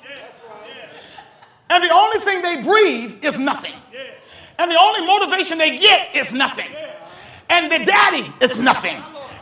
And 1.71 1.83
the 1.83 1.91
only 1.91 2.21
thing 2.21 2.43
they 2.43 2.62
breathe 2.62 3.25
is 3.25 3.39
nothing. 3.39 3.73
And 4.59 4.71
the 4.71 4.79
only 4.81 5.07
motivation 5.07 5.59
they 5.59 5.79
get 5.79 6.14
is 6.14 6.33
nothing. 6.33 6.69
And 7.51 7.71
the 7.71 7.85
daddy 7.85 8.33
is 8.41 8.59
nothing. 8.59 8.97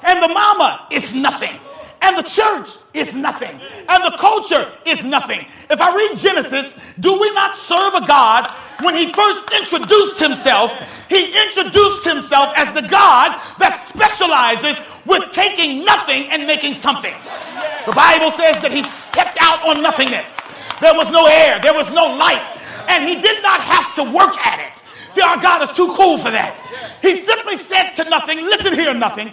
And 0.05 0.22
the 0.22 0.29
mama 0.29 0.87
is 0.91 1.14
nothing. 1.14 1.59
And 2.03 2.18
the 2.18 2.22
church 2.22 2.68
is 2.93 3.14
nothing. 3.14 3.59
And 3.89 4.05
the 4.05 4.16
culture 4.18 4.68
is 4.85 5.05
nothing. 5.05 5.41
If 5.70 5.81
I 5.81 5.95
read 5.95 6.18
Genesis, 6.18 6.95
do 7.01 7.18
we 7.18 7.31
not 7.33 7.57
serve 7.57 7.95
a 7.95 8.07
God 8.07 8.47
when 8.83 8.95
he 8.95 9.11
first 9.12 9.51
introduced 9.59 10.18
himself? 10.18 10.70
He 11.09 11.33
introduced 11.47 12.05
himself 12.05 12.53
as 12.57 12.70
the 12.72 12.83
God 12.83 13.41
that 13.59 13.77
specializes 13.87 14.79
with 15.07 15.31
taking 15.31 15.85
nothing 15.85 16.25
and 16.31 16.47
making 16.47 16.75
something. 16.75 17.14
The 17.87 17.93
Bible 17.93 18.31
says 18.31 18.61
that 18.61 18.72
he 18.72 18.83
stepped 18.83 19.39
out 19.41 19.66
on 19.66 19.83
nothingness. 19.83 20.63
There 20.85 20.93
was 20.93 21.11
no 21.11 21.24
air, 21.24 21.59
there 21.62 21.72
was 21.72 21.91
no 21.95 22.12
light, 22.14 22.45
and 22.93 23.09
he 23.09 23.16
did 23.16 23.43
not 23.43 23.59
have 23.59 23.95
to 23.95 24.05
work 24.05 24.37
at 24.37 24.61
it. 24.61 24.85
See, 25.16 25.22
our 25.22 25.41
God 25.41 25.62
is 25.62 25.72
too 25.72 25.89
cool 25.97 26.18
for 26.18 26.28
that. 26.28 26.61
He 27.01 27.16
simply 27.16 27.57
said 27.57 27.97
to 27.97 28.05
nothing, 28.05 28.45
Listen 28.45 28.74
here, 28.74 28.93
nothing. 28.93 29.32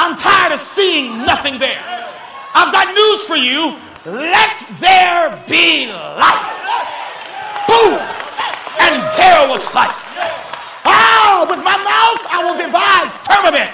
I'm 0.00 0.16
tired 0.16 0.56
of 0.56 0.60
seeing 0.64 1.20
nothing 1.28 1.60
there. 1.60 1.84
I've 2.56 2.72
got 2.72 2.96
news 2.96 3.28
for 3.28 3.36
you. 3.36 3.76
Let 4.08 4.56
there 4.80 5.36
be 5.44 5.92
light. 5.92 6.48
Boom! 7.68 8.00
And 8.80 8.96
there 9.20 9.44
was 9.52 9.60
light. 9.76 9.92
Ah, 10.88 11.44
with 11.44 11.60
my 11.60 11.76
mouth 11.76 12.24
I 12.24 12.40
will 12.40 12.56
divide 12.56 13.12
firmament 13.12 13.68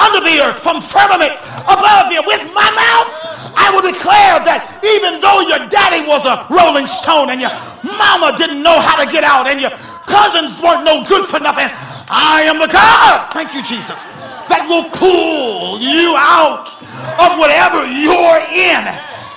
under 0.00 0.24
the 0.24 0.40
earth 0.40 0.64
from 0.64 0.80
firmament 0.80 1.36
above 1.68 2.08
the 2.08 2.24
with 2.24 2.48
my 2.56 2.72
mouth 2.72 3.35
I 3.56 3.72
will 3.72 3.82
declare 3.82 4.38
that 4.44 4.84
even 4.84 5.18
though 5.18 5.40
your 5.48 5.64
daddy 5.72 6.04
was 6.06 6.28
a 6.28 6.44
rolling 6.52 6.86
stone 6.86 7.32
and 7.32 7.40
your 7.40 7.52
mama 7.82 8.36
didn't 8.36 8.62
know 8.62 8.78
how 8.78 9.00
to 9.02 9.08
get 9.10 9.24
out 9.24 9.48
and 9.48 9.60
your 9.60 9.72
cousins 10.06 10.60
weren't 10.60 10.84
no 10.84 11.02
good 11.08 11.24
for 11.24 11.40
nothing 11.40 11.66
I 12.08 12.46
am 12.46 12.60
the 12.60 12.68
God 12.68 13.32
thank 13.32 13.56
you 13.56 13.64
Jesus 13.64 14.12
that 14.48 14.66
will 14.68 14.86
pull 14.94 15.78
you 15.82 16.14
out 16.14 16.70
of 17.18 17.38
whatever 17.38 17.82
you're 17.86 18.40
in. 18.50 18.82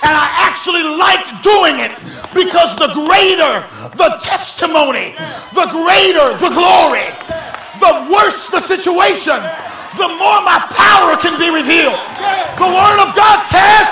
And 0.00 0.12
I 0.16 0.32
actually 0.48 0.82
like 0.82 1.22
doing 1.44 1.76
it 1.82 1.92
because 2.32 2.72
the 2.78 2.88
greater 2.94 3.66
the 3.98 4.16
testimony, 4.22 5.12
the 5.52 5.68
greater 5.68 6.32
the 6.40 6.52
glory, 6.54 7.04
the 7.82 8.08
worse 8.08 8.48
the 8.48 8.60
situation, 8.60 9.36
the 9.96 10.06
more 10.06 10.38
my 10.46 10.62
power 10.70 11.16
can 11.18 11.34
be 11.38 11.50
revealed. 11.50 11.98
The 12.54 12.68
Word 12.68 12.98
of 13.02 13.10
God 13.16 13.42
says, 13.42 13.88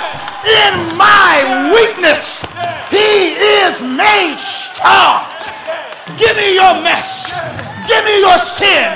In 0.47 0.73
my 0.95 1.71
weakness, 1.75 2.45
He 2.87 3.35
is 3.35 3.83
made 3.83 4.39
strong. 4.39 5.27
Give 6.15 6.35
me 6.37 6.55
your 6.55 6.79
mess. 6.81 7.35
Give 7.87 8.03
me 8.05 8.19
your 8.19 8.39
sin. 8.39 8.95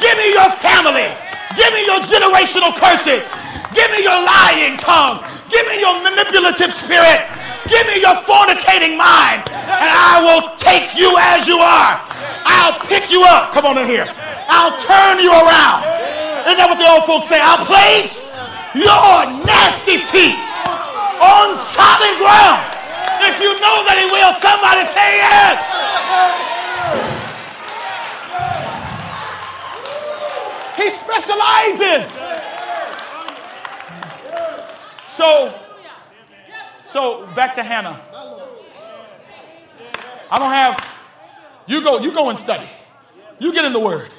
Give 0.00 0.16
me 0.16 0.32
your 0.32 0.50
family. 0.50 1.10
Give 1.56 1.72
me 1.74 1.84
your 1.84 2.00
generational 2.00 2.72
curses. 2.76 3.32
Give 3.74 3.90
me 3.90 4.02
your 4.02 4.16
lying 4.22 4.76
tongue. 4.78 5.20
Give 5.50 5.66
me 5.66 5.80
your 5.80 6.02
manipulative 6.02 6.72
spirit. 6.72 7.26
Give 7.66 7.86
me 7.90 8.00
your 8.00 8.14
fornicating 8.22 8.94
mind. 8.94 9.42
And 9.50 9.90
I 9.90 10.22
will 10.22 10.54
take 10.54 10.94
you 10.94 11.16
as 11.18 11.48
you 11.48 11.58
are. 11.58 11.98
I'll 12.46 12.78
pick 12.86 13.10
you 13.10 13.24
up. 13.24 13.52
Come 13.52 13.66
on 13.66 13.78
in 13.78 13.86
here. 13.86 14.06
I'll 14.48 14.76
turn 14.78 15.18
you 15.18 15.34
around. 15.34 15.82
Isn't 16.46 16.56
that 16.56 16.70
what 16.70 16.78
the 16.78 16.88
old 16.88 17.04
folks 17.04 17.28
say? 17.28 17.40
I'll 17.42 17.66
place 17.66 18.24
your 18.72 19.26
nasty 19.44 19.98
feet 19.98 20.38
on 21.20 21.52
solid 21.54 22.14
ground. 22.16 22.62
If 23.26 23.42
you 23.42 23.52
know 23.60 23.76
that 23.84 23.98
he 23.98 24.06
will, 24.08 24.32
somebody 24.38 24.86
say 24.86 25.18
yes. 25.18 25.58
He 30.78 30.88
specializes. 30.94 32.08
So, 35.08 35.52
so 36.88 37.26
back 37.34 37.54
to 37.54 37.62
Hannah. 37.62 38.00
I 40.30 40.38
don't 40.38 40.50
have. 40.50 40.96
You 41.66 41.82
go. 41.82 41.98
You 41.98 42.12
go 42.12 42.28
and 42.28 42.38
study. 42.38 42.68
You 43.38 43.52
get 43.52 43.64
in 43.64 43.72
the 43.72 43.80
Word. 43.80 44.14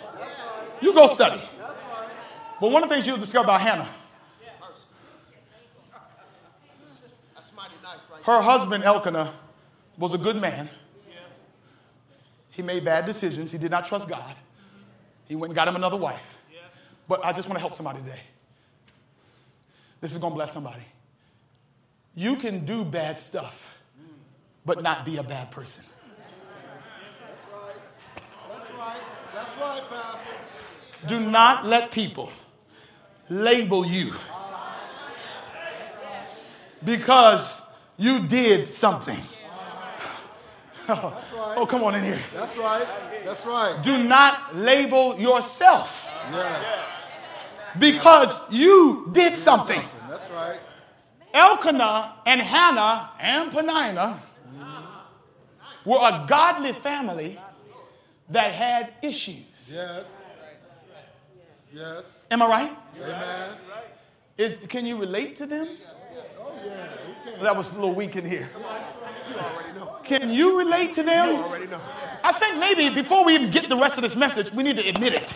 You 0.82 0.93
go 0.93 1.07
study. 1.07 1.41
But 2.61 2.72
one 2.72 2.84
of 2.84 2.89
the 2.89 2.95
things 2.95 3.07
you'll 3.07 3.17
discover 3.17 3.45
about 3.45 3.61
Hannah, 3.61 3.89
her 8.24 8.41
husband 8.41 8.84
Elkanah 8.84 9.34
was 9.97 10.13
a 10.13 10.17
good 10.17 10.36
man. 10.36 10.70
He 12.51 12.61
made 12.61 12.84
bad 12.84 13.05
decisions. 13.05 13.51
He 13.51 13.57
did 13.57 13.72
not 13.72 13.86
trust 13.86 14.09
God. 14.09 14.36
He 15.26 15.36
went 15.36 15.51
and 15.51 15.55
got 15.55 15.67
him 15.67 15.76
another 15.76 15.97
wife. 15.97 16.38
But 17.07 17.26
I 17.26 17.32
just 17.32 17.47
want 17.47 17.55
to 17.55 17.61
help 17.61 17.74
somebody 17.74 17.99
today. 17.99 18.20
This 20.01 20.13
is 20.13 20.20
going 20.20 20.32
to 20.32 20.36
bless 20.36 20.53
somebody. 20.53 20.84
You 22.20 22.36
can 22.36 22.65
do 22.65 22.84
bad 22.84 23.17
stuff, 23.17 23.80
but 24.65 24.84
not 24.84 25.05
be 25.05 25.15
a 25.15 25.24
bad 25.24 25.51
person. 25.51 25.86
That's 28.49 28.70
right. 28.72 28.97
That's 29.34 29.57
right, 29.57 29.89
Pastor. 29.89 31.07
Do 31.07 31.22
not 31.22 31.65
let 31.65 31.91
people 31.91 32.30
label 33.30 33.86
you 33.86 34.11
because 36.84 37.61
you 37.95 38.28
did 38.28 38.67
something. 38.67 39.20
Oh, 40.91 41.53
oh, 41.55 41.65
come 41.67 41.84
on 41.84 41.93
in 41.93 42.03
here. 42.03 42.20
That's 42.34 42.57
right. 42.57 42.84
That's 43.24 43.45
right. 43.45 43.80
Do 43.84 44.03
not 44.03 44.55
label 44.55 45.20
yourself 45.20 46.11
Yes. 46.32 46.88
because 47.78 48.51
you 48.51 49.07
did 49.11 49.36
something. 49.36 49.80
That's 50.09 50.28
right. 50.32 50.59
Elkanah 51.39 52.15
and 52.25 52.41
Hannah 52.41 53.11
and 53.19 53.51
Penina 53.51 54.19
were 55.85 55.97
a 55.97 56.25
godly 56.27 56.73
family 56.73 57.39
that 58.29 58.51
had 58.51 58.93
issues. 59.01 59.73
Yes. 59.73 60.05
Yes. 61.73 62.25
Am 62.29 62.41
I 62.41 62.47
right? 62.47 62.77
Amen. 63.01 63.49
Is, 64.37 64.55
can 64.67 64.85
you 64.85 64.97
relate 64.97 65.35
to 65.37 65.45
them? 65.45 65.67
Oh, 66.39 66.51
yeah. 66.65 66.87
Can? 67.33 67.43
That 67.43 67.55
was 67.55 67.71
a 67.71 67.75
little 67.75 67.93
weak 67.93 68.15
in 68.15 68.25
here. 68.25 68.49
You 69.29 69.35
already 69.39 69.79
know. 69.79 69.97
Can 70.03 70.31
you 70.31 70.57
relate 70.59 70.93
to 70.93 71.01
You 71.01 71.07
them? 71.07 71.43
already 71.43 71.67
know. 71.67 71.81
I 72.23 72.33
think 72.33 72.57
maybe 72.57 72.93
before 72.93 73.23
we 73.23 73.35
even 73.35 73.49
get 73.51 73.69
the 73.69 73.77
rest 73.77 73.97
of 73.97 74.01
this 74.01 74.15
message, 74.15 74.51
we 74.51 74.63
need 74.63 74.75
to 74.77 74.87
admit 74.87 75.13
it. 75.13 75.33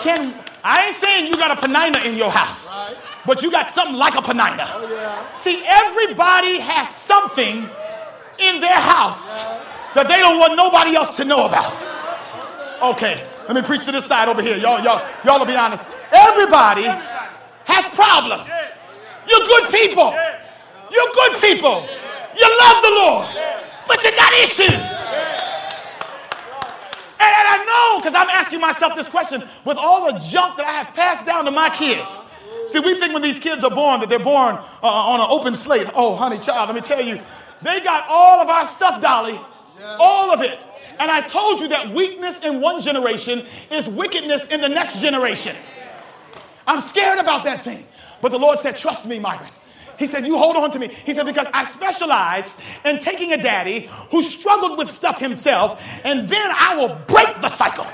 Can 0.00 0.34
I 0.66 0.86
ain't 0.86 0.94
saying 0.96 1.26
you 1.26 1.36
got 1.36 1.50
a 1.52 1.60
Penina 1.60 2.04
in 2.06 2.14
your 2.16 2.30
house, 2.30 2.72
Right. 2.72 2.96
but 3.26 3.42
you 3.42 3.50
got 3.50 3.68
something 3.68 3.96
like 3.96 4.14
a 4.14 4.22
Penina. 4.22 4.66
Oh, 4.72 4.88
yeah. 4.90 5.38
See, 5.38 5.62
everybody 5.66 6.58
has 6.58 6.88
something 6.88 7.68
in 8.38 8.60
their 8.60 8.74
house 8.74 9.42
that 9.94 10.08
they 10.08 10.18
don't 10.20 10.38
want 10.38 10.56
nobody 10.56 10.96
else 10.96 11.16
to 11.18 11.24
know 11.26 11.44
about. 11.44 11.84
Okay, 12.82 13.22
let 13.46 13.54
me 13.54 13.60
preach 13.62 13.84
to 13.84 13.92
this 13.92 14.06
side 14.06 14.28
over 14.28 14.40
here. 14.40 14.56
Y'all, 14.56 14.82
y'all, 14.82 15.02
y'all 15.24 15.38
will 15.38 15.46
be 15.46 15.54
honest. 15.54 15.86
Everybody 16.10 16.84
has 16.84 17.86
problems. 17.94 18.48
You're 19.28 19.44
good 19.46 19.70
people. 19.70 20.16
You're 20.90 21.12
good 21.12 21.40
people. 21.42 21.86
You 22.36 22.48
love 22.60 22.82
the 22.82 22.90
Lord, 22.90 23.26
but 23.86 24.02
you 24.02 24.10
got 24.16 24.32
issues. 24.32 25.23
And, 27.20 27.34
I 27.46 27.64
know 27.64 28.00
because 28.00 28.14
I'm 28.14 28.28
asking 28.30 28.60
myself 28.60 28.94
this 28.94 29.08
question 29.08 29.42
with 29.64 29.76
all 29.76 30.12
the 30.12 30.18
junk 30.18 30.56
that 30.56 30.66
I 30.66 30.72
have 30.72 30.94
passed 30.94 31.24
down 31.24 31.44
to 31.44 31.50
my 31.50 31.70
kids. 31.70 32.30
See, 32.66 32.80
we 32.80 32.98
think 32.98 33.12
when 33.12 33.22
these 33.22 33.38
kids 33.38 33.62
are 33.62 33.70
born 33.70 34.00
that 34.00 34.08
they're 34.08 34.18
born 34.18 34.56
uh, 34.82 34.86
on 34.86 35.20
an 35.20 35.26
open 35.28 35.54
slate. 35.54 35.88
Oh, 35.94 36.14
honey, 36.14 36.38
child, 36.38 36.68
let 36.68 36.74
me 36.74 36.80
tell 36.80 37.00
you, 37.00 37.20
they 37.62 37.80
got 37.80 38.06
all 38.08 38.40
of 38.40 38.48
our 38.48 38.66
stuff, 38.66 39.00
Dolly, 39.00 39.38
all 39.98 40.32
of 40.32 40.40
it. 40.40 40.66
And 40.98 41.10
I 41.10 41.20
told 41.22 41.60
you 41.60 41.68
that 41.68 41.92
weakness 41.92 42.44
in 42.44 42.60
one 42.60 42.80
generation 42.80 43.44
is 43.70 43.88
wickedness 43.88 44.48
in 44.48 44.60
the 44.60 44.68
next 44.68 45.00
generation. 45.00 45.56
I'm 46.66 46.80
scared 46.80 47.18
about 47.18 47.44
that 47.44 47.62
thing. 47.62 47.86
But 48.22 48.30
the 48.30 48.38
Lord 48.38 48.58
said, 48.60 48.76
Trust 48.76 49.06
me, 49.06 49.18
Myron. 49.18 49.50
He 49.98 50.06
said, 50.06 50.26
You 50.26 50.38
hold 50.38 50.56
on 50.56 50.70
to 50.72 50.78
me. 50.78 50.88
He 50.88 51.14
said, 51.14 51.26
Because 51.26 51.46
I 51.52 51.64
specialize 51.64 52.56
in 52.84 52.98
taking 52.98 53.32
a 53.32 53.36
daddy 53.36 53.88
who 54.10 54.22
struggled 54.22 54.78
with 54.78 54.90
stuff 54.90 55.20
himself, 55.20 55.82
and 56.04 56.26
then 56.28 56.50
I 56.50 56.76
will 56.76 56.96
break 57.06 57.40
the 57.40 57.48
cycle. 57.48 57.86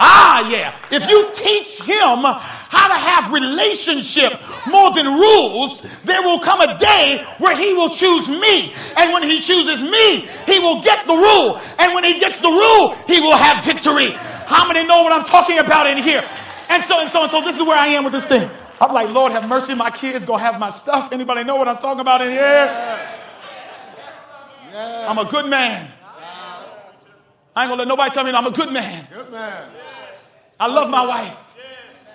Ah, 0.00 0.48
yeah. 0.50 0.74
If 0.90 1.08
you 1.08 1.30
teach 1.34 1.80
him 1.82 2.24
how 2.24 2.88
to 2.88 2.94
have 2.94 3.32
relationship 3.32 4.32
more 4.66 4.92
than 4.92 5.06
rules, 5.06 6.02
there 6.02 6.20
will 6.22 6.40
come 6.40 6.60
a 6.60 6.76
day 6.78 7.24
where 7.38 7.56
he 7.56 7.72
will 7.72 7.88
choose 7.88 8.28
me. 8.28 8.74
And 8.96 9.12
when 9.12 9.22
he 9.22 9.40
chooses 9.40 9.82
me, 9.82 10.26
he 10.46 10.58
will 10.58 10.82
get 10.82 11.06
the 11.06 11.14
rule. 11.14 11.60
And 11.78 11.94
when 11.94 12.04
he 12.04 12.18
gets 12.18 12.40
the 12.40 12.48
rule, 12.48 12.94
he 13.06 13.20
will 13.20 13.36
have 13.36 13.64
victory. 13.64 14.10
How 14.46 14.66
many 14.66 14.86
know 14.86 15.02
what 15.02 15.12
I'm 15.12 15.24
talking 15.24 15.58
about 15.58 15.86
in 15.86 15.98
here? 15.98 16.24
And 16.68 16.82
so 16.82 17.00
and 17.00 17.08
so 17.08 17.22
and 17.22 17.30
so 17.30 17.40
this 17.40 17.56
is 17.56 17.62
where 17.62 17.78
I 17.78 17.88
am 17.88 18.04
with 18.04 18.12
this 18.12 18.26
thing. 18.26 18.50
I'm 18.80 18.92
like, 18.92 19.10
Lord, 19.10 19.32
have 19.32 19.48
mercy, 19.48 19.74
my 19.74 19.90
kids 19.90 20.24
gonna 20.24 20.42
have 20.42 20.58
my 20.58 20.68
stuff. 20.68 21.12
Anybody 21.12 21.44
know 21.44 21.56
what 21.56 21.68
I'm 21.68 21.78
talking 21.78 22.00
about 22.00 22.20
in 22.22 22.30
here? 22.30 23.10
I'm 24.74 25.18
a 25.18 25.24
good 25.24 25.46
man. 25.46 25.90
I 27.56 27.62
ain't 27.62 27.70
gonna 27.70 27.76
let 27.76 27.88
nobody 27.88 28.10
tell 28.10 28.24
me 28.24 28.32
I'm 28.32 28.46
a 28.46 28.50
good 28.50 28.72
man. 28.72 29.06
Good 29.12 29.30
man. 29.30 29.68
I 30.58 30.66
love 30.66 30.90
my 30.90 31.06
wife. 31.06 31.56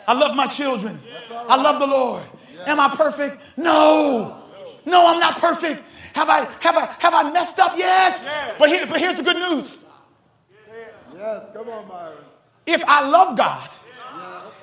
I 0.07 0.13
love 0.13 0.35
my 0.35 0.47
children. 0.47 0.99
I 1.47 1.61
love 1.61 1.79
the 1.79 1.87
Lord. 1.87 2.23
Am 2.65 2.79
I 2.79 2.89
perfect? 2.95 3.41
No. 3.55 4.43
No, 4.85 5.07
I'm 5.07 5.19
not 5.19 5.37
perfect. 5.37 5.81
Have 6.13 6.29
I 6.29 6.39
have 6.59 6.77
I 6.77 6.85
have 6.99 7.13
I 7.13 7.31
messed 7.31 7.59
up? 7.59 7.73
Yes. 7.77 8.27
But 8.57 8.69
here, 8.69 8.85
but 8.85 8.99
here's 8.99 9.17
the 9.17 9.23
good 9.23 9.37
news. 9.37 9.85
Yes, 11.15 11.45
come 11.53 11.69
on, 11.69 11.87
Myron. 11.87 12.17
If 12.65 12.83
I 12.85 13.07
love 13.07 13.37
God, 13.37 13.69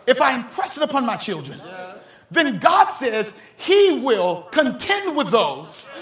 if 0.07 0.21
I 0.21 0.37
impress 0.37 0.77
it 0.77 0.83
upon 0.83 1.05
my 1.05 1.17
children, 1.17 1.61
then 2.31 2.59
God 2.59 2.89
says 2.89 3.41
He 3.57 4.01
will 4.01 4.43
contend 4.51 5.17
with 5.17 5.31
those 5.31 5.95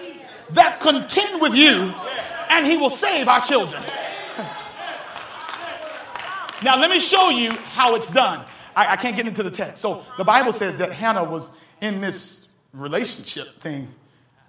that 0.50 0.80
contend 0.80 1.40
with 1.40 1.54
you, 1.54 1.92
and 2.50 2.66
He 2.66 2.76
will 2.76 2.90
save 2.90 3.28
our 3.28 3.40
children. 3.40 3.82
Now, 6.62 6.78
let 6.78 6.88
me 6.88 6.98
show 6.98 7.28
you 7.30 7.50
how 7.72 7.94
it's 7.94 8.10
done. 8.10 8.44
I, 8.74 8.92
I 8.92 8.96
can't 8.96 9.14
get 9.14 9.26
into 9.26 9.42
the 9.42 9.50
text. 9.50 9.82
So, 9.82 10.04
the 10.16 10.24
Bible 10.24 10.52
says 10.52 10.78
that 10.78 10.92
Hannah 10.92 11.24
was 11.24 11.56
in 11.80 12.00
this 12.00 12.48
relationship 12.72 13.60
thing 13.60 13.88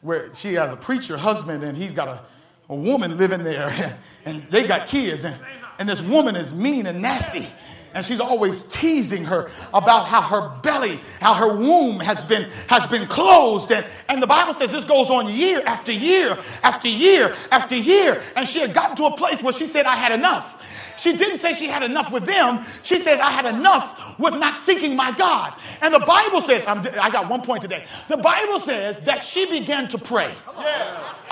where 0.02 0.34
she 0.34 0.54
has 0.54 0.72
a 0.72 0.78
preacher 0.78 1.18
husband 1.18 1.64
and 1.64 1.78
he's 1.78 1.92
got 1.92 2.08
a, 2.08 2.22
a 2.70 2.76
woman 2.76 3.18
living 3.18 3.44
there 3.44 3.98
and 4.26 4.44
they 4.48 4.66
got 4.66 4.88
kids. 4.88 5.26
And, 5.26 5.36
and 5.78 5.90
this 5.90 6.02
woman 6.02 6.36
is 6.36 6.54
mean 6.54 6.86
and 6.86 7.02
nasty. 7.02 7.48
And 7.96 8.04
she's 8.04 8.20
always 8.20 8.64
teasing 8.64 9.24
her 9.24 9.50
about 9.74 10.06
how 10.06 10.22
her 10.22 10.50
belly, 10.62 11.00
how 11.22 11.34
her 11.34 11.56
womb 11.56 12.02
has 12.02 12.26
been, 12.26 12.44
has 12.68 12.86
been 12.86 13.08
closed. 13.08 13.72
And, 13.72 13.86
and 14.10 14.22
the 14.22 14.28
Bible 14.28 14.54
says 14.54 14.74
this 14.74 14.84
goes 14.84 15.10
on 15.10 15.34
year 15.34 15.64
after 15.66 15.94
year 15.94 16.38
after 16.62 16.90
year 16.90 17.34
after 17.52 17.76
year. 17.76 18.22
And 18.36 18.46
she 18.46 18.60
had 18.60 18.74
gotten 18.74 18.98
to 18.98 19.06
a 19.06 19.16
place 19.16 19.42
where 19.42 19.54
she 19.54 19.66
said, 19.66 19.86
I 19.86 19.96
had 19.96 20.12
enough. 20.12 20.62
She 20.98 21.16
didn't 21.16 21.38
say 21.38 21.54
she 21.54 21.68
had 21.68 21.84
enough 21.84 22.12
with 22.12 22.26
them. 22.26 22.66
She 22.84 23.00
says, 23.00 23.20
I 23.20 23.32
had 23.32 23.46
enough 23.46 24.20
with 24.20 24.36
not 24.36 24.58
seeking 24.58 24.96
my 24.96 25.12
God. 25.12 25.54
And 25.82 25.94
the 25.94 26.00
Bible 26.00 26.42
says, 26.42 26.66
I'm, 26.66 26.80
I 27.00 27.10
got 27.10 27.30
one 27.30 27.42
point 27.42 27.62
today. 27.62 27.86
The 28.10 28.18
Bible 28.18 28.60
says 28.60 29.00
that 29.02 29.24
she 29.24 29.46
began 29.46 29.88
to 29.90 29.98
pray. 29.98 30.34
To 30.46 31.25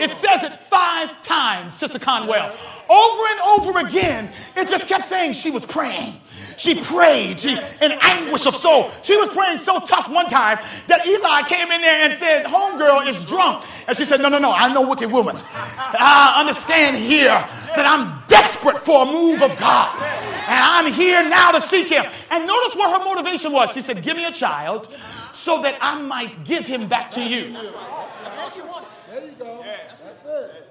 It 0.00 0.10
says 0.10 0.42
it 0.42 0.52
five 0.58 1.22
times, 1.22 1.74
Sister 1.74 1.98
Conwell. 1.98 2.54
Over 2.88 3.22
and 3.30 3.40
over 3.60 3.78
again, 3.86 4.30
it 4.56 4.68
just 4.68 4.88
kept 4.88 5.06
saying 5.06 5.34
she 5.34 5.50
was 5.50 5.64
praying. 5.64 6.14
She 6.56 6.80
prayed. 6.80 7.40
She 7.40 7.52
in 7.52 7.92
anguish 8.02 8.46
of 8.46 8.54
soul. 8.54 8.90
She 9.02 9.16
was 9.16 9.28
praying 9.28 9.58
so 9.58 9.80
tough 9.80 10.08
one 10.08 10.26
time 10.26 10.58
that 10.88 11.06
Eli 11.06 11.42
came 11.42 11.70
in 11.70 11.80
there 11.80 12.02
and 12.02 12.12
said, 12.12 12.46
Homegirl 12.46 13.06
is 13.06 13.24
drunk. 13.24 13.64
And 13.86 13.96
she 13.96 14.04
said, 14.04 14.20
No, 14.20 14.28
no, 14.28 14.38
no, 14.38 14.52
I 14.52 14.72
know 14.72 14.86
wicked 14.86 15.10
woman. 15.10 15.36
I 15.56 16.36
understand 16.38 16.96
here 16.96 17.44
that 17.76 17.86
I'm 17.86 18.22
desperate 18.26 18.78
for 18.78 19.02
a 19.02 19.06
move 19.06 19.42
of 19.42 19.58
God. 19.58 19.94
And 20.48 20.58
I'm 20.58 20.92
here 20.92 21.22
now 21.28 21.52
to 21.52 21.60
seek 21.60 21.88
him. 21.88 22.04
And 22.30 22.46
notice 22.46 22.74
what 22.76 22.98
her 22.98 23.04
motivation 23.04 23.52
was. 23.52 23.70
She 23.72 23.80
said, 23.80 24.02
Give 24.02 24.16
me 24.16 24.24
a 24.24 24.32
child 24.32 24.94
so 25.32 25.62
that 25.62 25.76
I 25.80 26.00
might 26.02 26.44
give 26.44 26.66
him 26.66 26.88
back 26.88 27.10
to 27.12 27.22
you. 27.22 27.52
There 27.52 29.24
you 29.24 29.32
go. 29.38 29.64
That's 29.64 30.24
it. 30.24 30.64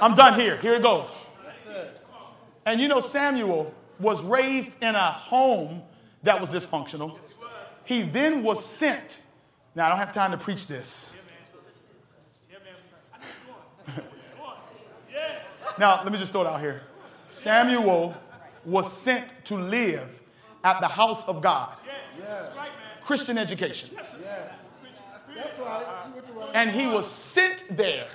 I'm 0.00 0.14
done 0.14 0.34
here. 0.34 0.56
Here 0.56 0.74
it 0.74 0.82
goes. 0.82 1.26
And 2.66 2.80
you 2.80 2.88
know, 2.88 3.00
Samuel 3.00 3.74
was 3.98 4.22
raised 4.22 4.82
in 4.82 4.94
a 4.94 5.12
home 5.12 5.82
that 6.22 6.40
was 6.40 6.50
dysfunctional. 6.50 7.18
He 7.84 8.02
then 8.02 8.42
was 8.42 8.64
sent. 8.64 9.18
Now, 9.74 9.86
I 9.86 9.88
don't 9.90 9.98
have 9.98 10.12
time 10.12 10.30
to 10.32 10.38
preach 10.38 10.66
this. 10.66 11.24
now, 15.78 16.02
let 16.02 16.12
me 16.12 16.18
just 16.18 16.32
throw 16.32 16.42
it 16.42 16.46
out 16.46 16.60
here. 16.60 16.82
Samuel 17.28 18.14
was 18.64 18.92
sent 18.92 19.44
to 19.46 19.56
live 19.56 20.22
at 20.64 20.80
the 20.80 20.88
house 20.88 21.26
of 21.28 21.40
God. 21.40 21.76
Christian 23.02 23.38
education. 23.38 23.90
That's 23.94 24.14
right. 25.58 25.86
You 26.08 26.14
went 26.14 26.26
the 26.26 26.32
right. 26.32 26.50
And 26.54 26.70
he 26.70 26.86
was 26.86 27.10
sent 27.10 27.64
there 27.76 28.08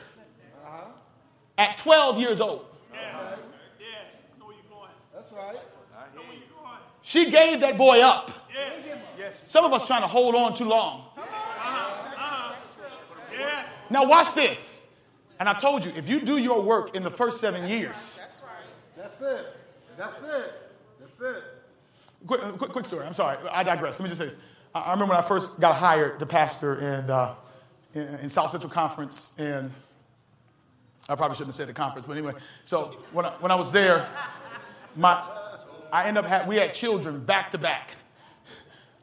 at 1.57 1.77
12 1.77 2.19
years 2.19 2.41
old. 2.41 2.65
That's 5.13 5.31
right. 5.31 5.57
She 7.01 7.29
gave 7.29 7.61
that 7.61 7.77
boy 7.77 8.01
up. 8.01 8.31
Yes. 9.17 9.43
Some 9.47 9.65
of 9.65 9.73
us 9.73 9.85
trying 9.87 10.01
to 10.01 10.07
hold 10.07 10.35
on 10.35 10.53
too 10.53 10.65
long. 10.65 11.05
Now 13.89 14.07
watch 14.07 14.33
this. 14.33 14.87
And 15.39 15.49
I 15.49 15.53
told 15.53 15.83
you, 15.83 15.91
if 15.95 16.07
you 16.09 16.19
do 16.19 16.37
your 16.37 16.61
work 16.61 16.95
in 16.95 17.03
the 17.03 17.09
first 17.11 17.39
seven 17.41 17.69
years, 17.69 18.19
That's 18.19 18.41
right. 18.41 18.95
That's 18.95 19.21
it. 19.21 19.47
That's 19.97 20.23
it. 20.23 20.53
That's 20.99 21.21
it. 21.21 21.43
quick, 22.25 22.41
quick, 22.57 22.71
quick 22.71 22.85
story. 22.85 23.05
I'm 23.05 23.13
sorry. 23.13 23.37
I 23.51 23.63
digress. 23.63 23.99
Let 23.99 24.03
me 24.03 24.09
just 24.09 24.19
say 24.19 24.25
this. 24.25 24.37
I 24.73 24.79
I 24.79 24.91
remember 24.91 25.13
when 25.13 25.23
I 25.23 25.27
first 25.27 25.59
got 25.59 25.75
hired 25.75 26.19
to 26.19 26.25
pastor 26.25 26.75
in, 26.75 27.09
uh, 27.09 27.35
in, 27.93 28.01
in 28.01 28.29
South 28.29 28.49
Central 28.49 28.71
Conference, 28.71 29.35
and 29.37 29.71
I 31.07 31.15
probably 31.15 31.35
shouldn't 31.35 31.49
have 31.49 31.55
said 31.55 31.67
the 31.67 31.73
conference, 31.73 32.05
but 32.05 32.17
anyway. 32.17 32.33
So 32.63 32.97
when 33.11 33.25
I, 33.25 33.29
when 33.39 33.51
I 33.51 33.55
was 33.55 33.71
there, 33.71 34.07
my 34.95 35.21
I 35.91 36.05
ended 36.05 36.25
up 36.25 36.29
ha- 36.29 36.45
we 36.47 36.57
had 36.57 36.73
children 36.73 37.23
back 37.23 37.51
to 37.51 37.57
back. 37.57 37.91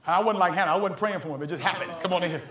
I 0.07 0.21
wasn't 0.21 0.41
like 0.41 0.55
Hannah. 0.55 0.73
I 0.73 0.77
wasn't 0.77 0.99
praying 0.99 1.21
for 1.21 1.29
them. 1.29 1.43
It 1.43 1.47
just 1.47 1.63
happened. 1.63 1.93
Come 2.01 2.13
on 2.13 2.25
in 2.25 2.31
here. 2.31 2.43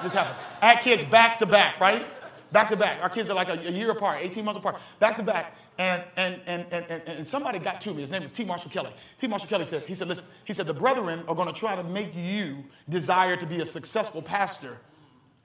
It 0.00 0.02
just 0.02 0.14
happened. 0.14 0.36
I 0.60 0.74
had 0.74 0.82
kids 0.82 1.04
back 1.04 1.38
to 1.38 1.46
back, 1.46 1.80
right? 1.80 2.04
Back 2.50 2.68
to 2.70 2.76
back. 2.76 3.00
Our 3.02 3.08
kids 3.08 3.30
are 3.30 3.34
like 3.34 3.48
a, 3.48 3.52
a 3.52 3.70
year 3.70 3.90
apart, 3.90 4.18
18 4.22 4.44
months 4.44 4.58
apart. 4.58 4.80
Back 4.98 5.16
to 5.16 5.22
back. 5.22 5.56
And, 5.78 6.02
and, 6.16 6.40
and, 6.46 6.66
and, 6.70 6.84
and, 6.88 7.02
and 7.06 7.28
somebody 7.28 7.58
got 7.58 7.80
to 7.82 7.94
me. 7.94 8.00
His 8.00 8.10
name 8.10 8.22
is 8.22 8.32
T. 8.32 8.44
Marshall 8.44 8.70
Kelly. 8.70 8.90
T. 9.18 9.26
Marshall 9.26 9.48
Kelly 9.48 9.64
said, 9.64 9.82
he 9.82 9.94
said, 9.94 10.08
listen, 10.08 10.24
he 10.44 10.52
said, 10.52 10.66
the 10.66 10.74
brethren 10.74 11.22
are 11.28 11.34
going 11.34 11.52
to 11.52 11.58
try 11.58 11.76
to 11.76 11.84
make 11.84 12.14
you 12.14 12.64
desire 12.88 13.36
to 13.36 13.46
be 13.46 13.60
a 13.60 13.66
successful 13.66 14.22
pastor 14.22 14.78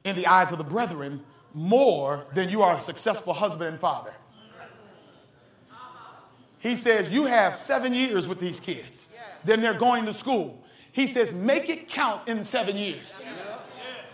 in 0.03 0.15
the 0.15 0.25
eyes 0.27 0.51
of 0.51 0.57
the 0.57 0.63
brethren 0.63 1.21
more 1.53 2.25
than 2.33 2.49
you 2.49 2.61
are 2.61 2.75
a 2.75 2.79
successful 2.79 3.33
husband 3.33 3.69
and 3.69 3.79
father. 3.79 4.13
He 6.59 6.75
says, 6.75 7.11
You 7.11 7.25
have 7.25 7.55
seven 7.55 7.93
years 7.93 8.27
with 8.27 8.39
these 8.39 8.59
kids. 8.59 9.09
Then 9.43 9.61
they're 9.61 9.73
going 9.73 10.05
to 10.05 10.13
school. 10.13 10.63
He 10.91 11.07
says, 11.07 11.33
Make 11.33 11.69
it 11.69 11.87
count 11.87 12.27
in 12.27 12.43
seven 12.43 12.77
years. 12.77 13.27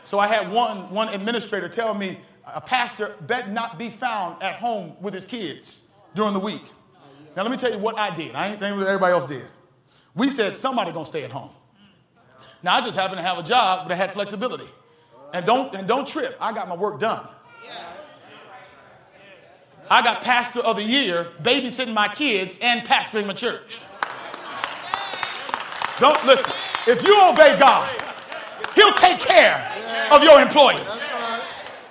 So 0.04 0.20
I 0.20 0.28
had 0.28 0.52
one, 0.52 0.90
one 0.90 1.10
administrator 1.10 1.68
tell 1.68 1.94
me, 1.94 2.20
A 2.46 2.62
pastor 2.62 3.16
bet 3.22 3.52
not 3.52 3.78
be 3.78 3.90
found 3.90 4.42
at 4.42 4.56
home 4.56 4.96
with 5.02 5.14
his 5.14 5.26
kids 5.26 5.88
during 6.16 6.34
the 6.34 6.40
week. 6.40 6.64
Now, 7.36 7.44
let 7.44 7.52
me 7.52 7.58
tell 7.58 7.72
you 7.72 7.78
what 7.78 8.00
I 8.00 8.16
did. 8.16 8.34
I 8.34 8.48
ain't 8.48 8.60
saying 8.60 8.76
what 8.78 8.88
everybody 8.88 9.12
else 9.12 9.28
did. 9.28 9.46
We 10.16 10.30
said, 10.30 10.56
Somebody 10.56 10.94
gonna 10.94 11.06
stay 11.06 11.24
at 11.24 11.32
home. 11.32 11.50
Now, 12.64 12.76
I 12.76 12.82
just 12.82 12.98
happen 12.98 13.18
to 13.18 13.24
have 13.24 13.38
a 13.38 13.44
job 13.44 13.90
that 13.90 13.96
had 13.96 14.14
flexibility. 14.14 14.68
And 15.34 15.46
don't, 15.46 15.74
and 15.76 15.88
don't 15.88 16.08
trip, 16.08 16.38
I 16.40 16.54
got 16.54 16.68
my 16.68 16.76
work 16.76 17.00
done. 17.00 17.28
I 19.90 20.02
got 20.02 20.22
pastor 20.22 20.60
of 20.60 20.76
the 20.76 20.84
year, 20.84 21.30
babysitting 21.42 21.94
my 21.94 22.10
kids, 22.10 22.60
and 22.62 22.82
pastoring 22.82 23.26
my 23.26 23.34
church. 23.34 23.80
Don't 26.00 26.26
listen. 26.26 26.52
If 26.88 27.08
you 27.08 27.20
obey 27.22 27.58
God, 27.58 27.90
He'll 28.76 28.94
take 28.94 29.20
care 29.20 29.74
of 30.12 30.24
your 30.24 30.42
employees. 30.42 31.14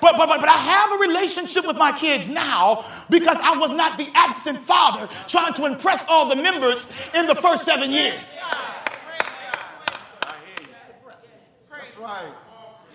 But, 0.01 0.19
but, 0.19 0.29
but, 0.29 0.41
but 0.41 0.49
I 0.49 0.53
have 0.53 0.93
a 0.93 0.99
relationship 0.99 1.67
with 1.67 1.77
my 1.77 1.91
kids 1.91 2.29
now 2.29 2.85
because 3.09 3.39
I 3.43 3.57
was 3.57 3.73
not 3.73 3.97
the 3.97 4.09
absent 4.15 4.59
father 4.61 5.09
trying 5.27 5.55
to 5.55 5.65
impress 5.65 6.07
all 6.09 6.29
the 6.29 6.37
members 6.37 6.89
in 7.15 7.27
the 7.27 7.35
first 7.35 7.65
seven 7.65 7.91
years. 7.91 8.41
That's 11.71 11.97
right. 11.99 12.33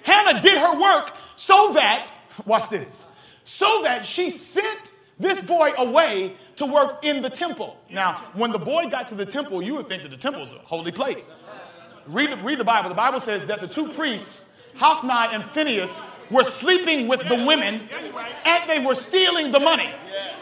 Hannah 0.03 0.41
did 0.41 0.57
her 0.57 0.79
work 0.79 1.13
so 1.35 1.73
that, 1.73 2.11
watch 2.45 2.69
this, 2.69 3.11
so 3.43 3.81
that 3.83 4.05
she 4.05 4.29
sent 4.29 4.93
this 5.19 5.41
boy 5.41 5.71
away 5.77 6.33
to 6.55 6.65
work 6.65 7.03
in 7.03 7.21
the 7.21 7.29
temple. 7.29 7.77
Now, 7.89 8.15
when 8.33 8.51
the 8.51 8.59
boy 8.59 8.87
got 8.89 9.07
to 9.09 9.15
the 9.15 9.25
temple, 9.25 9.61
you 9.61 9.75
would 9.75 9.87
think 9.87 10.03
that 10.03 10.09
the 10.09 10.17
temple 10.17 10.41
is 10.41 10.53
a 10.53 10.57
holy 10.57 10.91
place. 10.91 11.35
Read, 12.07 12.31
read 12.43 12.57
the 12.57 12.63
Bible. 12.63 12.89
The 12.89 12.95
Bible 12.95 13.19
says 13.19 13.45
that 13.45 13.59
the 13.61 13.67
two 13.67 13.87
priests, 13.89 14.51
Hophni 14.75 15.35
and 15.35 15.43
Phineas, 15.51 16.01
were 16.31 16.43
sleeping 16.43 17.07
with 17.07 17.27
the 17.27 17.35
women 17.45 17.87
and 18.45 18.69
they 18.69 18.79
were 18.79 18.95
stealing 18.95 19.51
the 19.51 19.59
money. 19.59 19.89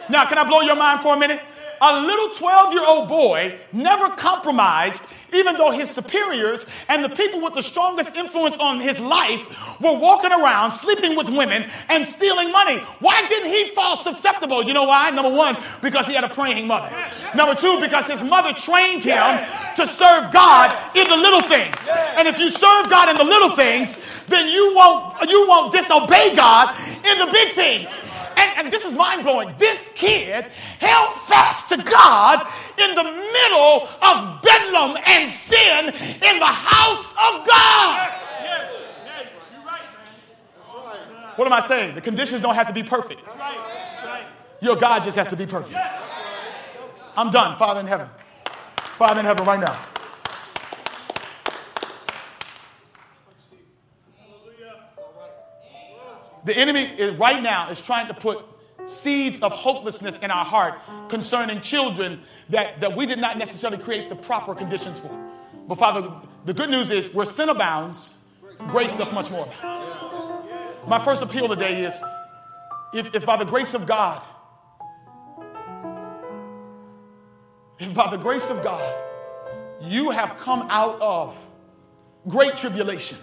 Now, 0.09 0.25
can 0.25 0.37
I 0.37 0.43
blow 0.43 0.61
your 0.61 0.75
mind 0.75 1.01
for 1.01 1.15
a 1.15 1.19
minute? 1.19 1.41
A 1.81 2.01
little 2.01 2.29
12 2.29 2.73
year 2.73 2.85
old 2.85 3.07
boy 3.07 3.57
never 3.71 4.09
compromised, 4.09 5.07
even 5.33 5.55
though 5.55 5.71
his 5.71 5.89
superiors 5.89 6.65
and 6.87 7.03
the 7.03 7.09
people 7.09 7.41
with 7.41 7.53
the 7.53 7.61
strongest 7.61 8.15
influence 8.15 8.57
on 8.57 8.79
his 8.79 8.99
life 8.99 9.79
were 9.81 9.97
walking 9.97 10.31
around 10.31 10.71
sleeping 10.71 11.15
with 11.15 11.29
women 11.29 11.65
and 11.89 12.05
stealing 12.05 12.51
money. 12.51 12.77
Why 12.99 13.25
didn't 13.27 13.49
he 13.49 13.69
fall 13.69 13.95
susceptible? 13.95 14.63
You 14.63 14.73
know 14.73 14.83
why? 14.83 15.09
Number 15.11 15.33
one, 15.33 15.57
because 15.81 16.07
he 16.07 16.13
had 16.13 16.23
a 16.23 16.29
praying 16.29 16.67
mother. 16.67 16.91
Number 17.35 17.55
two, 17.55 17.79
because 17.79 18.07
his 18.07 18.23
mother 18.23 18.53
trained 18.53 19.03
him 19.03 19.39
to 19.75 19.87
serve 19.87 20.31
God 20.31 20.75
in 20.95 21.07
the 21.07 21.17
little 21.17 21.41
things. 21.41 21.89
And 22.17 22.27
if 22.27 22.39
you 22.39 22.49
serve 22.49 22.89
God 22.89 23.09
in 23.09 23.15
the 23.15 23.23
little 23.23 23.51
things, 23.51 23.99
then 24.27 24.47
you 24.47 24.73
won't, 24.75 25.29
you 25.29 25.47
won't 25.47 25.71
disobey 25.71 26.35
God 26.35 26.75
in 27.05 27.19
the 27.19 27.31
big 27.31 27.53
things 27.53 27.89
and, 28.39 28.65
and 28.65 28.73
this 28.73 28.85
is 28.85 28.93
mind 28.93 29.23
blowing. 29.23 29.53
This 29.57 29.89
kid 29.95 30.45
held 30.79 31.13
fast 31.13 31.69
to 31.69 31.77
God 31.77 32.47
in 32.77 32.95
the 32.95 33.03
middle 33.03 33.87
of 34.01 34.41
bedlam 34.41 34.97
and 35.05 35.29
sin 35.29 35.87
in 35.87 36.39
the 36.39 36.45
house 36.45 37.11
of 37.11 37.47
God. 37.47 38.09
What 41.35 41.45
am 41.45 41.53
I 41.53 41.61
saying? 41.61 41.95
The 41.95 42.01
conditions 42.01 42.41
don't 42.41 42.55
have 42.55 42.67
to 42.67 42.73
be 42.73 42.83
perfect. 42.83 43.21
Your 44.61 44.75
God 44.75 45.03
just 45.03 45.15
has 45.15 45.27
to 45.27 45.37
be 45.37 45.45
perfect. 45.45 45.77
I'm 47.15 47.29
done, 47.29 47.55
Father 47.57 47.79
in 47.79 47.87
heaven. 47.87 48.09
Father 48.75 49.21
in 49.21 49.25
heaven, 49.25 49.45
right 49.45 49.59
now. 49.59 49.77
The 56.45 56.55
enemy 56.57 56.85
is, 56.85 57.15
right 57.17 57.41
now 57.41 57.69
is 57.69 57.81
trying 57.81 58.07
to 58.07 58.13
put 58.13 58.45
seeds 58.85 59.41
of 59.41 59.51
hopelessness 59.51 60.19
in 60.19 60.31
our 60.31 60.45
heart 60.45 60.79
concerning 61.09 61.61
children 61.61 62.21
that, 62.49 62.79
that 62.79 62.95
we 62.95 63.05
did 63.05 63.19
not 63.19 63.37
necessarily 63.37 63.81
create 63.81 64.09
the 64.09 64.15
proper 64.15 64.55
conditions 64.55 64.99
for. 64.99 65.11
But 65.67 65.77
Father, 65.77 66.11
the 66.45 66.53
good 66.53 66.69
news 66.69 66.89
is 66.89 67.13
where 67.13 67.25
sin 67.25 67.49
abounds, 67.49 68.19
grace 68.67 68.97
doth 68.97 69.13
much 69.13 69.29
more. 69.29 69.47
My 70.87 70.99
first 71.03 71.21
appeal 71.21 71.47
today 71.47 71.83
is 71.83 72.01
if, 72.93 73.13
if 73.13 73.25
by 73.25 73.37
the 73.37 73.45
grace 73.45 73.73
of 73.73 73.85
God, 73.85 74.23
if 77.77 77.93
by 77.93 78.09
the 78.09 78.17
grace 78.17 78.49
of 78.49 78.63
God, 78.63 79.03
you 79.81 80.09
have 80.09 80.37
come 80.37 80.67
out 80.69 80.99
of 80.99 81.37
great 82.27 82.55
tribulation, 82.55 83.17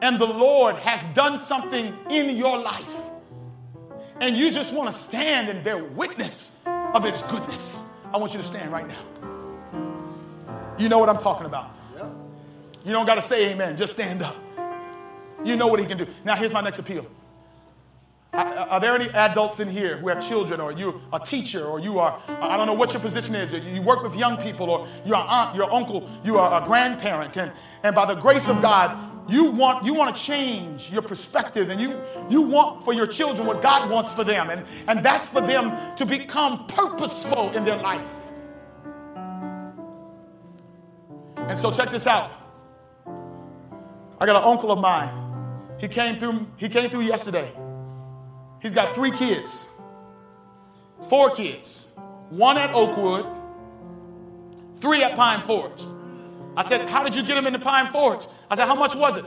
and 0.00 0.18
the 0.18 0.26
Lord 0.26 0.76
has 0.76 1.02
done 1.14 1.36
something 1.36 1.96
in 2.10 2.36
your 2.36 2.58
life, 2.58 2.94
and 4.20 4.36
you 4.36 4.50
just 4.50 4.72
want 4.72 4.90
to 4.90 4.96
stand 4.96 5.48
and 5.48 5.62
bear 5.62 5.82
witness 5.82 6.60
of 6.66 7.04
His 7.04 7.22
goodness, 7.22 7.90
I 8.12 8.16
want 8.16 8.32
you 8.32 8.38
to 8.38 8.44
stand 8.44 8.72
right 8.72 8.86
now. 8.86 9.02
You 10.78 10.88
know 10.88 10.98
what 10.98 11.08
I'm 11.08 11.18
talking 11.18 11.46
about. 11.46 11.70
You 12.84 12.92
don't 12.92 13.06
got 13.06 13.16
to 13.16 13.22
say 13.22 13.50
amen, 13.52 13.76
just 13.76 13.92
stand 13.92 14.22
up. 14.22 14.36
You 15.44 15.56
know 15.56 15.66
what 15.66 15.80
He 15.80 15.86
can 15.86 15.98
do. 15.98 16.06
Now, 16.24 16.36
here's 16.36 16.52
my 16.52 16.60
next 16.60 16.78
appeal. 16.78 17.06
Are 18.32 18.78
there 18.78 18.94
any 18.94 19.08
adults 19.10 19.58
in 19.58 19.68
here 19.68 19.96
who 19.96 20.08
have 20.08 20.26
children, 20.26 20.60
or 20.60 20.70
you 20.70 21.00
a 21.12 21.18
teacher, 21.18 21.64
or 21.64 21.80
you 21.80 21.98
are, 21.98 22.20
I 22.28 22.56
don't 22.56 22.66
know 22.66 22.74
what 22.74 22.92
your 22.92 23.00
position 23.00 23.34
is, 23.34 23.52
you 23.52 23.82
work 23.82 24.02
with 24.02 24.14
young 24.14 24.36
people, 24.36 24.70
or 24.70 24.86
you're 25.04 25.16
an 25.16 25.26
aunt, 25.26 25.56
your 25.56 25.72
uncle, 25.72 26.08
you 26.22 26.38
are 26.38 26.62
a 26.62 26.64
grandparent, 26.64 27.36
and, 27.36 27.50
and 27.82 27.94
by 27.94 28.04
the 28.04 28.14
grace 28.14 28.48
of 28.48 28.60
God, 28.62 29.17
you 29.28 29.44
want, 29.44 29.84
you 29.84 29.92
want 29.92 30.14
to 30.14 30.20
change 30.20 30.90
your 30.90 31.02
perspective 31.02 31.68
and 31.68 31.80
you, 31.80 32.00
you 32.30 32.40
want 32.40 32.84
for 32.84 32.94
your 32.94 33.06
children 33.06 33.46
what 33.46 33.60
God 33.60 33.90
wants 33.90 34.14
for 34.14 34.24
them. 34.24 34.48
And, 34.50 34.64
and 34.86 35.04
that's 35.04 35.28
for 35.28 35.40
them 35.40 35.76
to 35.96 36.06
become 36.06 36.66
purposeful 36.66 37.50
in 37.50 37.64
their 37.64 37.76
life. 37.76 38.06
And 41.36 41.58
so 41.58 41.70
check 41.70 41.90
this 41.90 42.06
out. 42.06 42.30
I 44.20 44.26
got 44.26 44.36
an 44.36 44.44
uncle 44.44 44.72
of 44.72 44.80
mine. 44.80 45.26
He 45.78 45.88
came 45.88 46.18
through, 46.18 46.46
he 46.56 46.68
came 46.68 46.90
through 46.90 47.02
yesterday. 47.02 47.52
He's 48.60 48.72
got 48.72 48.92
three 48.94 49.12
kids. 49.12 49.72
Four 51.08 51.30
kids. 51.30 51.94
One 52.30 52.58
at 52.58 52.74
Oakwood, 52.74 53.26
three 54.76 55.02
at 55.02 55.14
Pine 55.14 55.40
Forge. 55.40 55.82
I 56.56 56.62
said, 56.62 56.88
How 56.88 57.02
did 57.02 57.14
you 57.14 57.22
get 57.22 57.34
them 57.34 57.46
into 57.46 57.58
Pine 57.58 57.90
Forge? 57.90 58.26
I 58.50 58.56
said, 58.56 58.66
How 58.66 58.74
much 58.74 58.94
was 58.94 59.16
it? 59.16 59.24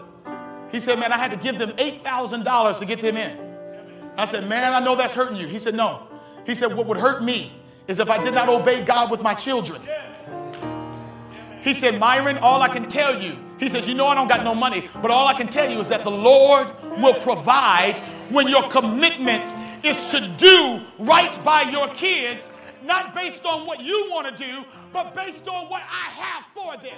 He 0.72 0.80
said, 0.80 0.99
Man, 0.99 1.11
I 1.11 1.17
had 1.17 1.32
to 1.32 1.38
give 1.38 1.57
them 1.57 1.72
$8,000 1.72 2.80
to 2.80 2.86
get 2.86 3.01
them 3.01 3.17
in. 3.17 3.38
I 4.17 4.26
said, 4.26 4.47
Man, 4.47 4.74
I 4.74 4.80
know 4.80 4.95
that's 4.95 5.13
hurting 5.13 5.38
you. 5.38 5.47
He 5.47 5.59
said, 5.59 5.76
No. 5.76 6.07
He 6.45 6.55
said, 6.55 6.76
What 6.76 6.88
would 6.88 6.97
hurt 6.97 7.24
me 7.24 7.53
is 7.88 7.99
if 7.99 8.09
I 8.09 8.22
did 8.22 8.34
not 8.34 8.49
obey 8.49 8.84
God 8.84 9.11
with 9.11 9.22
my 9.22 9.34
children. 9.34 9.82
He 11.61 11.74
said, 11.76 11.99
Myron, 11.99 12.38
all 12.39 12.61
I 12.63 12.69
can 12.69 12.89
tell 12.89 13.22
you, 13.22 13.38
he 13.59 13.69
says, 13.69 13.88
You 13.88 13.93
know, 13.93 14.07
I 14.07 14.15
don't 14.15 14.28
got 14.28 14.43
no 14.43 14.55
money, 14.55 14.89
but 15.01 15.11
all 15.11 15.28
I 15.28 15.34
can 15.34 15.47
tell 15.47 15.69
you 15.69 15.80
is 15.80 15.89
that 15.89 16.03
the 16.03 16.11
Lord 16.11 16.67
will 16.99 17.13
provide 17.22 17.99
when 18.30 18.47
your 18.47 18.67
commitment 18.69 19.53
is 19.84 20.09
to 20.11 20.28
do 20.38 20.82
right 20.97 21.43
by 21.43 21.63
your 21.63 21.88
kids, 21.89 22.49
not 22.84 23.13
based 23.13 23.45
on 23.45 23.67
what 23.67 23.82
you 23.82 24.09
want 24.09 24.36
to 24.36 24.45
do, 24.45 24.63
but 24.91 25.15
based 25.15 25.47
on 25.47 25.69
what 25.69 25.84
I 25.84 26.09
have 26.09 26.45
for 26.55 26.82
them. 26.82 26.97